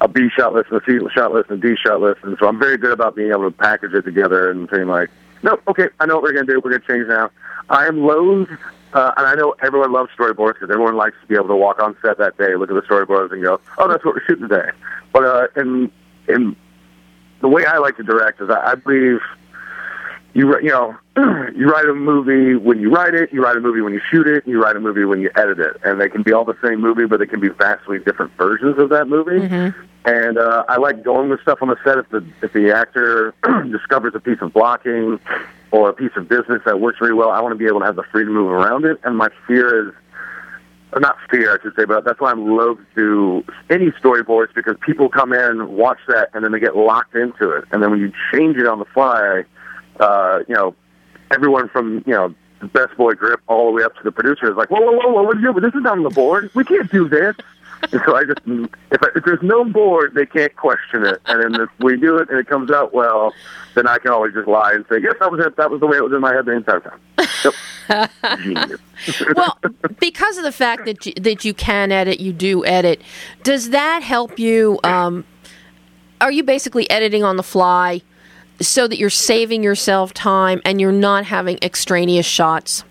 a 0.00 0.08
B 0.08 0.28
shot 0.36 0.54
list, 0.54 0.70
and 0.70 0.80
a 0.80 0.84
C 0.84 0.98
shot 1.14 1.32
list, 1.32 1.50
and 1.50 1.62
a 1.62 1.68
D 1.68 1.76
shot 1.76 2.00
list. 2.00 2.20
And 2.22 2.36
so 2.38 2.48
I'm 2.48 2.58
very 2.58 2.76
good 2.76 2.92
about 2.92 3.16
being 3.16 3.30
able 3.30 3.50
to 3.50 3.56
package 3.56 3.92
it 3.92 4.02
together 4.02 4.50
and 4.50 4.68
saying 4.72 4.88
like, 4.88 5.10
nope, 5.42 5.62
okay, 5.68 5.88
I 5.98 6.06
know 6.06 6.16
what 6.16 6.24
we're 6.24 6.32
gonna 6.32 6.46
do. 6.46 6.60
We're 6.64 6.78
gonna 6.78 6.86
change 6.86 7.08
now. 7.08 7.30
I 7.68 7.86
am 7.86 8.04
loath 8.04 8.48
uh, 8.92 9.12
and 9.16 9.26
I 9.26 9.34
know 9.34 9.54
everyone 9.62 9.92
loves 9.92 10.10
storyboards 10.18 10.54
because 10.54 10.70
everyone 10.70 10.96
likes 10.96 11.16
to 11.20 11.26
be 11.26 11.36
able 11.36 11.48
to 11.48 11.56
walk 11.56 11.80
on 11.80 11.96
set 12.02 12.18
that 12.18 12.36
day, 12.38 12.56
look 12.56 12.70
at 12.70 12.74
the 12.74 12.82
storyboards, 12.82 13.32
and 13.32 13.42
go, 13.42 13.60
"Oh, 13.78 13.88
that's 13.88 14.04
what 14.04 14.16
we're 14.16 14.24
shooting 14.24 14.48
today." 14.48 14.70
But 15.12 15.24
uh, 15.24 15.46
in 15.56 15.92
in 16.28 16.56
the 17.40 17.48
way 17.48 17.64
I 17.64 17.78
like 17.78 17.96
to 17.98 18.02
direct 18.02 18.40
is 18.40 18.50
I, 18.50 18.72
I 18.72 18.74
believe 18.74 19.20
you 20.34 20.56
you 20.60 20.68
know 20.68 20.96
you 21.16 21.68
write 21.70 21.86
a 21.86 21.94
movie 21.94 22.54
when 22.54 22.80
you 22.80 22.90
write 22.90 23.14
it, 23.14 23.32
you 23.32 23.42
write 23.42 23.56
a 23.56 23.60
movie 23.60 23.80
when 23.80 23.92
you 23.92 24.00
shoot 24.10 24.26
it, 24.26 24.46
you 24.46 24.62
write 24.62 24.76
a 24.76 24.80
movie 24.80 25.04
when 25.04 25.20
you 25.20 25.30
edit 25.36 25.58
it, 25.58 25.76
and 25.84 26.00
they 26.00 26.08
can 26.08 26.22
be 26.22 26.32
all 26.32 26.44
the 26.44 26.56
same 26.62 26.80
movie, 26.80 27.06
but 27.06 27.18
they 27.18 27.26
can 27.26 27.40
be 27.40 27.48
vastly 27.48 27.98
different 27.98 28.32
versions 28.36 28.78
of 28.78 28.88
that 28.90 29.08
movie. 29.08 29.46
Mm-hmm. 29.46 29.80
And 30.04 30.38
uh, 30.38 30.64
I 30.68 30.78
like 30.78 31.02
going 31.02 31.28
with 31.28 31.42
stuff 31.42 31.58
on 31.60 31.68
the 31.68 31.76
set 31.84 31.98
if 31.98 32.08
the 32.10 32.24
if 32.42 32.52
the 32.52 32.72
actor 32.72 33.34
discovers 33.70 34.14
a 34.14 34.20
piece 34.20 34.38
of 34.40 34.52
blocking 34.52 35.20
or 35.72 35.90
a 35.90 35.92
piece 35.92 36.12
of 36.16 36.28
business 36.28 36.62
that 36.64 36.80
works 36.80 37.00
really 37.00 37.14
well, 37.14 37.30
I 37.30 37.40
want 37.40 37.52
to 37.52 37.58
be 37.58 37.66
able 37.66 37.80
to 37.80 37.86
have 37.86 37.96
the 37.96 38.02
freedom 38.04 38.34
to 38.34 38.40
move 38.40 38.50
around 38.50 38.84
it. 38.84 38.98
And 39.04 39.16
my 39.16 39.28
fear 39.46 39.88
is, 39.88 39.94
or 40.92 41.00
not 41.00 41.16
fear, 41.30 41.54
I 41.54 41.62
should 41.62 41.74
say, 41.76 41.84
but 41.84 42.04
that's 42.04 42.20
why 42.20 42.30
I'm 42.30 42.56
loath 42.56 42.78
to 42.96 43.44
any 43.68 43.90
storyboards 43.92 44.54
because 44.54 44.76
people 44.80 45.08
come 45.08 45.32
in, 45.32 45.68
watch 45.76 45.98
that, 46.08 46.30
and 46.34 46.44
then 46.44 46.52
they 46.52 46.60
get 46.60 46.76
locked 46.76 47.14
into 47.14 47.50
it. 47.50 47.64
And 47.70 47.82
then 47.82 47.90
when 47.90 48.00
you 48.00 48.12
change 48.32 48.56
it 48.56 48.66
on 48.66 48.78
the 48.78 48.84
fly, 48.86 49.44
uh, 50.00 50.40
you 50.48 50.54
know, 50.54 50.74
everyone 51.30 51.68
from, 51.68 52.02
you 52.06 52.12
know, 52.12 52.34
the 52.60 52.66
best 52.66 52.96
boy 52.96 53.14
grip 53.14 53.40
all 53.48 53.66
the 53.66 53.72
way 53.72 53.82
up 53.82 53.94
to 53.96 54.02
the 54.02 54.12
producer 54.12 54.50
is 54.50 54.56
like, 54.56 54.70
whoa, 54.70 54.80
whoa, 54.80 54.92
whoa, 54.92 55.12
whoa, 55.12 55.22
what 55.22 55.36
are 55.36 55.40
you 55.40 55.46
doing? 55.46 55.54
But 55.54 55.72
this 55.72 55.80
is 55.80 55.86
on 55.86 56.02
the 56.02 56.10
board. 56.10 56.50
We 56.54 56.64
can't 56.64 56.90
do 56.90 57.08
this. 57.08 57.36
And 57.92 58.02
so 58.04 58.14
I 58.14 58.24
just, 58.24 58.40
if, 58.46 59.02
I, 59.02 59.08
if 59.16 59.24
there's 59.24 59.42
no 59.42 59.64
board, 59.64 60.12
they 60.14 60.26
can't 60.26 60.54
question 60.54 61.06
it. 61.06 61.18
And 61.24 61.42
then 61.42 61.62
if 61.62 61.70
we 61.78 61.96
do 61.96 62.18
it 62.18 62.28
and 62.28 62.38
it 62.38 62.46
comes 62.46 62.70
out 62.70 62.92
well, 62.92 63.32
then 63.74 63.86
I 63.86 63.96
can 63.96 64.10
always 64.10 64.34
just 64.34 64.46
lie 64.46 64.74
and 64.74 64.84
say, 64.90 64.98
yes, 65.00 65.14
that 65.18 65.32
was 65.32 65.40
it. 65.40 65.56
That 65.56 65.70
was 65.70 65.80
the 65.80 65.86
way 65.86 65.96
it 65.96 66.04
was 66.04 66.12
in 66.12 66.20
my 66.20 66.34
head 66.34 66.44
the 66.44 66.52
entire 66.52 66.80
time. 66.80 67.00
Yep. 67.88 68.80
Well, 69.34 69.58
because 69.98 70.36
of 70.36 70.44
the 70.44 70.52
fact 70.52 70.84
that 70.84 71.06
you, 71.06 71.14
that 71.14 71.42
you 71.42 71.54
can 71.54 71.90
edit, 71.90 72.20
you 72.20 72.34
do 72.34 72.66
edit. 72.66 73.00
Does 73.44 73.70
that 73.70 74.02
help 74.02 74.38
you? 74.38 74.78
Um, 74.84 75.24
are 76.20 76.30
you 76.30 76.42
basically 76.42 76.88
editing 76.90 77.24
on 77.24 77.36
the 77.36 77.42
fly 77.42 78.02
so 78.60 78.86
that 78.86 78.98
you're 78.98 79.10
saving 79.10 79.62
yourself 79.62 80.12
time 80.12 80.60
and 80.64 80.80
you're 80.80 80.92
not 80.92 81.24
having 81.24 81.58
extraneous 81.62 82.26
shots? 82.26 82.84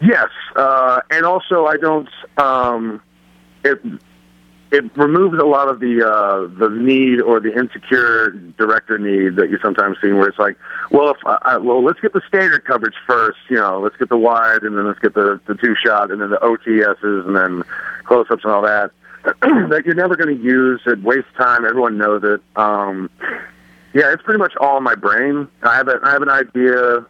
Yes, 0.00 0.28
uh, 0.56 1.00
and 1.10 1.24
also 1.24 1.66
I 1.66 1.76
don't. 1.76 2.08
Um, 2.36 3.00
it 3.64 3.80
it 4.74 4.96
removes 4.96 5.38
a 5.38 5.46
lot 5.46 5.68
of 5.68 5.78
the 5.78 6.04
uh, 6.04 6.52
the 6.58 6.68
need 6.68 7.20
or 7.20 7.38
the 7.38 7.56
insecure 7.56 8.30
director 8.58 8.98
need 8.98 9.36
that 9.36 9.48
you 9.48 9.58
sometimes 9.62 9.96
see, 10.02 10.12
where 10.12 10.28
it's 10.28 10.38
like, 10.38 10.56
well, 10.90 11.10
if 11.10 11.18
I, 11.24 11.38
I, 11.42 11.56
well, 11.58 11.82
let's 11.82 12.00
get 12.00 12.12
the 12.12 12.22
standard 12.26 12.64
coverage 12.64 12.96
first, 13.06 13.38
you 13.48 13.56
know, 13.56 13.80
let's 13.80 13.96
get 13.96 14.08
the 14.08 14.18
wide, 14.18 14.62
and 14.62 14.76
then 14.76 14.86
let's 14.86 14.98
get 14.98 15.14
the 15.14 15.40
the 15.46 15.54
two 15.54 15.76
shot, 15.82 16.10
and 16.10 16.20
then 16.20 16.30
the 16.30 16.38
OTSs, 16.38 17.26
and 17.26 17.36
then 17.36 17.62
close 18.04 18.26
ups 18.30 18.42
and 18.44 18.52
all 18.52 18.62
that. 18.62 18.90
that 19.24 19.82
you're 19.86 19.94
never 19.94 20.16
going 20.16 20.36
to 20.36 20.42
use. 20.42 20.82
It 20.86 21.02
wastes 21.02 21.30
time. 21.38 21.64
Everyone 21.64 21.96
knows 21.96 22.22
it. 22.24 22.42
Um, 22.56 23.08
yeah, 23.94 24.12
it's 24.12 24.22
pretty 24.22 24.38
much 24.38 24.52
all 24.60 24.76
in 24.76 24.82
my 24.82 24.94
brain. 24.94 25.48
I 25.62 25.76
have 25.76 25.88
a, 25.88 25.98
I 26.02 26.10
have 26.10 26.22
an 26.22 26.30
idea. 26.30 27.06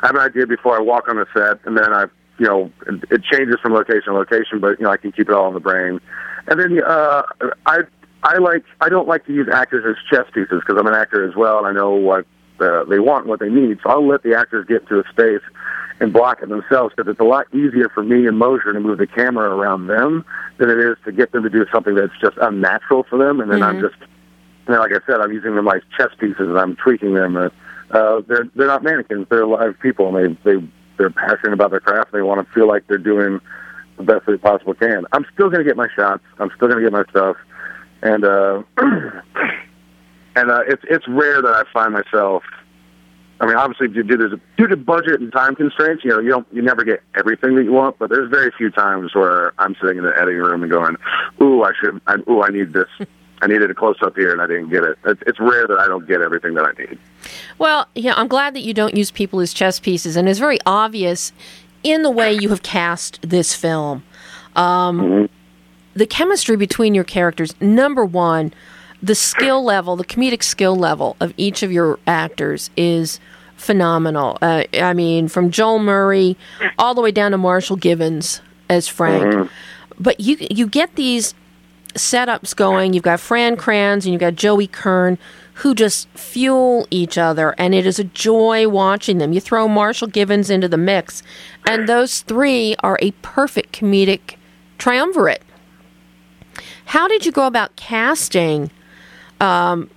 I 0.00 0.06
have 0.06 0.14
an 0.14 0.20
idea 0.20 0.46
before 0.46 0.76
I 0.76 0.80
walk 0.80 1.08
on 1.08 1.16
the 1.16 1.26
set, 1.34 1.64
and 1.66 1.76
then 1.76 1.92
I 1.92 2.06
you 2.38 2.46
know, 2.46 2.70
it, 3.10 3.22
changes 3.24 3.56
from 3.62 3.72
location 3.72 4.04
to 4.06 4.12
location, 4.12 4.60
but 4.60 4.78
you 4.78 4.84
know, 4.84 4.90
I 4.90 4.96
can 4.96 5.12
keep 5.12 5.28
it 5.28 5.34
all 5.34 5.48
in 5.48 5.54
the 5.54 5.60
brain. 5.60 6.00
And 6.48 6.60
then 6.60 6.80
uh, 6.86 7.22
I 7.66 7.80
I 8.22 8.38
like 8.38 8.64
I 8.80 8.88
don't 8.88 9.08
like 9.08 9.26
to 9.26 9.32
use 9.32 9.48
actors 9.52 9.84
as 9.88 9.96
chess 10.10 10.26
pieces 10.34 10.60
because 10.60 10.76
I'm 10.78 10.86
an 10.86 10.94
actor 10.94 11.28
as 11.28 11.34
well, 11.34 11.58
and 11.58 11.66
I 11.66 11.72
know 11.72 11.90
what 11.90 12.26
uh, 12.60 12.84
they 12.84 12.98
want, 12.98 13.22
and 13.22 13.30
what 13.30 13.40
they 13.40 13.48
need. 13.48 13.78
So 13.82 13.90
I'll 13.90 14.06
let 14.06 14.22
the 14.22 14.34
actors 14.34 14.66
get 14.66 14.86
to 14.88 15.00
a 15.00 15.08
space 15.10 15.42
and 15.98 16.12
block 16.12 16.42
it 16.42 16.48
themselves 16.50 16.94
because 16.94 17.10
it's 17.10 17.20
a 17.20 17.24
lot 17.24 17.46
easier 17.54 17.88
for 17.88 18.02
me 18.02 18.26
and 18.26 18.38
Mosher 18.38 18.72
to 18.72 18.80
move 18.80 18.98
the 18.98 19.06
camera 19.06 19.48
around 19.48 19.86
them 19.86 20.26
than 20.58 20.68
it 20.68 20.78
is 20.78 20.96
to 21.06 21.12
get 21.12 21.32
them 21.32 21.42
to 21.42 21.48
do 21.48 21.64
something 21.72 21.94
that's 21.94 22.12
just 22.20 22.36
unnatural 22.36 23.06
for 23.08 23.18
them. 23.18 23.40
And 23.40 23.50
then 23.50 23.60
mm-hmm. 23.60 23.78
I'm 23.78 23.80
just, 23.80 23.96
you 24.68 24.78
like 24.78 24.92
I 24.92 25.06
said, 25.06 25.20
I'm 25.20 25.32
using 25.32 25.54
them 25.54 25.64
like 25.64 25.82
chess 25.96 26.10
pieces 26.18 26.36
and 26.38 26.58
I'm 26.58 26.76
tweaking 26.76 27.14
them. 27.14 27.36
Uh, 27.36 27.48
uh, 27.90 28.20
they're 28.26 28.48
they're 28.54 28.66
not 28.66 28.82
mannequins; 28.82 29.26
they're 29.30 29.46
live 29.46 29.78
people, 29.80 30.14
and 30.14 30.36
they 30.44 30.52
they 30.56 30.66
they're 30.98 31.10
passionate 31.10 31.52
about 31.52 31.70
their 31.70 31.80
craft. 31.80 32.12
They 32.12 32.22
want 32.22 32.46
to 32.46 32.52
feel 32.52 32.66
like 32.66 32.86
they're 32.88 32.98
doing 32.98 33.40
the 33.96 34.02
best 34.02 34.26
they 34.26 34.36
possibly 34.36 34.74
can. 34.74 35.06
I'm 35.12 35.24
still 35.32 35.48
going 35.48 35.64
to 35.64 35.64
get 35.64 35.76
my 35.76 35.88
shots. 35.94 36.22
I'm 36.38 36.50
still 36.56 36.68
going 36.68 36.82
to 36.82 36.84
get 36.84 36.92
my 36.92 37.04
stuff, 37.10 37.36
and 38.02 38.24
uh, 38.24 38.62
and 40.36 40.50
uh, 40.50 40.62
it's 40.66 40.82
it's 40.88 41.06
rare 41.08 41.42
that 41.42 41.54
I 41.54 41.62
find 41.72 41.92
myself. 41.92 42.42
I 43.38 43.46
mean, 43.46 43.56
obviously, 43.56 43.88
due 43.88 44.02
to 44.02 44.40
due 44.56 44.66
to 44.66 44.76
budget 44.76 45.20
and 45.20 45.30
time 45.32 45.54
constraints, 45.54 46.04
you 46.04 46.10
know, 46.10 46.20
you 46.20 46.30
don't 46.30 46.46
you 46.52 46.62
never 46.62 46.84
get 46.84 47.02
everything 47.16 47.54
that 47.56 47.64
you 47.64 47.72
want. 47.72 47.98
But 47.98 48.10
there's 48.10 48.30
very 48.30 48.50
few 48.56 48.70
times 48.70 49.14
where 49.14 49.52
I'm 49.58 49.76
sitting 49.80 49.98
in 49.98 50.04
the 50.04 50.16
editing 50.16 50.38
room 50.38 50.62
and 50.62 50.72
going, 50.72 50.96
"Ooh, 51.40 51.62
I 51.62 51.72
should. 51.80 52.00
I, 52.06 52.16
ooh, 52.28 52.42
I 52.42 52.48
need 52.48 52.72
this." 52.72 52.88
I 53.42 53.46
needed 53.46 53.70
a 53.70 53.74
close 53.74 53.96
up 54.02 54.16
here 54.16 54.32
and 54.32 54.40
I 54.40 54.46
didn't 54.46 54.70
get 54.70 54.82
it. 54.82 54.98
It's, 55.04 55.22
it's 55.26 55.40
rare 55.40 55.66
that 55.66 55.78
I 55.78 55.86
don't 55.86 56.06
get 56.06 56.22
everything 56.22 56.54
that 56.54 56.64
I 56.64 56.72
need. 56.80 56.98
Well, 57.58 57.86
yeah, 57.94 58.14
I'm 58.16 58.28
glad 58.28 58.54
that 58.54 58.60
you 58.60 58.72
don't 58.74 58.96
use 58.96 59.10
people 59.10 59.40
as 59.40 59.52
chess 59.52 59.80
pieces, 59.80 60.16
and 60.16 60.28
it's 60.28 60.38
very 60.38 60.58
obvious 60.64 61.32
in 61.82 62.02
the 62.02 62.10
way 62.10 62.32
you 62.32 62.48
have 62.50 62.62
cast 62.62 63.20
this 63.22 63.54
film. 63.54 64.02
Um, 64.54 65.00
mm-hmm. 65.00 65.32
The 65.94 66.06
chemistry 66.06 66.56
between 66.56 66.94
your 66.94 67.04
characters, 67.04 67.58
number 67.60 68.04
one, 68.04 68.52
the 69.02 69.14
skill 69.14 69.64
level, 69.64 69.96
the 69.96 70.04
comedic 70.04 70.42
skill 70.42 70.76
level 70.76 71.16
of 71.20 71.32
each 71.36 71.62
of 71.62 71.72
your 71.72 71.98
actors 72.06 72.70
is 72.76 73.20
phenomenal. 73.56 74.38
Uh, 74.42 74.64
I 74.74 74.92
mean, 74.92 75.28
from 75.28 75.50
Joel 75.50 75.78
Murray 75.78 76.36
all 76.78 76.94
the 76.94 77.00
way 77.00 77.10
down 77.10 77.30
to 77.32 77.38
Marshall 77.38 77.76
Givens 77.76 78.40
as 78.68 78.88
Frank. 78.88 79.24
Mm-hmm. 79.24 80.02
But 80.02 80.20
you 80.20 80.36
you 80.50 80.66
get 80.66 80.94
these 80.96 81.34
setups 81.96 82.54
going. 82.54 82.92
You've 82.92 83.02
got 83.02 83.20
Fran 83.20 83.56
Kranz 83.56 84.04
and 84.04 84.12
you've 84.12 84.20
got 84.20 84.34
Joey 84.34 84.66
Kern 84.66 85.18
who 85.56 85.74
just 85.74 86.06
fuel 86.10 86.86
each 86.90 87.16
other, 87.16 87.54
and 87.56 87.74
it 87.74 87.86
is 87.86 87.98
a 87.98 88.04
joy 88.04 88.68
watching 88.68 89.16
them. 89.16 89.32
You 89.32 89.40
throw 89.40 89.66
Marshall 89.66 90.08
Givens 90.08 90.50
into 90.50 90.68
the 90.68 90.76
mix, 90.76 91.22
and 91.66 91.88
those 91.88 92.20
three 92.20 92.76
are 92.80 92.98
a 93.00 93.12
perfect 93.22 93.72
comedic 93.72 94.36
triumvirate. 94.76 95.42
How 96.84 97.08
did 97.08 97.24
you 97.24 97.32
go 97.32 97.46
about 97.46 97.74
casting 97.76 98.70
um, 99.40 99.88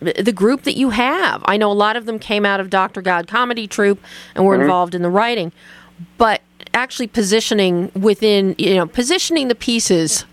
the 0.00 0.32
group 0.32 0.62
that 0.62 0.76
you 0.76 0.90
have? 0.90 1.42
I 1.46 1.56
know 1.56 1.72
a 1.72 1.74
lot 1.74 1.96
of 1.96 2.06
them 2.06 2.20
came 2.20 2.46
out 2.46 2.60
of 2.60 2.70
Dr. 2.70 3.02
God 3.02 3.26
Comedy 3.26 3.66
Troupe 3.66 4.00
and 4.36 4.46
were 4.46 4.54
mm-hmm. 4.54 4.62
involved 4.62 4.94
in 4.94 5.02
the 5.02 5.10
writing, 5.10 5.50
but 6.16 6.42
actually 6.74 7.08
positioning 7.08 7.90
within, 7.96 8.54
you 8.56 8.76
know, 8.76 8.86
positioning 8.86 9.48
the 9.48 9.56
pieces 9.56 10.24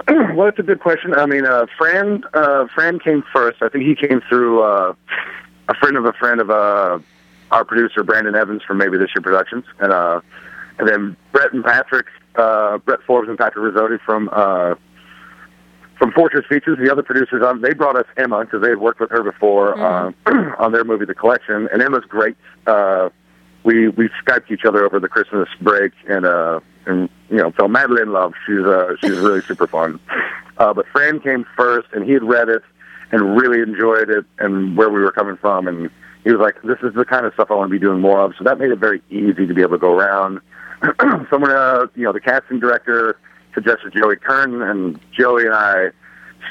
well, 0.34 0.48
it's 0.48 0.58
a 0.58 0.62
good 0.62 0.80
question. 0.80 1.14
I 1.14 1.26
mean, 1.26 1.44
uh, 1.44 1.66
Fran, 1.76 2.24
uh, 2.32 2.66
Fran 2.74 2.98
came 2.98 3.22
first. 3.32 3.62
I 3.62 3.68
think 3.68 3.84
he 3.84 3.94
came 3.94 4.22
through 4.28 4.62
uh, 4.62 4.94
a 5.68 5.74
friend 5.74 5.96
of 5.96 6.04
a 6.06 6.12
friend 6.14 6.40
of 6.40 6.50
uh, 6.50 6.98
our 7.50 7.64
producer 7.64 8.02
Brandon 8.02 8.34
Evans 8.34 8.62
from 8.66 8.78
Maybe 8.78 8.96
This 8.96 9.10
Year 9.14 9.22
Productions, 9.22 9.64
and 9.80 9.92
uh, 9.92 10.20
and 10.78 10.88
then 10.88 11.16
Brett 11.32 11.52
and 11.52 11.62
Patrick, 11.62 12.06
uh, 12.36 12.78
Brett 12.78 13.00
Forbes 13.06 13.28
and 13.28 13.36
Patrick 13.36 13.74
Rizzotti 13.74 14.00
from 14.00 14.30
uh, 14.32 14.74
from 15.98 16.12
Fortress 16.12 16.46
Features. 16.48 16.78
The 16.82 16.90
other 16.90 17.02
producers, 17.02 17.42
um, 17.44 17.60
they 17.60 17.74
brought 17.74 17.96
us 17.96 18.06
Emma 18.16 18.44
because 18.44 18.62
they 18.62 18.70
had 18.70 18.78
worked 18.78 19.00
with 19.00 19.10
her 19.10 19.22
before 19.22 19.76
mm-hmm. 19.76 20.26
uh, 20.26 20.54
on 20.58 20.72
their 20.72 20.84
movie 20.84 21.04
The 21.04 21.14
Collection, 21.14 21.68
and 21.70 21.82
Emma's 21.82 22.04
great. 22.08 22.36
Uh, 22.66 23.10
we 23.64 23.88
we 23.88 24.08
skyped 24.24 24.50
each 24.50 24.64
other 24.64 24.84
over 24.84 24.98
the 24.98 25.08
Christmas 25.08 25.48
break, 25.60 25.92
and 26.08 26.24
uh, 26.24 26.60
and 26.86 27.10
you 27.32 27.38
know 27.38 27.50
fell 27.52 27.68
madly 27.68 28.02
in 28.02 28.12
love. 28.12 28.34
She's 28.46 28.64
uh, 28.64 28.94
she's 29.00 29.18
really 29.18 29.40
super 29.40 29.66
fun. 29.66 29.98
Uh, 30.58 30.72
but 30.74 30.86
Fran 30.92 31.18
came 31.18 31.46
first, 31.56 31.88
and 31.92 32.04
he 32.04 32.12
had 32.12 32.22
read 32.22 32.48
it, 32.48 32.62
and 33.10 33.36
really 33.36 33.60
enjoyed 33.60 34.10
it 34.10 34.24
and 34.38 34.76
where 34.76 34.90
we 34.90 35.00
were 35.00 35.12
coming 35.12 35.36
from. 35.38 35.66
And 35.66 35.90
he 36.24 36.30
was 36.30 36.40
like, 36.40 36.60
"This 36.62 36.78
is 36.82 36.94
the 36.94 37.04
kind 37.04 37.26
of 37.26 37.32
stuff 37.34 37.50
I 37.50 37.54
want 37.54 37.70
to 37.70 37.72
be 37.72 37.78
doing 37.78 38.00
more 38.00 38.20
of." 38.20 38.34
So 38.36 38.44
that 38.44 38.58
made 38.58 38.70
it 38.70 38.78
very 38.78 39.02
easy 39.10 39.46
to 39.46 39.54
be 39.54 39.62
able 39.62 39.72
to 39.72 39.78
go 39.78 39.92
around. 39.92 40.40
Someone, 41.30 41.50
uh, 41.50 41.86
you 41.94 42.04
know, 42.04 42.12
the 42.12 42.20
casting 42.20 42.60
director 42.60 43.18
suggested 43.54 43.94
Joey 43.94 44.16
Kern, 44.16 44.62
and 44.62 45.00
Joey 45.12 45.46
and 45.46 45.54
I 45.54 45.90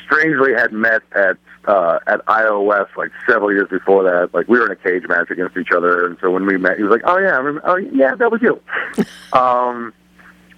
strangely 0.05 0.53
had 0.53 0.73
met 0.73 1.01
at 1.15 1.38
uh, 1.65 1.99
at 2.07 2.25
iOS 2.25 2.88
like 2.97 3.11
several 3.27 3.51
years 3.51 3.69
before 3.69 4.03
that. 4.03 4.34
Like 4.34 4.47
we 4.47 4.59
were 4.59 4.65
in 4.65 4.71
a 4.71 4.75
cage 4.75 5.03
match 5.07 5.29
against 5.29 5.57
each 5.57 5.71
other, 5.71 6.07
and 6.07 6.17
so 6.21 6.32
when 6.32 6.45
we 6.45 6.57
met, 6.57 6.77
he 6.77 6.84
was 6.84 6.91
like, 6.91 7.03
"Oh 7.05 7.19
yeah, 7.19 7.34
I 7.34 7.38
remember, 7.38 7.61
oh 7.65 7.75
yeah, 7.75 8.15
that 8.15 8.32
was 8.32 8.41
you." 8.41 8.59
um, 9.38 9.93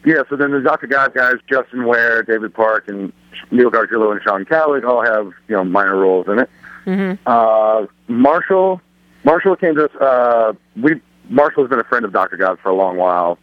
yeah. 0.05 0.23
So 0.29 0.35
then 0.35 0.51
the 0.51 0.61
Dr. 0.61 0.87
God 0.87 1.13
guys, 1.13 1.35
Justin 1.49 1.85
Ware, 1.85 2.23
David 2.23 2.53
Park, 2.53 2.87
and 2.87 3.11
Neil 3.51 3.71
Garguilo 3.71 4.11
and 4.11 4.21
Sean 4.21 4.45
Callick 4.45 4.83
all 4.83 5.03
have 5.03 5.31
you 5.47 5.55
know 5.55 5.63
minor 5.63 5.97
roles 5.97 6.27
in 6.27 6.39
it. 6.39 6.49
Mm-hmm. 6.85 7.27
Uh, 7.27 7.85
Marshall, 8.07 8.81
Marshall 9.23 9.55
came 9.55 9.75
to 9.75 9.85
us. 9.85 9.95
Uh, 9.95 10.53
we 10.81 11.01
Marshall's 11.29 11.69
been 11.69 11.79
a 11.79 11.85
friend 11.85 12.05
of 12.05 12.11
Dr. 12.11 12.37
God 12.37 12.59
for 12.59 12.69
a 12.69 12.75
long 12.75 12.97
while, 12.97 13.37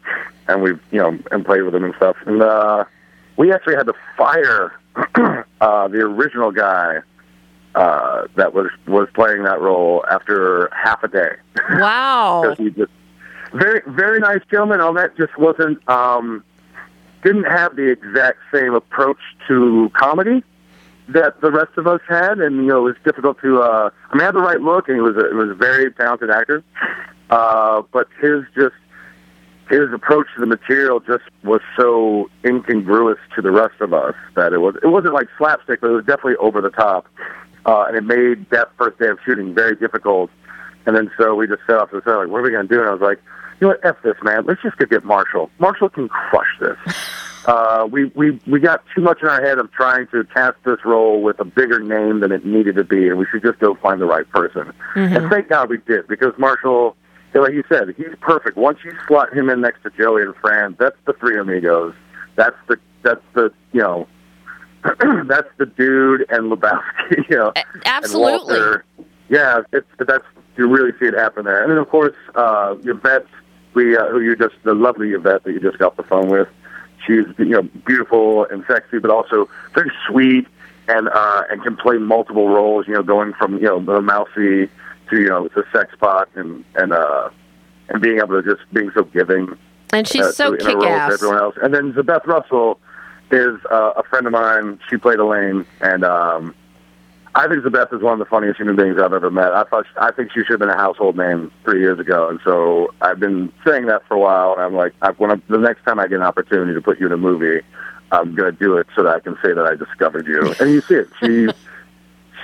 and 0.48 0.62
we've 0.62 0.80
you 0.90 0.98
know 0.98 1.18
and 1.30 1.44
played 1.44 1.62
with 1.62 1.74
him 1.74 1.84
and 1.84 1.94
stuff. 1.96 2.16
And 2.26 2.42
uh, 2.42 2.84
we 3.36 3.52
actually 3.52 3.76
had 3.76 3.86
to 3.86 3.94
fire 4.16 4.72
uh, 5.60 5.88
the 5.88 5.98
original 5.98 6.50
guy 6.52 6.98
uh, 7.74 8.26
that 8.34 8.52
was 8.52 8.70
was 8.86 9.08
playing 9.14 9.44
that 9.44 9.60
role 9.60 10.04
after 10.10 10.68
half 10.72 11.02
a 11.02 11.08
day. 11.08 11.30
Wow. 11.70 12.54
he 12.58 12.70
just 12.70 12.90
very 13.52 13.82
very 13.86 14.20
nice 14.20 14.40
gentleman. 14.50 14.80
All 14.80 14.92
that 14.94 15.16
just 15.16 15.36
wasn't 15.38 15.88
um, 15.88 16.44
didn't 17.22 17.44
have 17.44 17.76
the 17.76 17.90
exact 17.90 18.38
same 18.52 18.74
approach 18.74 19.18
to 19.48 19.90
comedy 19.94 20.42
that 21.08 21.40
the 21.40 21.50
rest 21.50 21.76
of 21.76 21.86
us 21.86 22.00
had, 22.08 22.38
and 22.38 22.56
you 22.56 22.62
know 22.66 22.86
it 22.86 22.92
was 22.92 22.96
difficult 23.04 23.40
to. 23.40 23.62
Uh, 23.62 23.90
I 24.10 24.14
mean, 24.14 24.20
he 24.20 24.24
had 24.24 24.34
the 24.34 24.40
right 24.40 24.60
look, 24.60 24.88
and 24.88 24.96
he 24.96 25.00
was 25.00 25.16
a, 25.16 25.34
was 25.34 25.50
a 25.50 25.54
very 25.54 25.92
talented 25.92 26.30
actor, 26.30 26.62
uh, 27.30 27.82
but 27.92 28.08
his 28.20 28.44
just 28.54 28.74
his 29.68 29.92
approach 29.92 30.26
to 30.34 30.40
the 30.40 30.46
material 30.46 31.00
just 31.00 31.24
was 31.44 31.60
so 31.76 32.28
incongruous 32.44 33.18
to 33.36 33.42
the 33.42 33.50
rest 33.50 33.80
of 33.80 33.92
us 33.92 34.14
that 34.34 34.52
it 34.52 34.58
was 34.58 34.76
it 34.82 34.88
wasn't 34.88 35.14
like 35.14 35.28
slapstick, 35.36 35.80
but 35.80 35.90
it 35.90 35.94
was 35.94 36.04
definitely 36.04 36.36
over 36.36 36.60
the 36.60 36.70
top 36.70 37.06
uh, 37.66 37.84
and 37.88 37.96
it 37.96 38.04
made 38.04 38.48
that 38.50 38.70
first 38.76 38.98
day 38.98 39.08
of 39.08 39.18
shooting 39.24 39.54
very 39.54 39.76
difficult. 39.76 40.30
And 40.86 40.96
then 40.96 41.10
so 41.18 41.34
we 41.34 41.46
just 41.46 41.62
set 41.66 41.76
off 41.76 41.90
to 41.90 42.00
the 42.00 42.16
like, 42.16 42.28
what 42.28 42.38
are 42.38 42.42
we 42.42 42.50
going 42.50 42.66
to 42.66 42.74
do? 42.74 42.80
And 42.80 42.88
I 42.88 42.92
was 42.92 43.02
like, 43.02 43.20
you 43.60 43.66
know 43.66 43.74
what, 43.74 43.84
F 43.84 43.96
this, 44.02 44.16
man. 44.22 44.44
Let's 44.46 44.62
just 44.62 44.76
go 44.78 44.86
get 44.86 45.04
Marshall. 45.04 45.50
Marshall 45.58 45.88
can 45.88 46.08
crush 46.08 46.58
this. 46.60 46.76
Uh, 47.46 47.88
we, 47.90 48.04
we, 48.14 48.38
we 48.46 48.60
got 48.60 48.84
too 48.94 49.00
much 49.00 49.22
in 49.22 49.28
our 49.28 49.42
head 49.42 49.58
of 49.58 49.72
trying 49.72 50.06
to 50.08 50.24
cast 50.24 50.56
this 50.64 50.78
role 50.84 51.22
with 51.22 51.40
a 51.40 51.44
bigger 51.44 51.80
name 51.80 52.20
than 52.20 52.32
it 52.32 52.44
needed 52.44 52.76
to 52.76 52.84
be, 52.84 53.08
and 53.08 53.18
we 53.18 53.24
should 53.30 53.42
just 53.42 53.58
go 53.60 53.74
find 53.76 53.98
the 53.98 54.04
right 54.04 54.28
person. 54.28 54.70
Mm-hmm. 54.94 55.16
And 55.16 55.30
thank 55.30 55.48
God 55.48 55.70
we 55.70 55.78
did, 55.78 56.06
because 56.06 56.34
Marshall, 56.36 56.96
like 57.32 57.54
you 57.54 57.64
said, 57.66 57.94
he's 57.96 58.14
perfect. 58.20 58.58
Once 58.58 58.80
you 58.84 58.92
slot 59.08 59.32
him 59.32 59.48
in 59.48 59.62
next 59.62 59.82
to 59.84 59.90
Joey 59.90 60.22
and 60.22 60.36
Fran, 60.36 60.76
that's 60.78 60.96
the 61.06 61.14
three 61.14 61.38
amigos. 61.38 61.94
That's 62.36 62.56
the, 62.68 62.76
that's 63.02 63.24
the, 63.32 63.50
you 63.72 63.80
know, 63.80 64.06
that's 65.26 65.48
the 65.58 65.66
dude 65.66 66.26
and 66.30 66.52
Lebowski, 66.52 67.28
you 67.30 67.36
know. 67.36 67.52
Absolutely. 67.84 68.82
Yeah, 69.28 69.60
it's 69.72 69.86
that's 69.98 70.24
you 70.56 70.66
really 70.68 70.92
see 70.98 71.06
it 71.06 71.14
happen 71.14 71.44
there. 71.44 71.62
And 71.62 71.70
then 71.70 71.78
of 71.78 71.88
course, 71.88 72.16
uh 72.34 72.76
Yvette, 72.82 73.26
we 73.74 73.96
uh, 73.96 74.06
who 74.08 74.20
you 74.20 74.36
just 74.36 74.54
the 74.64 74.74
lovely 74.74 75.10
Yvette 75.10 75.44
that 75.44 75.52
you 75.52 75.60
just 75.60 75.78
got 75.78 75.96
the 75.96 76.02
phone 76.02 76.28
with. 76.28 76.48
She's 77.06 77.26
you 77.38 77.46
know 77.46 77.62
beautiful 77.86 78.46
and 78.46 78.64
sexy, 78.66 78.98
but 78.98 79.10
also 79.10 79.48
very 79.74 79.90
sweet 80.06 80.46
and 80.88 81.08
uh 81.08 81.42
and 81.50 81.62
can 81.62 81.76
play 81.76 81.98
multiple 81.98 82.48
roles. 82.48 82.86
You 82.86 82.94
know, 82.94 83.02
going 83.02 83.32
from 83.34 83.54
you 83.54 83.64
know 83.64 83.80
the 83.80 84.00
mousy 84.00 84.68
to 85.10 85.20
you 85.20 85.28
know 85.28 85.48
the 85.48 85.64
sex 85.72 85.94
pot 85.98 86.28
and 86.34 86.64
and 86.74 86.92
uh 86.92 87.30
and 87.88 88.02
being 88.02 88.18
able 88.18 88.40
to 88.40 88.56
just 88.56 88.72
being 88.72 88.90
so 88.94 89.04
giving. 89.04 89.56
And 89.92 90.06
she's 90.06 90.22
uh, 90.22 90.32
so 90.32 90.56
kick 90.56 90.76
ass. 90.76 91.14
Everyone 91.14 91.38
else, 91.38 91.56
and 91.62 91.74
then 91.74 91.92
Zabeth 91.92 92.26
Russell 92.26 92.78
is 93.32 93.58
uh, 93.70 93.92
a 93.96 94.02
friend 94.04 94.26
of 94.26 94.32
mine. 94.32 94.78
She 94.88 94.96
played 94.96 95.18
Elaine, 95.18 95.66
and 95.80 96.04
um, 96.04 96.54
I 97.34 97.46
think 97.46 97.62
Zabeth 97.62 97.94
is 97.94 98.02
one 98.02 98.14
of 98.14 98.18
the 98.18 98.24
funniest 98.24 98.58
human 98.58 98.74
beings 98.74 98.98
I've 99.00 99.12
ever 99.12 99.30
met. 99.30 99.52
I 99.52 99.62
thought 99.64 99.86
I 99.96 100.10
think 100.10 100.32
she 100.32 100.40
should 100.40 100.50
have 100.50 100.58
been 100.58 100.68
a 100.68 100.76
household 100.76 101.16
name 101.16 101.52
three 101.64 101.80
years 101.80 102.00
ago, 102.00 102.28
and 102.28 102.40
so 102.44 102.92
I've 103.00 103.20
been 103.20 103.52
saying 103.64 103.86
that 103.86 104.06
for 104.08 104.14
a 104.14 104.18
while. 104.18 104.54
And 104.54 104.62
I'm 104.62 104.74
like, 104.74 104.94
I, 105.00 105.10
when 105.12 105.30
I, 105.30 105.36
the 105.48 105.58
next 105.58 105.84
time 105.84 106.00
I 106.00 106.08
get 106.08 106.16
an 106.16 106.22
opportunity 106.22 106.74
to 106.74 106.80
put 106.80 106.98
you 106.98 107.06
in 107.06 107.12
a 107.12 107.16
movie, 107.16 107.64
I'm 108.10 108.34
going 108.34 108.52
to 108.52 108.58
do 108.58 108.76
it 108.78 108.88
so 108.96 109.04
that 109.04 109.14
I 109.14 109.20
can 109.20 109.36
say 109.42 109.52
that 109.52 109.64
I 109.64 109.76
discovered 109.76 110.26
you. 110.26 110.54
And 110.58 110.70
you 110.70 110.80
see 110.80 110.94
it. 110.94 111.08
She. 111.20 111.48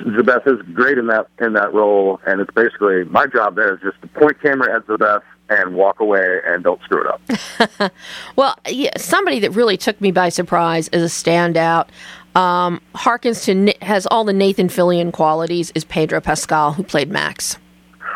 Zabeth 0.02 0.46
is 0.46 0.60
great 0.74 0.98
in 0.98 1.06
that 1.06 1.26
in 1.40 1.54
that 1.54 1.72
role, 1.72 2.20
and 2.26 2.38
it's 2.42 2.52
basically 2.52 3.04
my 3.04 3.26
job 3.26 3.56
there 3.56 3.72
is 3.74 3.80
just 3.80 3.98
to 4.02 4.08
point 4.08 4.38
camera 4.42 4.76
at 4.76 4.86
Zabeth 4.86 5.22
and 5.48 5.74
walk 5.74 6.00
away 6.00 6.40
and 6.46 6.64
don't 6.64 6.80
screw 6.82 7.02
it 7.02 7.06
up. 7.06 7.92
well, 8.36 8.58
yeah, 8.68 8.90
somebody 8.96 9.38
that 9.40 9.52
really 9.52 9.76
took 9.76 10.00
me 10.00 10.10
by 10.10 10.28
surprise 10.28 10.88
as 10.88 11.02
a 11.02 11.06
standout, 11.06 11.88
um, 12.36 12.80
harkens 12.94 13.44
to 13.44 13.84
has 13.84 14.06
all 14.06 14.24
the 14.24 14.32
Nathan 14.32 14.68
Fillion 14.68 15.12
qualities 15.12 15.72
is 15.74 15.84
Pedro 15.84 16.20
Pascal, 16.20 16.72
who 16.72 16.82
played 16.82 17.10
Max. 17.10 17.58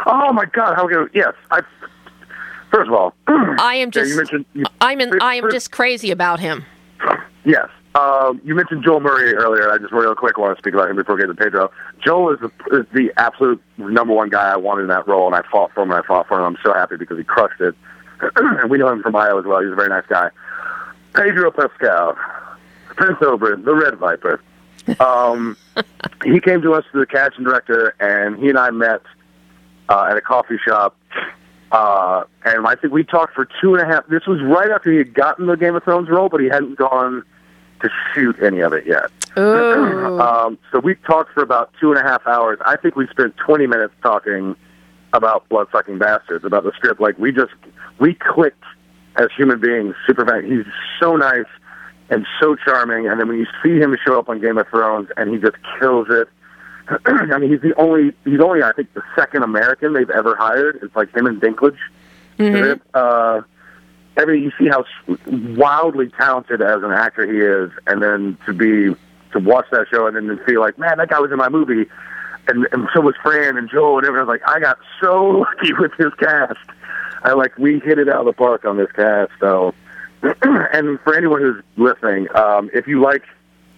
Oh 0.07 0.33
my 0.33 0.45
God! 0.45 0.75
How 0.77 0.87
good? 0.87 1.11
Yes, 1.15 1.35
I. 1.51 1.63
First 2.71 2.89
of 2.89 2.95
all, 2.95 3.15
I 3.27 3.77
am 3.77 3.91
just. 3.91 4.33
You 4.33 4.45
you, 4.55 4.65
I'm 4.81 5.01
in, 5.01 5.21
I 5.21 5.35
am 5.35 5.51
just 5.51 5.73
crazy 5.73 6.11
about 6.11 6.39
him. 6.39 6.65
Yes, 7.45 7.69
um, 7.95 8.41
you 8.45 8.55
mentioned 8.55 8.85
Joel 8.85 9.01
Murray 9.01 9.35
earlier. 9.35 9.73
I 9.73 9.79
just 9.79 9.93
real 9.93 10.15
quick 10.15 10.39
want 10.39 10.57
to 10.57 10.61
speak 10.61 10.75
about 10.75 10.91
him 10.91 10.97
before 10.97 11.17
we 11.17 11.23
get 11.23 11.27
to 11.27 11.35
Pedro. 11.35 11.73
Joel 12.05 12.35
is 12.35 12.41
the, 12.41 12.79
is 12.79 12.87
the 12.93 13.13
absolute 13.17 13.61
number 13.79 14.13
one 14.13 14.29
guy 14.29 14.53
I 14.53 14.57
wanted 14.57 14.83
in 14.83 14.89
that 14.89 15.09
role, 15.09 15.27
and 15.27 15.35
I 15.35 15.43
fought 15.51 15.73
for 15.73 15.83
him, 15.83 15.91
and 15.91 16.03
I 16.03 16.07
fought 16.07 16.29
for 16.29 16.39
him. 16.39 16.45
I'm 16.45 16.59
so 16.63 16.73
happy 16.73 16.97
because 16.97 17.19
he 17.19 17.25
crushed 17.25 17.61
it. 17.61 17.75
and 18.37 18.71
we 18.71 18.79
know 18.79 18.89
him 18.89 19.03
from 19.03 19.17
Iowa 19.17 19.41
as 19.41 19.47
well. 19.47 19.61
He's 19.61 19.73
a 19.73 19.75
very 19.75 19.89
nice 19.89 20.07
guy. 20.09 20.31
Pedro 21.15 21.51
Pascal, 21.51 22.17
Prince 22.97 23.19
Oberyn, 23.21 23.65
the 23.65 23.75
Red 23.75 23.97
Viper. 23.97 24.41
Um, 24.99 25.57
he 26.25 26.41
came 26.41 26.63
to 26.63 26.75
us 26.75 26.85
to 26.93 26.99
the 26.99 27.07
casting 27.07 27.45
director, 27.45 27.95
and 28.01 28.39
he 28.39 28.49
and 28.49 28.59
I 28.59 28.71
met 28.71 29.03
uh, 29.89 30.09
at 30.11 30.17
a 30.17 30.21
coffee 30.21 30.59
shop. 30.65 30.97
Uh, 31.73 32.25
and 32.45 32.67
I 32.67 32.75
think 32.75 32.93
we 32.93 33.05
talked 33.05 33.35
for 33.35 33.47
two 33.61 33.75
and 33.75 33.83
a 33.83 33.87
half. 33.87 34.07
This 34.09 34.27
was 34.27 34.41
right 34.43 34.71
after 34.71 34.91
he 34.91 34.99
had 34.99 35.15
gotten 35.15 35.47
the 35.47 35.57
Game 35.57 35.77
of 35.77 35.85
Thrones 35.85 36.09
role, 36.09 36.29
but 36.29 36.41
he 36.41 36.49
hadn't 36.49 36.77
gone 36.77 37.23
to 37.83 37.91
shoot 38.13 38.37
any 38.43 38.61
of 38.61 38.73
it 38.73 38.87
yet. 38.87 39.11
um, 39.37 40.59
so 40.73 40.81
we 40.81 40.97
talked 40.97 41.33
for 41.33 41.43
about 41.43 41.73
two 41.81 41.93
and 41.93 42.01
a 42.01 42.03
half 42.03 42.27
hours. 42.27 42.59
I 42.67 42.77
think 42.77 42.97
we 42.97 43.07
spent 43.09 43.37
20 43.37 43.67
minutes 43.67 43.95
talking 44.03 44.57
about 45.13 45.49
Bloodsucking 45.49 45.99
Bastards, 45.99 46.45
about 46.45 46.65
the 46.65 46.73
script. 46.73 47.01
Like 47.01 47.19
we 47.19 47.33
just 47.33 47.53
we 47.99 48.15
clicked 48.15 48.65
as 49.17 49.29
human 49.37 49.61
beings. 49.61 49.95
Superman. 50.07 50.45
He's 50.45 50.73
so 51.01 51.17
nice 51.17 51.47
and 52.11 52.27
so 52.41 52.57
charming. 52.57 53.09
And 53.09 53.19
then 53.21 53.29
when 53.29 53.39
you 53.39 53.47
see 53.63 53.79
him 53.79 53.97
show 54.05 54.19
up 54.19 54.29
on 54.29 54.41
Game 54.41 54.59
of 54.59 54.69
Thrones, 54.69 55.09
and 55.17 55.31
he 55.31 55.39
just 55.39 55.57
kills 55.79 56.09
it. 56.11 56.29
I 57.07 57.39
mean, 57.39 57.51
he's 57.51 57.61
the 57.61 57.75
only 57.77 58.13
he's 58.25 58.41
only 58.41 58.63
I 58.63 58.73
think 58.73 58.93
the 58.95 59.03
second 59.17 59.43
American 59.43 59.93
they've 59.93 60.11
ever 60.11 60.35
hired. 60.37 60.81
It's 60.83 60.95
like 60.95 61.15
him 61.15 61.27
and 61.27 61.41
Dinklage. 61.41 61.79
Mm-hmm. 62.39 62.81
Uh, 62.95 63.43
I 64.17 64.25
mean, 64.25 64.43
you 64.43 64.53
see 64.59 64.69
how 64.69 64.85
wildly 65.57 66.11
talented 66.11 66.61
as 66.61 66.83
an 66.83 66.91
actor 66.91 67.31
he 67.31 67.39
is, 67.39 67.71
and 67.87 68.03
then 68.03 68.37
to 68.47 68.53
be 68.53 68.95
to 69.33 69.39
watch 69.39 69.67
that 69.71 69.87
show 69.89 70.07
and 70.07 70.17
then 70.17 70.27
to 70.27 70.45
feel 70.45 70.61
like, 70.61 70.79
man, 70.79 70.99
that 70.99 71.09
guy 71.09 71.21
was 71.21 71.31
in 71.31 71.37
my 71.37 71.49
movie, 71.49 71.89
and 72.49 72.67
and 72.73 72.89
so 72.93 73.01
was 73.01 73.15
Fran 73.23 73.57
and 73.57 73.71
Joel 73.71 73.99
and 73.99 74.07
everyone. 74.07 74.27
Was 74.27 74.41
like, 74.41 74.49
I 74.49 74.59
got 74.59 74.79
so 75.01 75.27
lucky 75.29 75.73
with 75.75 75.93
this 75.99 76.13
cast. 76.15 76.59
I 77.23 77.33
like 77.33 77.57
we 77.59 77.79
hit 77.81 77.99
it 77.99 78.09
out 78.09 78.21
of 78.21 78.27
the 78.27 78.33
park 78.33 78.65
on 78.65 78.77
this 78.77 78.91
cast. 78.93 79.33
So, 79.39 79.75
and 80.43 81.01
for 81.01 81.15
anyone 81.15 81.41
who's 81.41 81.63
listening, 81.77 82.29
um, 82.37 82.71
if 82.73 82.87
you 82.87 83.01
like 83.01 83.23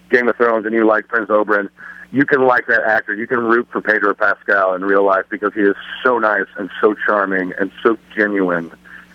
Game 0.09 0.27
of 0.27 0.35
Thrones 0.35 0.65
and 0.65 0.73
you 0.73 0.85
like 0.85 1.07
Prince 1.07 1.29
Oberyn, 1.29 1.69
you 2.11 2.25
can 2.25 2.45
like 2.45 2.67
that 2.67 2.83
actor. 2.83 3.15
You 3.15 3.27
can 3.27 3.39
root 3.39 3.67
for 3.71 3.81
Pedro 3.81 4.13
Pascal 4.13 4.75
in 4.75 4.83
real 4.83 5.03
life 5.03 5.25
because 5.29 5.53
he 5.53 5.61
is 5.61 5.75
so 6.03 6.19
nice 6.19 6.47
and 6.57 6.69
so 6.79 6.95
charming 7.05 7.53
and 7.59 7.71
so 7.81 7.97
genuine 8.15 8.71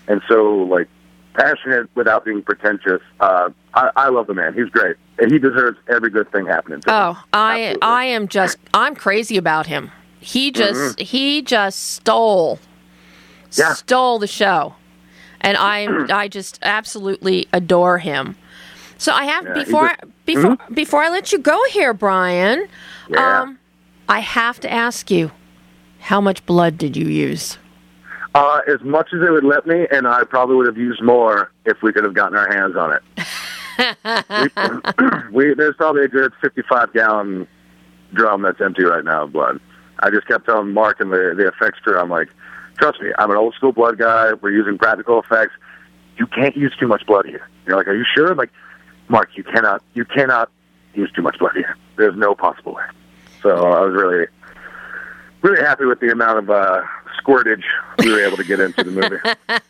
and 0.08 0.20
so 0.26 0.56
like 0.56 0.88
passionate 1.34 1.88
without 1.94 2.24
being 2.24 2.42
pretentious. 2.42 3.00
Uh, 3.20 3.50
I, 3.74 3.90
I 3.94 4.08
love 4.08 4.26
the 4.26 4.34
man. 4.34 4.54
He's 4.54 4.68
great, 4.68 4.96
and 5.18 5.30
he 5.30 5.38
deserves 5.38 5.78
every 5.88 6.10
good 6.10 6.30
thing 6.32 6.46
happening 6.46 6.80
to 6.80 6.92
oh, 6.92 7.10
him. 7.10 7.16
Oh, 7.16 7.24
I 7.32 7.60
Absolutely. 7.60 7.82
I 7.82 8.04
am 8.04 8.28
just 8.28 8.58
I'm 8.74 8.94
crazy 8.96 9.36
about 9.36 9.66
him. 9.66 9.92
He 10.20 10.50
just 10.50 10.96
mm-hmm. 10.96 11.04
he 11.04 11.42
just 11.42 11.92
stole 11.92 12.58
yeah. 13.52 13.74
stole 13.74 14.18
the 14.18 14.26
show, 14.26 14.74
and 15.40 15.56
I 15.56 15.86
I 16.10 16.28
just 16.28 16.58
absolutely 16.62 17.48
adore 17.52 17.98
him. 17.98 18.36
So 18.98 19.12
I 19.12 19.24
have 19.24 19.44
yeah, 19.44 19.52
before 19.54 19.88
just, 19.88 20.24
before 20.26 20.56
mm-hmm. 20.56 20.74
before 20.74 21.02
I 21.02 21.08
let 21.08 21.32
you 21.32 21.38
go 21.38 21.58
here, 21.70 21.94
Brian. 21.94 22.68
Yeah. 23.08 23.42
Um, 23.42 23.58
I 24.08 24.20
have 24.20 24.58
to 24.60 24.72
ask 24.72 25.10
you, 25.10 25.30
how 26.00 26.20
much 26.20 26.44
blood 26.46 26.78
did 26.78 26.96
you 26.96 27.06
use? 27.06 27.58
Uh, 28.34 28.60
as 28.66 28.80
much 28.82 29.08
as 29.12 29.20
it 29.22 29.30
would 29.30 29.44
let 29.44 29.66
me, 29.66 29.86
and 29.90 30.06
I 30.06 30.24
probably 30.24 30.56
would 30.56 30.66
have 30.66 30.76
used 30.78 31.02
more 31.02 31.50
if 31.64 31.82
we 31.82 31.92
could 31.92 32.04
have 32.04 32.14
gotten 32.14 32.36
our 32.36 32.50
hands 32.50 32.76
on 32.76 32.92
it. 32.92 33.02
we, 35.32 35.32
we, 35.48 35.54
there's 35.54 35.76
probably 35.76 36.04
a 36.04 36.08
good 36.08 36.32
55 36.40 36.92
gallon 36.92 37.46
drum 38.14 38.42
that's 38.42 38.60
empty 38.60 38.84
right 38.84 39.04
now 39.04 39.24
of 39.24 39.32
blood. 39.32 39.60
I 40.00 40.10
just 40.10 40.26
kept 40.26 40.46
telling 40.46 40.72
Mark 40.72 41.00
and 41.00 41.12
the 41.12 41.34
the 41.36 41.48
effects 41.48 41.80
crew, 41.80 41.98
I'm 41.98 42.10
like, 42.10 42.28
trust 42.78 43.00
me, 43.00 43.10
I'm 43.18 43.30
an 43.30 43.36
old 43.36 43.54
school 43.54 43.72
blood 43.72 43.98
guy. 43.98 44.32
We're 44.34 44.50
using 44.50 44.78
practical 44.78 45.20
effects. 45.20 45.52
You 46.16 46.26
can't 46.26 46.56
use 46.56 46.74
too 46.78 46.88
much 46.88 47.06
blood 47.06 47.26
here. 47.26 47.48
You're 47.66 47.76
like, 47.76 47.88
are 47.88 47.94
you 47.94 48.04
sure? 48.14 48.30
I'm 48.30 48.36
like, 48.36 48.52
Mark, 49.08 49.30
you 49.36 49.44
cannot, 49.44 49.82
you 49.94 50.04
cannot 50.04 50.50
use 50.94 51.10
too 51.12 51.22
much 51.22 51.38
blood 51.38 51.54
here. 51.54 51.76
There's 51.96 52.16
no 52.16 52.34
possible 52.34 52.74
way. 52.74 52.84
So 53.42 53.50
I 53.50 53.80
was 53.80 53.94
really, 53.94 54.26
really 55.42 55.62
happy 55.62 55.84
with 55.84 56.00
the 56.00 56.10
amount 56.10 56.38
of 56.38 56.50
uh, 56.50 56.82
squirtage 57.22 57.62
we 57.98 58.10
were 58.10 58.24
able 58.24 58.36
to 58.36 58.44
get 58.44 58.60
into 58.60 58.84
the 58.84 58.90
movie. 58.90 59.60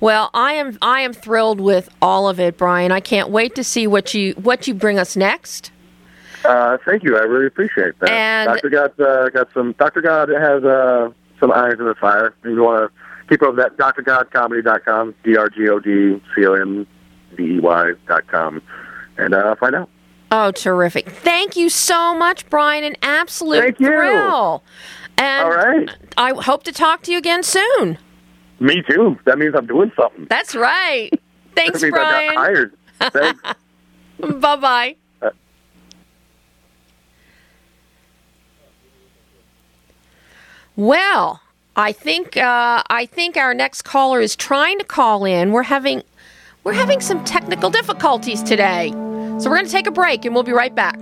Well, 0.00 0.30
I 0.34 0.54
am 0.54 0.76
I 0.82 1.00
am 1.00 1.12
thrilled 1.12 1.60
with 1.60 1.88
all 2.02 2.28
of 2.28 2.38
it, 2.38 2.58
Brian. 2.58 2.92
I 2.92 3.00
can't 3.00 3.30
wait 3.30 3.54
to 3.54 3.64
see 3.64 3.86
what 3.86 4.12
you 4.12 4.34
what 4.34 4.66
you 4.66 4.74
bring 4.74 4.98
us 4.98 5.16
next. 5.16 5.70
Uh, 6.44 6.76
thank 6.84 7.02
you. 7.02 7.16
I 7.16 7.22
really 7.22 7.46
appreciate 7.46 7.98
that. 8.00 8.10
And 8.10 8.48
Doctor 8.48 8.68
God 8.68 9.00
uh, 9.00 9.30
got 9.30 9.52
some. 9.54 9.72
Doctor 9.78 10.02
God 10.02 10.28
has 10.28 10.62
uh, 10.62 11.10
some 11.44 11.52
irons 11.52 11.78
in 11.78 11.86
the 11.86 11.94
fire. 11.94 12.34
If 12.42 12.44
you 12.44 12.62
want 12.62 12.90
to 12.90 13.28
keep 13.28 13.42
up 13.42 13.56
that, 13.56 13.76
drgodcomedy.com, 13.76 15.14
d 15.22 15.36
r 15.36 15.50
g 15.50 15.68
o 15.68 15.78
d 15.78 16.22
c 16.34 16.46
o 16.46 16.54
m 16.54 16.86
d 17.36 17.56
e 17.56 17.60
y 17.60 17.92
dot 18.08 18.26
com, 18.28 18.62
and 19.18 19.34
uh, 19.34 19.54
find 19.56 19.74
out. 19.74 19.90
Oh, 20.30 20.50
terrific! 20.52 21.10
Thank 21.10 21.54
you 21.56 21.68
so 21.68 22.14
much, 22.14 22.48
Brian. 22.48 22.82
An 22.82 22.96
absolute 23.02 23.62
Thank 23.62 23.80
you. 23.80 23.88
thrill. 23.88 24.62
And 25.18 25.44
All 25.44 25.54
right. 25.54 25.90
I 26.16 26.32
hope 26.32 26.64
to 26.64 26.72
talk 26.72 27.02
to 27.02 27.12
you 27.12 27.18
again 27.18 27.42
soon. 27.42 27.98
Me 28.58 28.82
too. 28.88 29.16
That 29.26 29.38
means 29.38 29.54
I'm 29.54 29.66
doing 29.66 29.92
something. 29.96 30.26
That's 30.28 30.54
right. 30.56 31.10
Thanks, 31.54 31.82
that 31.82 31.92
means 31.92 31.94
I 31.94 32.34
got 32.34 32.34
Brian. 32.34 32.72
Thanks. 33.12 33.42
bye 34.40 34.56
bye. 34.56 34.96
Well, 40.76 41.40
I 41.76 41.92
think 41.92 42.36
uh, 42.36 42.82
I 42.88 43.06
think 43.06 43.36
our 43.36 43.54
next 43.54 43.82
caller 43.82 44.20
is 44.20 44.36
trying 44.36 44.78
to 44.78 44.84
call 44.84 45.24
in. 45.24 45.52
We're 45.52 45.62
having 45.62 46.02
we're 46.64 46.72
having 46.72 47.00
some 47.00 47.24
technical 47.24 47.70
difficulties 47.70 48.42
today, 48.42 48.90
so 48.90 49.50
we're 49.50 49.56
going 49.56 49.66
to 49.66 49.72
take 49.72 49.86
a 49.86 49.92
break 49.92 50.24
and 50.24 50.34
we'll 50.34 50.42
be 50.42 50.52
right 50.52 50.74
back. 50.74 50.98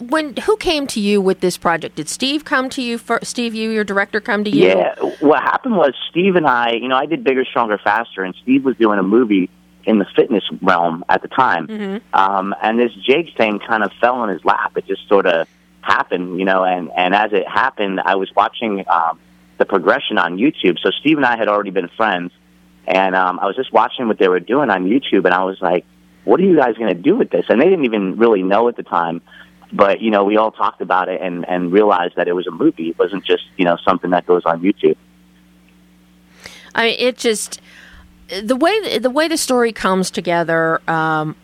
when? 0.00 0.36
Who 0.36 0.56
came 0.56 0.86
to 0.88 1.00
you 1.00 1.20
with 1.20 1.40
this 1.40 1.56
project? 1.56 1.96
Did 1.96 2.08
Steve 2.08 2.44
come 2.44 2.70
to 2.70 2.82
you? 2.82 2.98
For, 2.98 3.20
Steve, 3.22 3.54
you, 3.54 3.70
your 3.70 3.84
director, 3.84 4.20
come 4.20 4.44
to 4.44 4.50
you? 4.50 4.68
Yeah, 4.68 4.94
what 5.20 5.42
happened 5.42 5.76
was 5.76 5.92
Steve 6.10 6.36
and 6.36 6.46
I, 6.46 6.72
you 6.72 6.88
know, 6.88 6.96
I 6.96 7.06
did 7.06 7.22
Bigger, 7.22 7.44
Stronger, 7.44 7.78
Faster, 7.78 8.22
and 8.22 8.34
Steve 8.42 8.64
was 8.64 8.76
doing 8.76 8.98
a 8.98 9.02
movie 9.02 9.50
in 9.88 9.98
the 9.98 10.06
fitness 10.14 10.44
realm 10.60 11.02
at 11.08 11.22
the 11.22 11.28
time. 11.28 11.66
Mm-hmm. 11.66 12.14
Um, 12.14 12.54
and 12.62 12.78
this 12.78 12.92
Jake 12.92 13.34
thing 13.38 13.58
kind 13.58 13.82
of 13.82 13.90
fell 13.98 14.22
in 14.22 14.28
his 14.28 14.44
lap. 14.44 14.76
It 14.76 14.86
just 14.86 15.08
sort 15.08 15.24
of 15.24 15.48
happened, 15.80 16.38
you 16.38 16.44
know, 16.44 16.62
and, 16.62 16.90
and 16.94 17.14
as 17.14 17.32
it 17.32 17.48
happened, 17.48 17.98
I 18.04 18.16
was 18.16 18.30
watching 18.36 18.84
um, 18.86 19.18
the 19.56 19.64
progression 19.64 20.18
on 20.18 20.36
YouTube. 20.36 20.78
So 20.78 20.90
Steve 20.90 21.16
and 21.16 21.24
I 21.24 21.38
had 21.38 21.48
already 21.48 21.70
been 21.70 21.88
friends, 21.96 22.32
and 22.86 23.16
um, 23.16 23.38
I 23.40 23.46
was 23.46 23.56
just 23.56 23.72
watching 23.72 24.08
what 24.08 24.18
they 24.18 24.28
were 24.28 24.40
doing 24.40 24.68
on 24.68 24.84
YouTube, 24.84 25.24
and 25.24 25.32
I 25.32 25.44
was 25.44 25.58
like, 25.62 25.86
what 26.24 26.38
are 26.38 26.44
you 26.44 26.54
guys 26.54 26.74
going 26.76 26.94
to 26.94 27.02
do 27.02 27.16
with 27.16 27.30
this? 27.30 27.46
And 27.48 27.58
they 27.58 27.64
didn't 27.64 27.86
even 27.86 28.18
really 28.18 28.42
know 28.42 28.68
at 28.68 28.76
the 28.76 28.82
time. 28.82 29.22
But 29.72 30.02
you 30.02 30.10
know, 30.10 30.24
we 30.24 30.36
all 30.36 30.50
talked 30.50 30.82
about 30.82 31.08
it 31.08 31.20
and 31.20 31.46
and 31.46 31.70
realized 31.72 32.16
that 32.16 32.26
it 32.26 32.32
was 32.34 32.46
a 32.46 32.50
movie. 32.50 32.90
It 32.90 32.98
wasn't 32.98 33.24
just 33.24 33.44
you 33.58 33.66
know 33.66 33.76
something 33.84 34.10
that 34.10 34.26
goes 34.26 34.42
on 34.46 34.60
YouTube. 34.62 34.96
I 36.74 36.84
mean, 36.86 36.96
it 36.98 37.18
just 37.18 37.60
the 38.42 38.56
way 38.56 38.98
the 38.98 39.10
way 39.10 39.28
the 39.28 39.36
story 39.36 39.72
comes 39.72 40.10
together. 40.10 40.80
Um, 40.88 41.36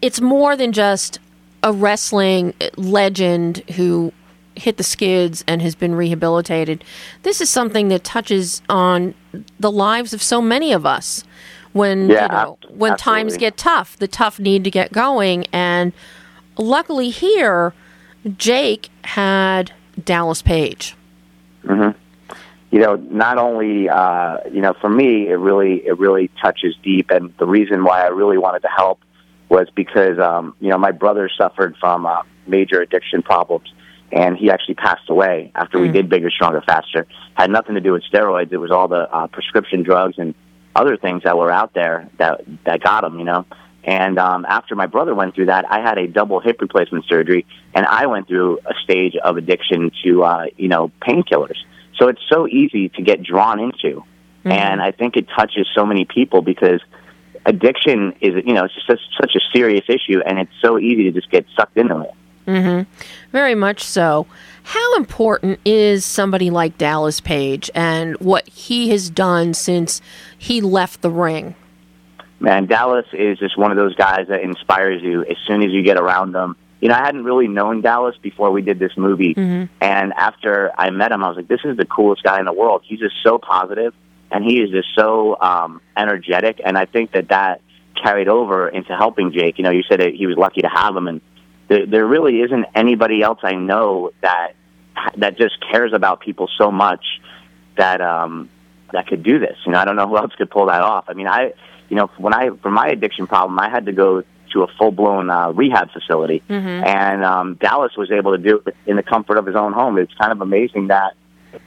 it's 0.00 0.20
more 0.20 0.56
than 0.56 0.72
just 0.72 1.18
a 1.62 1.72
wrestling 1.72 2.54
legend 2.76 3.58
who 3.76 4.12
hit 4.54 4.76
the 4.76 4.82
skids 4.82 5.44
and 5.46 5.62
has 5.62 5.74
been 5.74 5.94
rehabilitated. 5.94 6.84
This 7.22 7.40
is 7.40 7.48
something 7.48 7.88
that 7.88 8.04
touches 8.04 8.60
on 8.68 9.14
the 9.58 9.70
lives 9.70 10.12
of 10.12 10.22
so 10.22 10.40
many 10.40 10.72
of 10.72 10.84
us. 10.84 11.24
When 11.72 12.10
Yeah, 12.10 12.22
you 12.22 12.28
know, 12.28 12.58
when 12.68 12.96
times 12.96 13.36
get 13.36 13.56
tough, 13.56 13.96
the 13.98 14.08
tough 14.08 14.40
need 14.40 14.64
to 14.64 14.70
get 14.70 14.92
going, 14.92 15.46
and 15.52 15.92
luckily 16.56 17.10
here, 17.10 17.72
Jake 18.36 18.88
had 19.04 19.72
Dallas 20.02 20.42
Page. 20.42 20.96
hmm 21.64 21.90
You 22.70 22.80
know, 22.80 22.96
not 22.96 23.38
only 23.38 23.88
uh, 23.88 24.38
you 24.52 24.60
know, 24.60 24.74
for 24.80 24.90
me, 24.90 25.28
it 25.28 25.36
really 25.36 25.86
it 25.86 25.98
really 25.98 26.30
touches 26.42 26.74
deep, 26.82 27.10
and 27.10 27.32
the 27.38 27.46
reason 27.46 27.82
why 27.82 28.02
I 28.02 28.08
really 28.08 28.36
wanted 28.36 28.60
to 28.60 28.68
help 28.68 29.00
was 29.48 29.68
because 29.74 30.18
um, 30.18 30.54
you 30.60 30.68
know 30.68 30.76
my 30.76 30.92
brother 30.92 31.30
suffered 31.34 31.76
from 31.80 32.04
uh, 32.04 32.22
major 32.46 32.82
addiction 32.82 33.22
problems, 33.22 33.72
and 34.12 34.36
he 34.36 34.50
actually 34.50 34.74
passed 34.74 35.08
away 35.08 35.50
after 35.54 35.78
we 35.78 35.88
Mm. 35.88 35.92
did 35.94 36.08
Bigger, 36.10 36.30
Stronger, 36.30 36.60
Faster. 36.60 37.06
Had 37.34 37.50
nothing 37.50 37.74
to 37.74 37.80
do 37.80 37.92
with 37.92 38.02
steroids; 38.12 38.52
it 38.52 38.58
was 38.58 38.70
all 38.70 38.86
the 38.86 39.10
uh, 39.10 39.28
prescription 39.28 39.82
drugs 39.82 40.16
and 40.18 40.34
other 40.76 40.98
things 40.98 41.22
that 41.22 41.38
were 41.38 41.50
out 41.50 41.72
there 41.72 42.10
that 42.18 42.42
that 42.64 42.82
got 42.82 43.02
him. 43.04 43.18
You 43.18 43.24
know. 43.24 43.46
And 43.84 44.18
um, 44.18 44.44
after 44.46 44.74
my 44.74 44.84
brother 44.86 45.14
went 45.14 45.34
through 45.34 45.46
that, 45.46 45.64
I 45.70 45.80
had 45.80 45.96
a 45.96 46.06
double 46.06 46.40
hip 46.40 46.60
replacement 46.60 47.06
surgery, 47.06 47.46
and 47.74 47.86
I 47.86 48.04
went 48.04 48.28
through 48.28 48.58
a 48.66 48.74
stage 48.84 49.16
of 49.16 49.38
addiction 49.38 49.90
to, 50.04 50.24
uh, 50.24 50.46
you 50.58 50.68
know, 50.68 50.90
painkillers. 51.00 51.56
So 51.98 52.08
it's 52.08 52.22
so 52.28 52.46
easy 52.46 52.88
to 52.90 53.02
get 53.02 53.22
drawn 53.22 53.58
into, 53.60 54.04
and 54.44 54.80
I 54.80 54.92
think 54.92 55.16
it 55.16 55.26
touches 55.28 55.66
so 55.74 55.84
many 55.84 56.04
people 56.04 56.42
because 56.42 56.80
addiction 57.44 58.14
is, 58.20 58.34
you 58.46 58.54
know, 58.54 58.64
it's 58.64 58.74
just 58.74 58.86
such, 58.86 59.00
such 59.20 59.36
a 59.36 59.40
serious 59.52 59.84
issue, 59.88 60.20
and 60.24 60.38
it's 60.38 60.52
so 60.62 60.78
easy 60.78 61.04
to 61.04 61.12
just 61.12 61.30
get 61.30 61.44
sucked 61.56 61.76
into 61.76 62.00
it. 62.00 62.14
Mm-hmm. 62.46 62.90
Very 63.32 63.54
much 63.54 63.82
so. 63.82 64.26
How 64.62 64.96
important 64.96 65.60
is 65.64 66.04
somebody 66.04 66.50
like 66.50 66.78
Dallas 66.78 67.20
Page 67.20 67.70
and 67.74 68.16
what 68.20 68.48
he 68.48 68.88
has 68.90 69.10
done 69.10 69.52
since 69.52 70.00
he 70.38 70.60
left 70.60 71.02
the 71.02 71.10
ring? 71.10 71.54
man, 72.40 72.66
Dallas 72.66 73.06
is 73.12 73.38
just 73.38 73.58
one 73.58 73.70
of 73.70 73.76
those 73.76 73.94
guys 73.94 74.28
that 74.28 74.40
inspires 74.42 75.02
you 75.02 75.24
as 75.24 75.36
soon 75.46 75.62
as 75.62 75.72
you 75.72 75.82
get 75.82 75.96
around 75.96 76.32
them. 76.32 76.56
You 76.80 76.88
know, 76.88 76.94
I 76.94 77.04
hadn't 77.04 77.24
really 77.24 77.48
known 77.48 77.80
Dallas 77.80 78.16
before 78.22 78.50
we 78.50 78.62
did 78.62 78.78
this 78.78 78.92
movie, 78.96 79.34
and 79.80 80.12
after 80.12 80.70
I 80.78 80.90
met 80.90 81.10
him, 81.12 81.24
I 81.24 81.28
was 81.28 81.36
like, 81.36 81.48
"This 81.48 81.60
is 81.64 81.76
the 81.76 81.84
coolest 81.84 82.22
guy 82.22 82.38
in 82.38 82.44
the 82.44 82.52
world." 82.52 82.82
He's 82.84 83.00
just 83.00 83.16
so 83.22 83.38
positive, 83.38 83.94
and 84.30 84.44
he 84.44 84.60
is 84.60 84.70
just 84.70 84.88
so 84.94 85.36
um, 85.40 85.80
energetic, 85.96 86.60
and 86.64 86.78
I 86.78 86.84
think 86.86 87.12
that 87.12 87.28
that 87.28 87.60
carried 88.00 88.28
over 88.28 88.68
into 88.68 88.96
helping 88.96 89.32
Jake. 89.32 89.58
You 89.58 89.64
know, 89.64 89.70
you 89.70 89.82
said 89.88 90.00
that 90.00 90.14
he 90.14 90.26
was 90.26 90.36
lucky 90.36 90.62
to 90.62 90.68
have 90.68 90.96
him, 90.96 91.08
and 91.08 91.20
there, 91.68 91.86
there 91.86 92.06
really 92.06 92.40
isn't 92.40 92.66
anybody 92.74 93.22
else 93.22 93.40
I 93.42 93.54
know 93.54 94.12
that 94.22 94.52
that 95.16 95.36
just 95.36 95.56
cares 95.70 95.92
about 95.92 96.20
people 96.20 96.48
so 96.58 96.70
much 96.70 97.04
that 97.76 98.00
um, 98.00 98.48
that 98.92 99.06
could 99.06 99.22
do 99.22 99.38
this. 99.38 99.56
You 99.66 99.72
know, 99.72 99.78
I 99.78 99.84
don't 99.84 99.96
know 99.96 100.06
who 100.06 100.16
else 100.16 100.34
could 100.36 100.50
pull 100.50 100.66
that 100.66 100.82
off. 100.82 101.04
I 101.08 101.14
mean, 101.14 101.28
I, 101.28 101.52
you 101.88 101.96
know, 101.96 102.10
when 102.18 102.34
I 102.34 102.50
for 102.62 102.70
my 102.70 102.88
addiction 102.88 103.26
problem, 103.26 103.58
I 103.58 103.68
had 103.68 103.86
to 103.86 103.92
go 103.92 104.24
to 104.52 104.62
a 104.62 104.66
full 104.78 104.90
blown 104.90 105.30
uh, 105.30 105.50
rehab 105.50 105.90
facility, 105.92 106.42
mm-hmm. 106.48 106.84
and 106.84 107.24
um, 107.24 107.54
Dallas 107.54 107.92
was 107.96 108.10
able 108.10 108.36
to 108.36 108.42
do 108.42 108.62
it 108.66 108.76
in 108.86 108.96
the 108.96 109.02
comfort 109.02 109.38
of 109.38 109.46
his 109.46 109.56
own 109.56 109.72
home. 109.72 109.98
It's 109.98 110.14
kind 110.14 110.32
of 110.32 110.40
amazing 110.40 110.88
that 110.88 111.14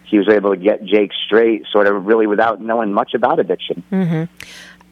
he 0.05 0.17
was 0.17 0.27
able 0.29 0.51
to 0.51 0.57
get 0.57 0.83
Jake 0.83 1.11
straight, 1.25 1.65
sort 1.71 1.87
of 1.87 2.05
really 2.05 2.27
without 2.27 2.61
knowing 2.61 2.93
much 2.93 3.13
about 3.13 3.39
addiction. 3.39 3.83
Mm-hmm. 3.91 4.23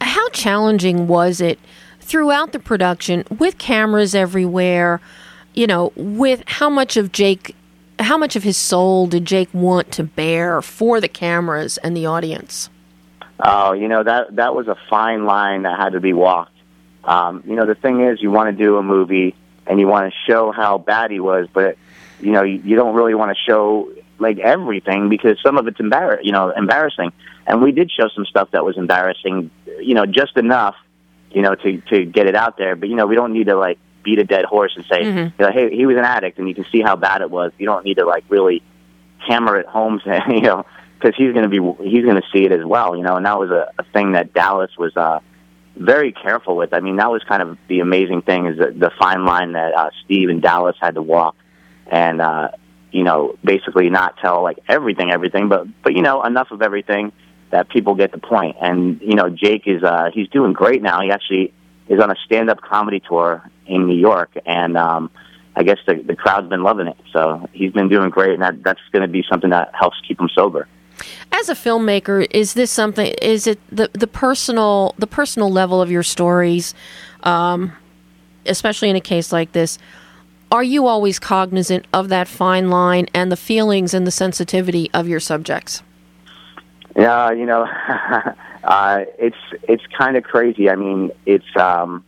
How 0.00 0.28
challenging 0.30 1.06
was 1.06 1.40
it 1.40 1.58
throughout 2.00 2.52
the 2.52 2.58
production 2.58 3.24
with 3.38 3.58
cameras 3.58 4.14
everywhere? 4.14 5.00
You 5.54 5.66
know, 5.66 5.92
with 5.96 6.42
how 6.46 6.70
much 6.70 6.96
of 6.96 7.12
Jake, 7.12 7.54
how 7.98 8.16
much 8.16 8.34
of 8.34 8.42
his 8.42 8.56
soul 8.56 9.06
did 9.06 9.26
Jake 9.26 9.52
want 9.52 9.92
to 9.92 10.04
bear 10.04 10.62
for 10.62 11.00
the 11.00 11.08
cameras 11.08 11.78
and 11.78 11.96
the 11.96 12.06
audience? 12.06 12.70
Oh, 13.42 13.72
you 13.72 13.88
know 13.88 14.02
that 14.02 14.36
that 14.36 14.54
was 14.54 14.68
a 14.68 14.76
fine 14.88 15.24
line 15.24 15.62
that 15.62 15.78
had 15.78 15.92
to 15.92 16.00
be 16.00 16.12
walked. 16.12 16.52
Um, 17.04 17.42
you 17.46 17.56
know, 17.56 17.66
the 17.66 17.74
thing 17.74 18.02
is, 18.02 18.20
you 18.20 18.30
want 18.30 18.56
to 18.56 18.64
do 18.64 18.76
a 18.76 18.82
movie 18.82 19.34
and 19.66 19.80
you 19.80 19.86
want 19.86 20.12
to 20.12 20.18
show 20.30 20.52
how 20.52 20.78
bad 20.78 21.10
he 21.10 21.20
was, 21.20 21.48
but 21.52 21.76
you 22.20 22.32
know, 22.32 22.42
you, 22.42 22.60
you 22.64 22.76
don't 22.76 22.94
really 22.94 23.14
want 23.14 23.36
to 23.36 23.42
show 23.42 23.90
like 24.18 24.38
everything 24.38 25.08
because 25.08 25.40
some 25.42 25.56
of 25.56 25.66
it's 25.66 25.78
embar- 25.78 26.22
you 26.22 26.32
know, 26.32 26.50
embarrassing. 26.50 27.12
And 27.46 27.62
we 27.62 27.72
did 27.72 27.90
show 27.90 28.08
some 28.08 28.26
stuff 28.26 28.50
that 28.52 28.64
was 28.64 28.76
embarrassing, 28.76 29.50
you 29.80 29.94
know, 29.94 30.06
just 30.06 30.36
enough, 30.36 30.76
you 31.30 31.42
know, 31.42 31.54
to 31.54 31.80
to 31.80 32.04
get 32.04 32.26
it 32.26 32.36
out 32.36 32.58
there. 32.58 32.76
But 32.76 32.88
you 32.88 32.96
know, 32.96 33.06
we 33.06 33.14
don't 33.14 33.32
need 33.32 33.46
to 33.46 33.56
like 33.56 33.78
beat 34.02 34.18
a 34.18 34.24
dead 34.24 34.44
horse 34.44 34.72
and 34.76 34.84
say, 34.86 35.02
mm-hmm. 35.02 35.18
you 35.18 35.46
know, 35.46 35.52
hey, 35.52 35.74
he 35.74 35.86
was 35.86 35.96
an 35.96 36.04
addict, 36.04 36.38
and 36.38 36.48
you 36.48 36.54
can 36.54 36.66
see 36.70 36.80
how 36.80 36.96
bad 36.96 37.22
it 37.22 37.30
was. 37.30 37.52
You 37.58 37.66
don't 37.66 37.84
need 37.84 37.96
to 37.96 38.04
like 38.04 38.24
really 38.28 38.62
hammer 39.18 39.56
it 39.56 39.66
home, 39.66 40.00
to, 40.00 40.22
you 40.28 40.42
know, 40.42 40.64
because 40.98 41.16
he's 41.16 41.32
going 41.32 41.48
to 41.48 41.48
be 41.48 41.88
he's 41.88 42.04
going 42.04 42.20
to 42.20 42.26
see 42.32 42.44
it 42.44 42.52
as 42.52 42.64
well, 42.64 42.96
you 42.96 43.02
know. 43.02 43.16
And 43.16 43.26
that 43.26 43.38
was 43.38 43.50
a, 43.50 43.70
a 43.78 43.84
thing 43.84 44.12
that 44.12 44.32
Dallas 44.34 44.70
was 44.78 44.96
uh, 44.96 45.20
very 45.76 46.12
careful 46.12 46.56
with. 46.56 46.72
I 46.72 46.80
mean, 46.80 46.96
that 46.96 47.10
was 47.10 47.22
kind 47.24 47.42
of 47.42 47.58
the 47.68 47.80
amazing 47.80 48.22
thing 48.22 48.46
is 48.46 48.58
the, 48.58 48.70
the 48.70 48.90
fine 48.98 49.24
line 49.24 49.52
that 49.52 49.74
uh, 49.74 49.90
Steve 50.04 50.28
and 50.28 50.42
Dallas 50.42 50.76
had 50.80 50.94
to 50.94 51.02
walk, 51.02 51.36
and 51.86 52.20
uh, 52.20 52.48
you 52.90 53.04
know, 53.04 53.36
basically 53.44 53.88
not 53.90 54.16
tell 54.18 54.42
like 54.42 54.58
everything, 54.68 55.10
everything, 55.10 55.48
but 55.48 55.66
but 55.82 55.94
you 55.94 56.02
know, 56.02 56.22
enough 56.22 56.50
of 56.50 56.62
everything 56.62 57.12
that 57.50 57.68
people 57.68 57.94
get 57.94 58.12
the 58.12 58.18
point. 58.18 58.56
And 58.60 59.00
you 59.00 59.14
know, 59.14 59.30
Jake 59.30 59.66
is 59.66 59.82
uh, 59.82 60.10
he's 60.12 60.28
doing 60.28 60.52
great 60.52 60.82
now. 60.82 61.00
He 61.00 61.10
actually 61.10 61.52
is 61.88 62.00
on 62.00 62.10
a 62.10 62.16
stand-up 62.24 62.60
comedy 62.60 63.00
tour 63.00 63.42
in 63.66 63.86
New 63.86 63.96
York, 63.96 64.30
and 64.46 64.76
um, 64.76 65.10
I 65.56 65.62
guess 65.62 65.78
the 65.86 65.94
the 65.94 66.16
crowd's 66.16 66.48
been 66.48 66.62
loving 66.62 66.86
it. 66.86 66.96
So 67.12 67.48
he's 67.52 67.72
been 67.72 67.88
doing 67.88 68.10
great, 68.10 68.34
and 68.34 68.42
that 68.42 68.62
that's 68.62 68.80
going 68.92 69.02
to 69.02 69.08
be 69.08 69.24
something 69.30 69.50
that 69.50 69.74
helps 69.74 69.96
keep 70.06 70.20
him 70.20 70.28
sober. 70.34 70.68
As 71.32 71.48
a 71.48 71.54
filmmaker, 71.54 72.26
is 72.30 72.54
this 72.54 72.70
something? 72.70 73.06
Is 73.22 73.46
it 73.46 73.58
the 73.70 73.90
the 73.92 74.06
personal 74.06 74.94
the 74.98 75.06
personal 75.06 75.50
level 75.50 75.80
of 75.80 75.90
your 75.90 76.02
stories, 76.02 76.74
um, 77.22 77.72
especially 78.46 78.90
in 78.90 78.96
a 78.96 79.00
case 79.00 79.32
like 79.32 79.52
this? 79.52 79.78
are 80.52 80.62
you 80.62 80.86
always 80.86 81.18
cognizant 81.18 81.86
of 81.92 82.08
that 82.08 82.26
fine 82.28 82.70
line 82.70 83.06
and 83.14 83.30
the 83.30 83.36
feelings 83.36 83.94
and 83.94 84.06
the 84.06 84.10
sensitivity 84.10 84.90
of 84.92 85.06
your 85.06 85.20
subjects? 85.20 85.82
Yeah, 86.96 87.30
you 87.30 87.46
know, 87.46 87.62
uh, 88.64 89.04
it's 89.18 89.36
it's 89.62 89.84
kind 89.96 90.16
of 90.16 90.24
crazy. 90.24 90.68
I 90.68 90.74
mean, 90.74 91.12
it's 91.24 91.56
um, 91.56 92.04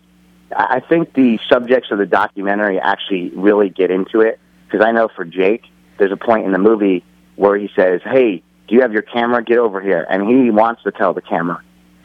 I 0.57 0.80
think 0.80 1.14
the 1.14 1.38
subjects 1.49 1.90
of 1.90 1.99
the 1.99 2.07
documentary 2.07 2.80
actually 2.80 3.30
really 3.30 3.68
get 3.68 3.90
into 3.90 4.20
it 4.20 4.40
because 4.66 4.84
I 4.84 4.90
know 4.90 5.09
for 5.09 5.24
Jake, 5.24 5.64
there's 5.99 6.12
a 6.12 6.16
point 6.16 6.47
in 6.47 6.53
the 6.53 6.59
movie 6.59 7.05
where 7.36 7.57
he 7.57 7.70
says, 7.76 8.01
"Hey, 8.03 8.43
do 8.73 8.77
you 8.77 8.83
have 8.83 8.93
your 8.95 9.03
camera? 9.03 9.45
Get 9.45 9.59
over 9.59 9.83
here," 9.83 10.07
and 10.09 10.27
he 10.27 10.51
wants 10.51 10.83
to 10.85 10.91
tell 10.91 11.12
the 11.12 11.20
camera 11.20 11.62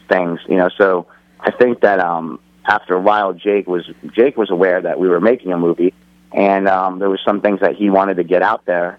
things, 0.08 0.40
you 0.46 0.56
know. 0.56 0.68
So 0.76 1.06
I 1.40 1.50
think 1.50 1.80
that 1.80 1.98
um, 1.98 2.40
after 2.66 2.94
a 2.94 3.00
while, 3.00 3.32
Jake 3.32 3.66
was 3.66 3.88
Jake 4.12 4.36
was 4.36 4.50
aware 4.50 4.82
that 4.82 5.00
we 5.00 5.08
were 5.08 5.20
making 5.20 5.52
a 5.52 5.56
movie 5.56 5.94
and 6.32 6.68
um, 6.68 6.98
there 6.98 7.08
was 7.08 7.20
some 7.24 7.40
things 7.40 7.60
that 7.60 7.76
he 7.76 7.90
wanted 7.90 8.16
to 8.16 8.24
get 8.24 8.42
out 8.42 8.64
there. 8.66 8.98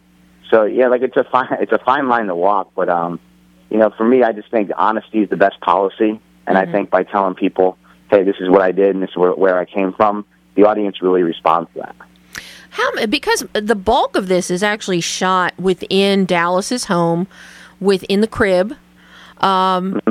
So 0.49 0.65
yeah, 0.65 0.88
like 0.88 1.01
it's 1.01 1.17
a 1.17 1.24
fine 1.26 1.47
it's 1.59 1.72
a 1.72 1.78
fine 1.80 2.07
line 2.07 2.26
to 2.28 2.36
walk, 2.36 2.72
but 2.76 2.89
um, 2.89 3.20
you 3.70 3.78
know, 3.78 3.91
for 3.95 4.03
me, 4.03 4.24
I 4.24 4.32
just 4.32 4.49
think 4.49 4.72
honesty 4.76 5.20
is 5.20 5.30
the 5.30 5.38
best 5.38 5.59
policy, 5.59 6.20
and 6.47 6.57
mm-hmm. 6.57 6.57
I 6.57 6.72
think 6.72 6.89
by 6.89 7.03
telling 7.03 7.36
people, 7.36 7.78
hey, 8.09 8.24
this 8.24 8.38
is 8.39 8.49
what 8.49 8.61
I 8.61 8.72
did 8.72 8.95
and 8.95 9.03
this 9.03 9.11
is 9.11 9.15
where, 9.15 9.34
where 9.34 9.59
I 9.59 9.65
came 9.65 9.93
from, 9.93 10.26
the 10.55 10.65
audience 10.65 11.01
really 11.01 11.22
responds 11.22 11.70
to 11.74 11.80
that. 11.82 11.95
How 12.72 13.05
because 13.05 13.45
the 13.53 13.76
bulk 13.76 14.15
of 14.15 14.28
this 14.28 14.49
is 14.49 14.63
actually 14.63 15.01
shot 15.01 15.57
within 15.59 16.26
Dallas's 16.26 16.86
home, 16.86 17.28
within 17.80 18.21
the 18.21 18.27
crib. 18.27 18.75
Um. 19.39 20.01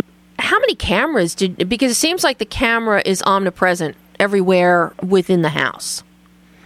How 0.41 0.61
many 0.61 0.77
cameras 0.77 1.35
did? 1.35 1.69
Because 1.69 1.91
it 1.91 1.97
seems 1.97 2.23
like 2.23 2.39
the 2.39 2.47
camera 2.47 3.03
is 3.05 3.23
omnipresent 3.27 3.97
everywhere 4.21 4.93
within 5.03 5.43
the 5.43 5.49
house. 5.49 6.05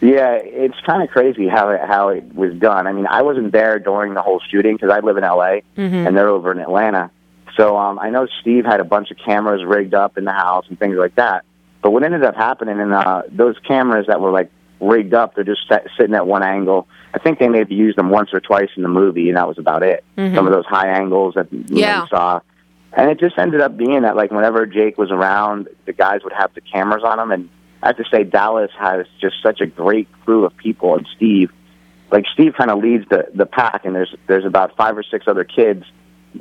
Yeah, 0.02 0.32
it's 0.34 0.78
kind 0.84 1.02
of 1.02 1.10
crazy 1.10 1.46
how 1.46 1.70
it, 1.70 1.80
how 1.80 2.08
it 2.08 2.34
was 2.34 2.52
done. 2.54 2.88
I 2.88 2.92
mean, 2.92 3.06
I 3.06 3.22
wasn't 3.22 3.52
there 3.52 3.78
during 3.78 4.14
the 4.14 4.22
whole 4.22 4.40
shooting 4.50 4.74
because 4.74 4.90
I 4.90 4.98
live 4.98 5.16
in 5.16 5.22
LA 5.22 5.60
mm-hmm. 5.76 5.94
and 5.94 6.16
they're 6.16 6.28
over 6.28 6.50
in 6.50 6.58
Atlanta. 6.58 7.10
So 7.56 7.76
um, 7.76 8.00
I 8.00 8.10
know 8.10 8.26
Steve 8.40 8.64
had 8.64 8.80
a 8.80 8.84
bunch 8.84 9.12
of 9.12 9.18
cameras 9.18 9.64
rigged 9.64 9.94
up 9.94 10.18
in 10.18 10.24
the 10.24 10.32
house 10.32 10.66
and 10.68 10.76
things 10.76 10.96
like 10.96 11.14
that. 11.14 11.44
But 11.82 11.92
what 11.92 12.02
ended 12.02 12.24
up 12.24 12.34
happening, 12.34 12.80
and 12.80 12.92
uh, 12.92 13.22
those 13.30 13.56
cameras 13.60 14.06
that 14.08 14.20
were 14.20 14.32
like 14.32 14.50
rigged 14.82 15.14
up, 15.14 15.34
they're 15.34 15.44
just 15.44 15.66
set, 15.68 15.86
sitting 15.96 16.14
at 16.14 16.26
one 16.26 16.42
angle. 16.42 16.88
I 17.14 17.18
think 17.18 17.38
they 17.38 17.48
may 17.48 17.58
have 17.58 17.70
used 17.70 17.96
them 17.96 18.10
once 18.10 18.30
or 18.32 18.40
twice 18.40 18.70
in 18.76 18.82
the 18.82 18.88
movie, 18.88 19.28
and 19.28 19.36
that 19.36 19.48
was 19.48 19.58
about 19.58 19.82
it. 19.82 20.04
Mm-hmm. 20.18 20.34
Some 20.34 20.46
of 20.46 20.52
those 20.52 20.66
high 20.66 20.88
angles 20.88 21.34
that 21.34 21.52
you, 21.52 21.64
yeah. 21.68 22.00
know, 22.00 22.06
saw. 22.10 22.40
And 22.94 23.10
it 23.10 23.18
just 23.18 23.38
ended 23.38 23.60
up 23.60 23.76
being 23.76 24.02
that, 24.02 24.16
like, 24.16 24.30
whenever 24.30 24.66
Jake 24.66 24.98
was 24.98 25.10
around, 25.10 25.68
the 25.86 25.92
guys 25.92 26.20
would 26.24 26.32
have 26.34 26.52
the 26.54 26.60
cameras 26.60 27.02
on 27.04 27.16
them, 27.16 27.30
and 27.30 27.48
I 27.82 27.88
have 27.88 27.96
to 27.96 28.04
say 28.10 28.22
Dallas 28.22 28.70
has 28.78 29.06
just 29.20 29.42
such 29.42 29.60
a 29.60 29.66
great 29.66 30.08
crew 30.24 30.44
of 30.44 30.56
people, 30.56 30.94
and 30.94 31.06
Steve, 31.16 31.50
like 32.10 32.26
Steve, 32.32 32.54
kind 32.56 32.70
of 32.70 32.78
leads 32.78 33.08
the 33.08 33.28
the 33.34 33.46
pack, 33.46 33.84
and 33.84 33.94
there's 33.94 34.14
there's 34.28 34.44
about 34.44 34.76
five 34.76 34.96
or 34.96 35.02
six 35.02 35.26
other 35.26 35.44
kids. 35.44 35.84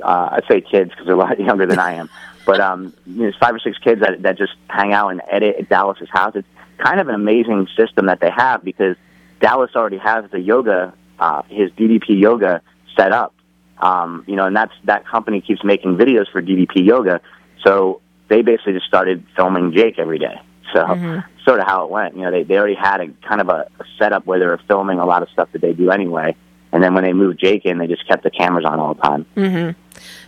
Uh, 0.00 0.28
I'd 0.32 0.44
say 0.48 0.60
kids 0.60 0.90
because 0.90 1.06
they're 1.06 1.14
a 1.14 1.18
lot 1.18 1.38
younger 1.40 1.66
than 1.66 1.78
I 1.78 1.94
am, 1.94 2.08
but 2.44 2.60
um, 2.60 2.92
you 3.06 3.14
know, 3.14 3.22
there's 3.22 3.36
five 3.36 3.54
or 3.54 3.58
six 3.58 3.78
kids 3.78 4.00
that 4.00 4.22
that 4.22 4.38
just 4.38 4.52
hang 4.68 4.92
out 4.92 5.08
and 5.08 5.22
edit 5.30 5.56
at 5.58 5.68
Dallas's 5.68 6.08
house. 6.10 6.32
It's 6.34 6.48
kind 6.78 7.00
of 7.00 7.08
an 7.08 7.14
amazing 7.14 7.68
system 7.76 8.06
that 8.06 8.20
they 8.20 8.30
have 8.30 8.64
because 8.64 8.96
Dallas 9.40 9.70
already 9.74 9.98
has 9.98 10.30
the 10.30 10.40
yoga, 10.40 10.94
uh, 11.18 11.42
his 11.48 11.70
DDP 11.72 12.20
yoga 12.20 12.62
set 12.96 13.12
up. 13.12 13.34
Um, 13.78 14.24
you 14.28 14.36
know, 14.36 14.46
and 14.46 14.54
that's 14.54 14.72
that 14.84 15.06
company 15.06 15.40
keeps 15.40 15.64
making 15.64 15.96
videos 15.96 16.30
for 16.30 16.40
DDP 16.40 16.86
yoga. 16.86 17.20
So 17.64 18.00
they 18.28 18.42
basically 18.42 18.74
just 18.74 18.86
started 18.86 19.24
filming 19.36 19.72
Jake 19.72 19.98
every 19.98 20.18
day. 20.18 20.40
So 20.72 20.84
mm-hmm. 20.84 21.20
sort 21.44 21.60
of 21.60 21.66
how 21.66 21.84
it 21.84 21.90
went. 21.90 22.16
You 22.16 22.22
know, 22.22 22.30
they 22.30 22.44
they 22.44 22.56
already 22.56 22.74
had 22.74 23.00
a 23.00 23.08
kind 23.26 23.40
of 23.40 23.48
a, 23.48 23.68
a 23.78 23.84
setup 23.98 24.26
where 24.26 24.38
they 24.38 24.46
were 24.46 24.60
filming 24.68 24.98
a 24.98 25.06
lot 25.06 25.22
of 25.22 25.28
stuff 25.30 25.48
that 25.52 25.60
they 25.60 25.72
do 25.72 25.90
anyway. 25.90 26.36
And 26.72 26.82
then 26.82 26.94
when 26.94 27.04
they 27.04 27.12
moved 27.12 27.38
Jake 27.38 27.66
in, 27.66 27.78
they 27.78 27.86
just 27.86 28.06
kept 28.08 28.22
the 28.22 28.30
cameras 28.30 28.64
on 28.64 28.80
all 28.80 28.94
the 28.94 29.02
time. 29.02 29.26
Mm-hmm. 29.36 29.78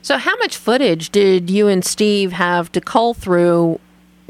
So, 0.03 0.18
how 0.18 0.36
much 0.36 0.57
footage 0.57 1.11
did 1.11 1.49
you 1.51 1.68
and 1.68 1.84
Steve 1.84 2.32
have 2.32 2.70
to 2.72 2.80
cull 2.80 3.14
through 3.14 3.80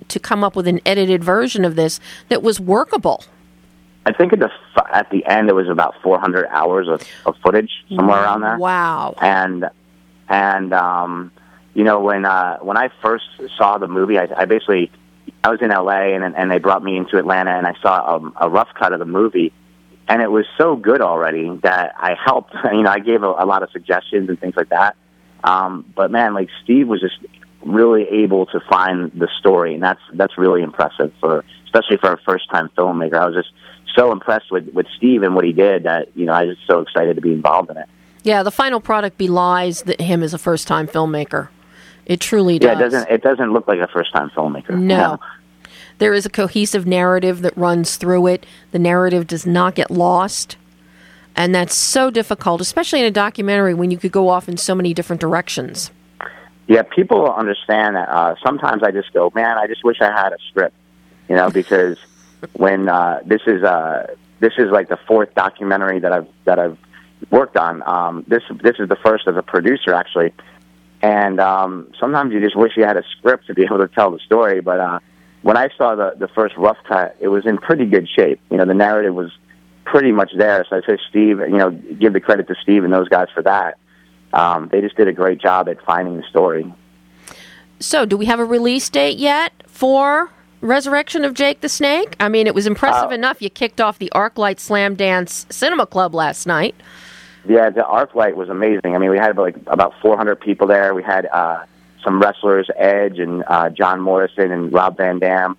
to 0.06 0.20
come 0.20 0.44
up 0.44 0.54
with 0.54 0.68
an 0.68 0.80
edited 0.86 1.24
version 1.24 1.64
of 1.64 1.74
this 1.74 1.98
that 2.28 2.42
was 2.42 2.60
workable? 2.60 3.24
I 4.06 4.12
think 4.12 4.32
at 4.32 4.38
the 4.38 4.50
at 4.92 5.10
the 5.10 5.24
end 5.26 5.48
it 5.48 5.54
was 5.54 5.68
about 5.68 5.94
400 6.02 6.46
hours 6.48 6.88
of, 6.88 7.02
of 7.26 7.36
footage 7.42 7.70
somewhere 7.88 8.22
around 8.22 8.42
there. 8.42 8.58
Wow! 8.58 9.14
And 9.20 9.70
and 10.28 10.72
um, 10.72 11.32
you 11.74 11.84
know 11.84 12.00
when 12.00 12.24
uh, 12.24 12.58
when 12.58 12.76
I 12.76 12.90
first 13.02 13.24
saw 13.56 13.78
the 13.78 13.88
movie, 13.88 14.18
I, 14.18 14.28
I 14.36 14.44
basically 14.44 14.90
I 15.42 15.50
was 15.50 15.60
in 15.62 15.70
LA 15.70 16.14
and 16.14 16.36
and 16.36 16.50
they 16.50 16.58
brought 16.58 16.84
me 16.84 16.96
into 16.96 17.16
Atlanta 17.18 17.52
and 17.52 17.66
I 17.66 17.74
saw 17.80 18.16
a, 18.16 18.46
a 18.46 18.50
rough 18.50 18.68
cut 18.78 18.92
of 18.92 18.98
the 18.98 19.06
movie, 19.06 19.52
and 20.08 20.22
it 20.22 20.30
was 20.30 20.44
so 20.58 20.76
good 20.76 21.00
already 21.00 21.50
that 21.62 21.94
I 21.96 22.14
helped. 22.14 22.54
You 22.64 22.82
know, 22.82 22.90
I 22.90 22.98
gave 22.98 23.22
a, 23.22 23.28
a 23.28 23.46
lot 23.46 23.62
of 23.62 23.70
suggestions 23.70 24.28
and 24.28 24.38
things 24.38 24.54
like 24.56 24.70
that. 24.70 24.96
Um, 25.42 25.92
but 25.94 26.10
man, 26.10 26.34
like 26.34 26.48
Steve 26.62 26.88
was 26.88 27.00
just 27.00 27.18
really 27.64 28.02
able 28.02 28.46
to 28.46 28.60
find 28.68 29.12
the 29.12 29.28
story, 29.38 29.74
and 29.74 29.82
that's 29.82 30.00
that's 30.14 30.36
really 30.38 30.62
impressive 30.62 31.12
for 31.20 31.44
especially 31.66 31.98
for 31.98 32.12
a 32.12 32.18
first 32.18 32.50
time 32.50 32.70
filmmaker. 32.76 33.14
I 33.14 33.26
was 33.26 33.34
just 33.34 33.52
so 33.94 34.12
impressed 34.12 34.50
with 34.50 34.68
with 34.70 34.86
Steve 34.96 35.22
and 35.22 35.34
what 35.34 35.44
he 35.44 35.52
did 35.52 35.84
that 35.84 36.16
you 36.16 36.24
know 36.26 36.32
I 36.32 36.44
was 36.44 36.56
just 36.56 36.66
so 36.66 36.80
excited 36.80 37.16
to 37.16 37.22
be 37.22 37.32
involved 37.32 37.70
in 37.70 37.76
it. 37.76 37.88
Yeah, 38.22 38.42
the 38.42 38.50
final 38.50 38.80
product 38.80 39.18
belies 39.18 39.82
that 39.82 40.00
him 40.00 40.22
as 40.22 40.32
a 40.34 40.38
first 40.38 40.66
time 40.66 40.88
filmmaker. 40.88 41.48
It 42.06 42.20
truly 42.20 42.58
does. 42.58 42.66
Yeah, 42.66 42.72
it 42.74 42.90
doesn't. 42.90 43.10
It 43.10 43.22
doesn't 43.22 43.52
look 43.52 43.66
like 43.66 43.80
a 43.80 43.88
first-time 43.88 44.30
filmmaker. 44.30 44.70
No. 44.70 44.96
no. 44.96 45.20
There 45.98 46.12
is 46.12 46.26
a 46.26 46.30
cohesive 46.30 46.86
narrative 46.86 47.42
that 47.42 47.56
runs 47.56 47.96
through 47.96 48.26
it. 48.28 48.46
The 48.72 48.78
narrative 48.78 49.26
does 49.26 49.46
not 49.46 49.74
get 49.74 49.90
lost. 49.90 50.56
And 51.36 51.54
that's 51.54 51.74
so 51.74 52.10
difficult, 52.10 52.60
especially 52.60 53.00
in 53.00 53.06
a 53.06 53.10
documentary 53.10 53.74
when 53.74 53.90
you 53.90 53.98
could 53.98 54.12
go 54.12 54.28
off 54.28 54.48
in 54.48 54.56
so 54.56 54.74
many 54.74 54.94
different 54.94 55.20
directions. 55.20 55.90
yeah, 56.66 56.82
people 56.82 57.30
understand 57.32 57.96
that. 57.96 58.08
Uh, 58.08 58.34
sometimes 58.42 58.82
I 58.82 58.90
just 58.90 59.12
go, 59.12 59.32
man, 59.34 59.58
I 59.58 59.66
just 59.66 59.84
wish 59.84 60.00
I 60.00 60.10
had 60.10 60.32
a 60.32 60.38
script, 60.48 60.76
you 61.28 61.36
know, 61.36 61.50
because 61.50 61.98
when 62.52 62.88
uh, 62.88 63.20
this 63.24 63.42
is 63.46 63.62
uh, 63.62 64.14
this 64.40 64.52
is 64.58 64.70
like 64.70 64.88
the 64.88 64.98
fourth 65.08 65.34
documentary 65.34 66.00
that 66.00 66.12
I've 66.12 66.28
that 66.44 66.58
I've 66.58 66.78
worked 67.30 67.56
on. 67.56 67.82
Um, 67.86 68.24
this 68.28 68.42
this 68.62 68.76
is 68.78 68.88
the 68.88 68.96
first 68.96 69.26
as 69.26 69.36
a 69.36 69.42
producer 69.42 69.92
actually, 69.92 70.32
and 71.02 71.40
um, 71.40 71.92
sometimes 71.98 72.32
you 72.32 72.40
just 72.40 72.56
wish 72.56 72.76
you 72.76 72.84
had 72.84 72.96
a 72.96 73.04
script 73.18 73.46
to 73.48 73.54
be 73.54 73.62
able 73.64 73.78
to 73.78 73.88
tell 73.88 74.10
the 74.10 74.18
story. 74.20 74.60
But 74.60 74.80
uh, 74.80 75.00
when 75.44 75.56
I 75.56 75.68
saw 75.78 75.94
the 75.94 76.14
the 76.18 76.28
first 76.28 76.56
rough 76.56 76.78
cut, 76.88 77.16
it 77.20 77.28
was 77.28 77.46
in 77.46 77.58
pretty 77.58 77.86
good 77.86 78.08
shape. 78.08 78.40
You 78.50 78.56
know, 78.56 78.64
the 78.64 78.74
narrative 78.74 79.14
was 79.14 79.30
pretty 79.84 80.10
much 80.10 80.32
there. 80.36 80.66
So 80.68 80.76
I 80.76 80.80
say, 80.80 80.98
Steve, 81.08 81.38
you 81.38 81.56
know, 81.56 81.70
give 81.70 82.12
the 82.12 82.20
credit 82.20 82.48
to 82.48 82.56
Steve 82.60 82.82
and 82.82 82.92
those 82.92 83.08
guys 83.08 83.28
for 83.32 83.42
that 83.42 83.78
um, 84.34 84.68
they 84.70 84.80
just 84.80 84.96
did 84.96 85.08
a 85.08 85.12
great 85.12 85.40
job 85.40 85.68
at 85.68 85.80
finding 85.84 86.16
the 86.16 86.24
story. 86.24 86.72
So, 87.80 88.04
do 88.04 88.16
we 88.16 88.26
have 88.26 88.40
a 88.40 88.44
release 88.44 88.88
date 88.90 89.18
yet 89.18 89.52
for 89.66 90.30
Resurrection 90.60 91.24
of 91.24 91.34
Jake 91.34 91.60
the 91.60 91.68
Snake? 91.68 92.16
I 92.18 92.28
mean, 92.28 92.46
it 92.46 92.54
was 92.54 92.66
impressive 92.66 93.10
uh, 93.10 93.14
enough 93.14 93.40
you 93.40 93.50
kicked 93.50 93.80
off 93.80 93.98
the 93.98 94.10
ArcLight 94.14 94.56
Slamdance 94.56 95.50
Cinema 95.52 95.86
Club 95.86 96.14
last 96.14 96.46
night. 96.46 96.74
Yeah, 97.48 97.70
the 97.70 97.82
ArcLight 97.82 98.34
was 98.34 98.48
amazing. 98.48 98.94
I 98.94 98.98
mean, 98.98 99.10
we 99.10 99.18
had 99.18 99.36
like 99.36 99.56
about 99.66 99.94
400 100.00 100.40
people 100.40 100.66
there. 100.66 100.94
We 100.94 101.02
had 101.02 101.26
uh, 101.26 101.64
some 102.04 102.20
wrestlers, 102.20 102.68
Edge 102.76 103.18
and 103.18 103.42
uh, 103.46 103.70
John 103.70 104.00
Morrison 104.00 104.52
and 104.52 104.72
Rob 104.72 104.96
Van 104.96 105.18
Dam 105.18 105.56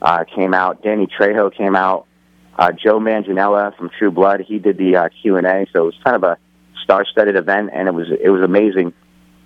uh, 0.00 0.24
came 0.24 0.54
out. 0.54 0.82
Danny 0.82 1.06
Trejo 1.06 1.54
came 1.54 1.76
out. 1.76 2.06
Uh, 2.58 2.72
Joe 2.72 2.98
Manganiello 2.98 3.76
from 3.76 3.90
True 3.98 4.10
Blood, 4.10 4.40
he 4.40 4.58
did 4.58 4.78
the 4.78 4.96
uh, 4.96 5.08
Q 5.22 5.36
and 5.36 5.46
A. 5.46 5.66
So 5.72 5.82
it 5.82 5.86
was 5.86 5.94
kind 6.02 6.16
of 6.16 6.24
a 6.24 6.38
star-studded 6.82 7.36
event, 7.36 7.70
and 7.72 7.86
it 7.86 7.94
was 7.94 8.08
it 8.10 8.30
was 8.30 8.42
amazing. 8.42 8.94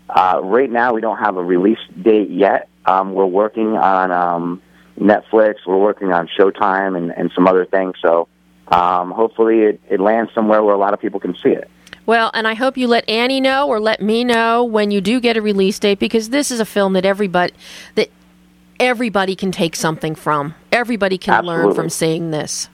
Uh, 0.09 0.41
right 0.43 0.71
now, 0.71 0.95
we 0.95 1.01
don't 1.01 1.19
have 1.19 1.37
a 1.37 1.43
release 1.43 1.79
date 2.01 2.31
yet. 2.31 2.69
Um, 2.87 3.15
we're 3.15 3.27
working 3.27 3.77
on 3.77 4.13
um, 4.13 4.63
Netflix. 4.99 5.57
We're 5.67 5.79
working 5.79 6.13
on 6.13 6.29
Showtime 6.39 6.97
and, 6.97 7.11
and 7.11 7.31
some 7.35 7.47
other 7.47 7.65
things. 7.65 7.97
So 8.03 8.29
um, 8.69 9.11
hopefully, 9.11 9.61
it, 9.61 9.81
it 9.89 10.01
lands 10.01 10.33
somewhere 10.35 10.63
where 10.63 10.75
a 10.75 10.79
lot 10.79 10.95
of 10.95 11.01
people 11.01 11.21
can 11.21 11.35
see 11.37 11.51
it. 11.51 11.71
Well, 12.05 12.31
and 12.35 12.49
I 12.49 12.55
hope 12.55 12.77
you 12.77 12.89
let 12.89 13.09
Annie 13.09 13.41
know 13.41 13.69
or 13.69 13.79
let 13.79 14.03
me 14.03 14.25
know 14.25 14.65
when 14.65 14.91
you 14.91 15.01
do 15.01 15.21
get 15.21 15.37
a 15.37 15.43
release 15.43 15.79
date 15.79 15.99
because 15.99 16.31
this 16.31 16.51
is 16.51 16.61
a 16.61 16.65
film 16.65 16.95
that 16.95 17.05
everybody 17.05 17.53
that 17.95 18.11
everybody 18.81 19.37
can 19.37 19.53
take 19.53 19.77
something 19.77 20.15
from. 20.15 20.55
Everybody 20.73 21.19
can 21.19 21.35
Absolutely. 21.35 21.65
learn 21.65 21.75
from 21.75 21.89
seeing 21.89 22.31
this. 22.31 22.69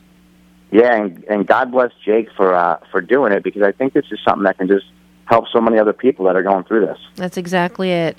Yeah, 0.71 0.95
and, 0.95 1.25
and 1.25 1.47
God 1.47 1.71
bless 1.71 1.93
Jake 2.05 2.31
for 2.37 2.55
uh, 2.55 2.79
for 2.91 3.01
doing 3.01 3.33
it 3.33 3.43
because 3.43 3.63
I 3.63 3.73
think 3.73 3.93
this 3.93 4.07
is 4.11 4.19
something 4.25 4.45
that 4.45 4.59
can 4.59 4.69
just 4.69 4.87
help 5.27 5.47
so 5.53 5.61
many 5.61 5.79
other 5.79 5.93
people 5.93 6.25
that 6.27 6.37
are 6.37 6.43
going 6.43 6.65
through 6.65 6.87
this. 6.87 6.99
That's 7.17 7.37
exactly 7.37 7.91
it. 7.91 8.17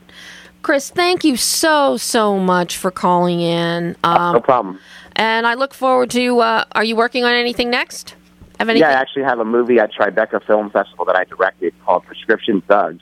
Chris, 0.61 0.89
thank 0.89 1.23
you 1.23 1.37
so 1.37 1.97
so 1.97 2.37
much 2.37 2.77
for 2.77 2.91
calling 2.91 3.39
in. 3.39 3.95
Um, 4.03 4.33
no 4.33 4.41
problem. 4.41 4.79
And 5.15 5.45
I 5.45 5.55
look 5.55 5.73
forward 5.73 6.09
to. 6.11 6.39
Uh, 6.39 6.65
are 6.73 6.83
you 6.83 6.95
working 6.95 7.23
on 7.23 7.33
anything 7.33 7.69
next? 7.69 8.15
Anything? 8.59 8.81
Yeah, 8.81 8.89
I 8.89 8.93
actually 8.93 9.23
have 9.23 9.39
a 9.39 9.45
movie 9.45 9.79
at 9.79 9.93
Tribeca 9.93 10.45
Film 10.45 10.69
Festival 10.69 11.05
that 11.05 11.15
I 11.15 11.23
directed 11.23 11.73
called 11.85 12.05
Prescription 12.05 12.61
Thugs. 12.61 13.01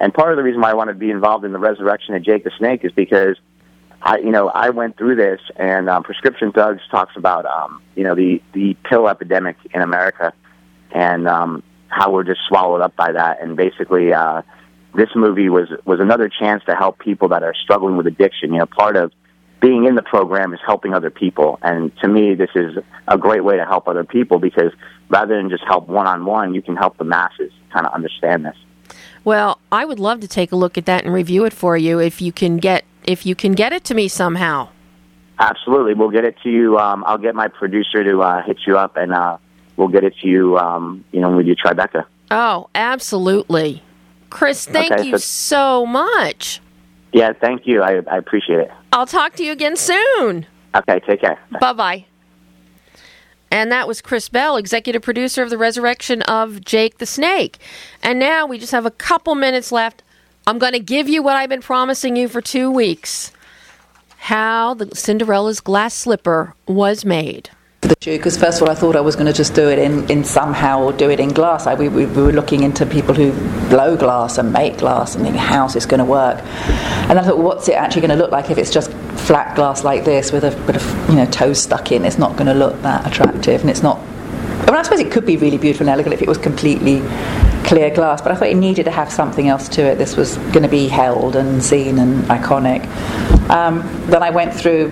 And 0.00 0.12
part 0.12 0.32
of 0.32 0.36
the 0.36 0.42
reason 0.42 0.60
why 0.60 0.70
I 0.70 0.74
wanted 0.74 0.94
to 0.94 0.98
be 0.98 1.10
involved 1.10 1.44
in 1.44 1.52
the 1.52 1.58
resurrection 1.58 2.14
of 2.14 2.22
Jake 2.22 2.44
the 2.44 2.52
Snake 2.58 2.84
is 2.84 2.92
because 2.92 3.36
I, 4.02 4.18
you 4.18 4.30
know, 4.30 4.48
I 4.48 4.70
went 4.70 4.96
through 4.96 5.16
this, 5.16 5.40
and 5.56 5.88
um, 5.88 6.02
Prescription 6.04 6.52
Thugs 6.52 6.82
talks 6.90 7.16
about, 7.16 7.46
um, 7.46 7.82
you 7.96 8.04
know, 8.04 8.14
the 8.14 8.40
the 8.52 8.76
pill 8.84 9.08
epidemic 9.08 9.56
in 9.72 9.82
America, 9.82 10.32
and 10.92 11.28
um, 11.28 11.62
how 11.88 12.12
we're 12.12 12.24
just 12.24 12.40
swallowed 12.46 12.80
up 12.80 12.94
by 12.94 13.12
that. 13.12 13.42
And 13.42 13.56
basically, 13.56 14.12
uh, 14.12 14.42
this 14.94 15.10
movie 15.16 15.48
was 15.48 15.68
was 15.84 15.98
another 15.98 16.28
chance 16.28 16.64
to 16.66 16.76
help 16.76 17.00
people 17.00 17.28
that 17.28 17.42
are 17.42 17.54
struggling 17.54 17.96
with 17.96 18.06
addiction. 18.06 18.52
You 18.52 18.60
know, 18.60 18.66
part 18.66 18.96
of 18.96 19.12
being 19.60 19.86
in 19.86 19.94
the 19.94 20.02
program 20.02 20.54
is 20.54 20.60
helping 20.64 20.94
other 20.94 21.10
people, 21.10 21.58
and 21.62 21.96
to 21.98 22.08
me, 22.08 22.34
this 22.34 22.50
is 22.54 22.78
a 23.08 23.18
great 23.18 23.44
way 23.44 23.56
to 23.56 23.64
help 23.64 23.88
other 23.88 24.04
people 24.04 24.38
because 24.38 24.72
rather 25.08 25.36
than 25.36 25.50
just 25.50 25.64
help 25.64 25.88
one 25.88 26.06
on 26.06 26.24
one, 26.24 26.54
you 26.54 26.62
can 26.62 26.76
help 26.76 26.96
the 26.96 27.04
masses 27.04 27.52
kind 27.72 27.86
of 27.86 27.92
understand 27.92 28.44
this. 28.44 28.56
Well, 29.24 29.58
I 29.72 29.84
would 29.84 29.98
love 29.98 30.20
to 30.20 30.28
take 30.28 30.52
a 30.52 30.56
look 30.56 30.78
at 30.78 30.86
that 30.86 31.04
and 31.04 31.12
review 31.12 31.44
it 31.44 31.52
for 31.52 31.76
you 31.76 31.98
if 31.98 32.22
you 32.22 32.32
can 32.32 32.58
get 32.58 32.84
if 33.04 33.26
you 33.26 33.34
can 33.34 33.52
get 33.52 33.72
it 33.72 33.84
to 33.84 33.94
me 33.94 34.06
somehow. 34.06 34.68
Absolutely, 35.38 35.94
we'll 35.94 36.10
get 36.10 36.24
it 36.24 36.36
to 36.42 36.50
you. 36.50 36.78
Um, 36.78 37.04
I'll 37.06 37.18
get 37.18 37.34
my 37.34 37.48
producer 37.48 38.04
to 38.04 38.22
uh, 38.22 38.42
hit 38.42 38.58
you 38.66 38.76
up, 38.78 38.96
and 38.96 39.12
uh, 39.12 39.38
we'll 39.76 39.88
get 39.88 40.04
it 40.04 40.14
to 40.22 40.28
you. 40.28 40.58
Um, 40.58 41.04
you 41.12 41.20
know, 41.20 41.30
with 41.36 41.46
you 41.46 41.56
Tribeca. 41.56 42.04
Oh, 42.30 42.68
absolutely, 42.74 43.82
Chris. 44.30 44.66
Thank 44.66 44.92
okay, 44.92 45.04
you 45.04 45.18
so, 45.18 45.84
so 45.84 45.86
much. 45.86 46.60
Yeah, 47.12 47.32
thank 47.32 47.66
you. 47.66 47.82
I, 47.82 48.00
I 48.10 48.16
appreciate 48.18 48.60
it. 48.60 48.70
I'll 48.92 49.06
talk 49.06 49.34
to 49.36 49.44
you 49.44 49.52
again 49.52 49.76
soon. 49.76 50.46
Okay, 50.74 51.00
take 51.00 51.20
care. 51.20 51.38
Bye 51.60 51.72
bye. 51.72 52.04
And 53.50 53.72
that 53.72 53.88
was 53.88 54.02
Chris 54.02 54.28
Bell, 54.28 54.56
executive 54.56 55.00
producer 55.00 55.42
of 55.42 55.48
The 55.48 55.56
Resurrection 55.56 56.20
of 56.22 56.62
Jake 56.62 56.98
the 56.98 57.06
Snake. 57.06 57.58
And 58.02 58.18
now 58.18 58.44
we 58.46 58.58
just 58.58 58.72
have 58.72 58.84
a 58.84 58.90
couple 58.90 59.34
minutes 59.34 59.72
left. 59.72 60.02
I'm 60.46 60.58
going 60.58 60.74
to 60.74 60.80
give 60.80 61.08
you 61.08 61.22
what 61.22 61.36
I've 61.36 61.48
been 61.48 61.62
promising 61.62 62.14
you 62.14 62.28
for 62.28 62.42
two 62.42 62.70
weeks 62.70 63.32
how 64.18 64.74
the 64.74 64.94
Cinderella's 64.94 65.60
glass 65.60 65.94
slipper 65.94 66.54
was 66.66 67.04
made. 67.04 67.50
The 67.80 67.94
Jew, 68.00 68.16
because 68.16 68.36
first 68.36 68.60
of 68.60 68.66
all, 68.66 68.72
I 68.72 68.74
thought 68.74 68.96
I 68.96 69.00
was 69.00 69.14
going 69.14 69.26
to 69.26 69.32
just 69.32 69.54
do 69.54 69.68
it 69.68 69.78
in, 69.78 70.10
in 70.10 70.24
somehow 70.24 70.82
or 70.82 70.92
do 70.92 71.10
it 71.10 71.20
in 71.20 71.28
glass. 71.28 71.66
I, 71.66 71.74
we, 71.74 71.88
we, 71.88 72.06
were 72.06 72.32
looking 72.32 72.64
into 72.64 72.84
people 72.84 73.14
who 73.14 73.32
blow 73.68 73.96
glass 73.96 74.36
and 74.36 74.52
make 74.52 74.78
glass 74.78 75.14
and 75.14 75.22
thinking, 75.22 75.40
how's 75.40 75.74
this 75.74 75.86
going 75.86 76.00
to 76.00 76.04
work? 76.04 76.38
And 77.08 77.18
I 77.18 77.22
thought, 77.22 77.38
well, 77.38 77.46
what's 77.46 77.68
it 77.68 77.74
actually 77.74 78.02
going 78.02 78.10
to 78.10 78.22
look 78.22 78.32
like 78.32 78.50
if 78.50 78.58
it's 78.58 78.72
just 78.72 78.90
flat 78.90 79.54
glass 79.54 79.84
like 79.84 80.04
this 80.04 80.32
with 80.32 80.44
a 80.44 80.50
bit 80.66 80.76
of 80.76 81.08
you 81.08 81.16
know 81.16 81.26
toes 81.26 81.62
stuck 81.62 81.92
in? 81.92 82.04
It's 82.04 82.18
not 82.18 82.32
going 82.32 82.46
to 82.46 82.54
look 82.54 82.80
that 82.82 83.06
attractive, 83.06 83.60
and 83.60 83.70
it's 83.70 83.82
not. 83.82 83.98
I 83.98 84.72
mean, 84.72 84.74
I 84.74 84.82
suppose 84.82 85.00
it 85.00 85.12
could 85.12 85.24
be 85.24 85.36
really 85.36 85.56
beautiful 85.56 85.86
and 85.88 85.94
elegant 85.94 86.12
if 86.12 86.20
it 86.20 86.28
was 86.28 86.36
completely 86.36 87.00
clear 87.68 87.90
glass, 87.90 88.22
but 88.22 88.32
I 88.32 88.34
thought 88.34 88.48
it 88.48 88.56
needed 88.56 88.84
to 88.84 88.90
have 88.90 89.12
something 89.12 89.46
else 89.46 89.68
to 89.70 89.82
it. 89.82 89.98
This 89.98 90.16
was 90.16 90.38
going 90.38 90.62
to 90.62 90.68
be 90.68 90.88
held 90.88 91.36
and 91.36 91.62
seen 91.62 91.98
and 91.98 92.24
iconic. 92.24 92.86
Um, 93.50 93.82
then 94.06 94.22
I 94.22 94.30
went 94.30 94.54
through 94.54 94.88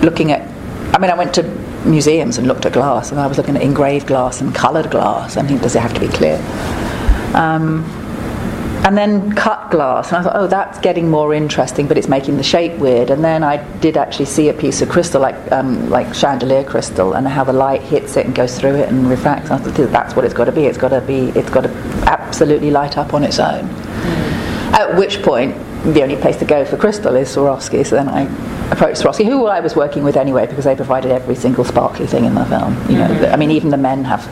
looking 0.00 0.30
at, 0.30 0.48
I 0.92 0.98
mean, 0.98 1.10
I 1.10 1.14
went 1.14 1.34
to 1.34 1.42
museums 1.84 2.38
and 2.38 2.46
looked 2.46 2.66
at 2.66 2.72
glass, 2.72 3.10
and 3.10 3.20
I 3.20 3.26
was 3.26 3.38
looking 3.38 3.56
at 3.56 3.62
engraved 3.62 4.06
glass 4.06 4.40
and 4.40 4.54
coloured 4.54 4.90
glass. 4.90 5.36
I 5.36 5.46
think, 5.46 5.62
does 5.62 5.76
it 5.76 5.80
have 5.80 5.94
to 5.94 6.00
be 6.00 6.08
clear? 6.08 6.36
Um, 7.34 7.84
and 8.84 8.98
then 8.98 9.32
cut 9.32 9.70
glass. 9.70 10.08
And 10.08 10.18
I 10.18 10.22
thought, 10.22 10.36
oh, 10.36 10.46
that's 10.46 10.78
getting 10.80 11.10
more 11.10 11.32
interesting, 11.32 11.88
but 11.88 11.96
it's 11.96 12.06
making 12.06 12.36
the 12.36 12.42
shape 12.42 12.78
weird. 12.78 13.10
And 13.10 13.24
then 13.24 13.42
I 13.42 13.56
did 13.78 13.96
actually 13.96 14.26
see 14.26 14.50
a 14.50 14.52
piece 14.52 14.82
of 14.82 14.90
crystal, 14.90 15.22
like 15.22 15.50
um, 15.52 15.88
like 15.88 16.14
chandelier 16.14 16.64
crystal, 16.64 17.14
and 17.14 17.26
how 17.26 17.44
the 17.44 17.52
light 17.52 17.82
hits 17.82 18.16
it 18.16 18.26
and 18.26 18.34
goes 18.34 18.58
through 18.58 18.76
it 18.76 18.88
and 18.90 19.08
refracts. 19.08 19.50
And 19.50 19.60
I 19.60 19.64
thought, 19.64 19.90
that's 19.90 20.14
what 20.14 20.24
it's 20.26 20.34
got 20.34 20.44
to 20.44 20.52
be. 20.52 20.66
It's 20.66 20.78
got 20.78 20.90
to 20.90 21.00
be. 21.00 21.30
It's 21.30 21.50
got 21.50 21.62
to 21.62 21.70
absolutely 22.06 22.70
light 22.70 22.98
up 22.98 23.14
on 23.14 23.24
its 23.24 23.38
own. 23.38 23.64
Mm. 23.64 24.72
At 24.74 24.96
which 24.98 25.22
point, 25.22 25.56
the 25.94 26.02
only 26.02 26.16
place 26.16 26.36
to 26.38 26.44
go 26.44 26.64
for 26.64 26.76
crystal 26.76 27.16
is 27.16 27.34
Swarovski. 27.34 27.86
So 27.86 27.96
then 27.96 28.08
I 28.08 28.26
approached 28.74 29.00
Swarovski, 29.00 29.24
who 29.24 29.46
I 29.46 29.60
was 29.60 29.74
working 29.74 30.04
with 30.04 30.16
anyway, 30.16 30.46
because 30.46 30.64
they 30.64 30.76
provided 30.76 31.10
every 31.10 31.34
single 31.34 31.64
sparkly 31.64 32.06
thing 32.06 32.24
in 32.26 32.34
the 32.34 32.44
film. 32.44 32.74
You 32.90 32.98
know, 32.98 33.08
mm-hmm. 33.08 33.32
I 33.32 33.36
mean, 33.36 33.50
even 33.50 33.70
the 33.70 33.78
men 33.78 34.04
have 34.04 34.22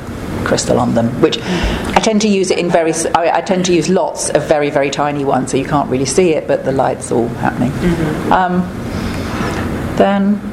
crystal 0.45 0.79
on 0.79 0.95
them, 0.95 1.09
which 1.23 1.39
I 1.41 2.01
tend 2.03 2.21
to 2.23 2.29
use 2.29 2.51
it 2.51 2.59
in 2.59 2.69
very. 2.71 2.93
I, 3.15 3.39
I, 3.39 3.41
tend 3.41 3.65
to 3.67 3.75
use 3.75 3.89
lots 3.89 4.31
of 4.31 4.47
very 4.49 4.71
very 4.71 4.91
tiny 4.91 5.25
ones, 5.25 5.51
so 5.51 5.57
you 5.57 5.65
can't 5.65 5.89
really 5.89 6.05
see 6.05 6.31
it, 6.31 6.47
but 6.47 6.65
the 6.65 6.73
light's 6.73 7.11
all 7.11 7.29
happening. 7.29 7.71
Mm-hmm. 7.71 8.33
Um, 8.33 9.97
then. 9.97 10.49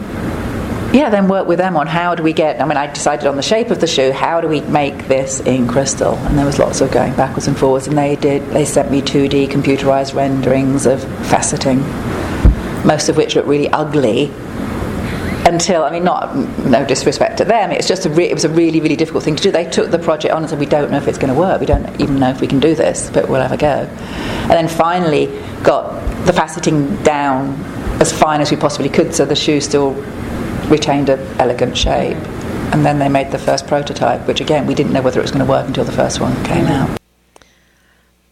Yeah, 0.91 1.11
then 1.11 1.27
work 1.27 1.47
with 1.47 1.59
them 1.59 1.77
on 1.77 1.85
how 1.85 2.15
do 2.15 2.23
we 2.23 2.33
get. 2.33 2.59
I 2.59 2.65
mean, 2.65 2.75
I 2.75 2.91
decided 2.91 3.27
on 3.27 3.35
the 3.35 3.43
shape 3.43 3.69
of 3.69 3.79
the 3.79 3.85
shoe. 3.85 4.11
How 4.11 4.41
do 4.41 4.47
we 4.47 4.61
make 4.61 5.07
this 5.07 5.39
in 5.41 5.67
crystal? 5.67 6.15
And 6.15 6.35
there 6.35 6.47
was 6.47 6.57
lots 6.57 6.81
of 6.81 6.89
going 6.89 7.13
backwards 7.13 7.47
and 7.47 7.55
forwards. 7.55 7.85
And 7.85 7.95
they 7.95 8.15
did. 8.15 8.43
They 8.47 8.65
sent 8.65 8.89
me 8.89 9.03
2D 9.03 9.49
computerized 9.49 10.15
renderings 10.15 10.87
of 10.87 10.99
faceting, 11.29 11.83
most 12.85 13.09
of 13.09 13.17
which 13.17 13.35
look 13.35 13.45
really 13.45 13.69
ugly 13.69 14.31
until 15.45 15.83
I 15.83 15.91
mean, 15.91 16.03
not 16.03 16.35
no 16.65 16.85
disrespect 16.85 17.37
to 17.39 17.45
them. 17.45 17.71
It's 17.71 17.87
just 17.87 18.05
a 18.05 18.09
re- 18.09 18.29
it 18.29 18.33
was 18.33 18.45
a 18.45 18.49
really 18.49 18.79
really 18.81 18.95
difficult 18.95 19.23
thing 19.23 19.35
to 19.35 19.43
do. 19.43 19.51
They 19.51 19.69
took 19.69 19.91
the 19.91 19.99
project 19.99 20.33
on 20.33 20.41
and 20.41 20.49
said, 20.49 20.59
"We 20.59 20.65
don't 20.65 20.91
know 20.91 20.97
if 20.97 21.07
it's 21.07 21.17
going 21.17 21.33
to 21.33 21.39
work. 21.39 21.59
We 21.59 21.65
don't 21.65 21.99
even 21.99 22.19
know 22.19 22.29
if 22.29 22.41
we 22.41 22.47
can 22.47 22.59
do 22.59 22.75
this, 22.75 23.09
but 23.09 23.29
we'll 23.29 23.41
have 23.41 23.51
a 23.51 23.57
go." 23.57 23.87
And 24.43 24.51
then 24.51 24.67
finally 24.67 25.27
got 25.63 25.93
the 26.25 26.31
faceting 26.31 27.03
down 27.03 27.53
as 27.99 28.11
fine 28.11 28.41
as 28.41 28.51
we 28.51 28.57
possibly 28.57 28.89
could, 28.89 29.13
so 29.13 29.25
the 29.25 29.35
shoe 29.35 29.59
still 29.59 29.93
retained 30.69 31.09
an 31.09 31.19
elegant 31.39 31.77
shape. 31.77 32.17
And 32.71 32.85
then 32.85 32.99
they 32.99 33.09
made 33.09 33.31
the 33.31 33.39
first 33.39 33.65
prototype, 33.67 34.27
which 34.27 34.41
again 34.41 34.67
we 34.67 34.75
didn't 34.75 34.93
know 34.93 35.01
whether 35.01 35.19
it 35.19 35.23
was 35.23 35.31
going 35.31 35.45
to 35.45 35.49
work 35.49 35.67
until 35.67 35.83
the 35.83 35.91
first 35.91 36.19
one 36.19 36.35
came 36.45 36.67
out. 36.67 36.99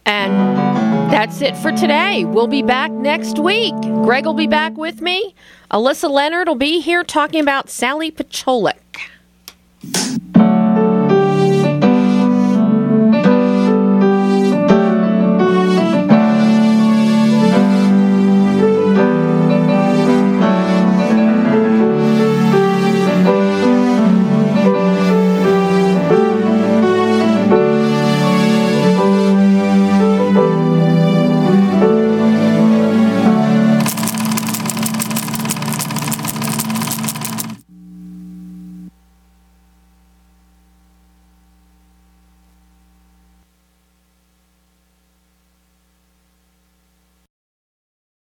And 0.06 0.67
that's 1.10 1.40
it 1.40 1.56
for 1.56 1.72
today. 1.72 2.24
We'll 2.24 2.46
be 2.46 2.62
back 2.62 2.90
next 2.92 3.38
week. 3.38 3.74
Greg 3.80 4.26
will 4.26 4.34
be 4.34 4.46
back 4.46 4.76
with 4.76 5.00
me. 5.00 5.34
Alyssa 5.70 6.10
Leonard 6.10 6.48
will 6.48 6.54
be 6.54 6.80
here 6.80 7.02
talking 7.02 7.40
about 7.40 7.70
Sally 7.70 8.10
Pacholic. 8.10 8.74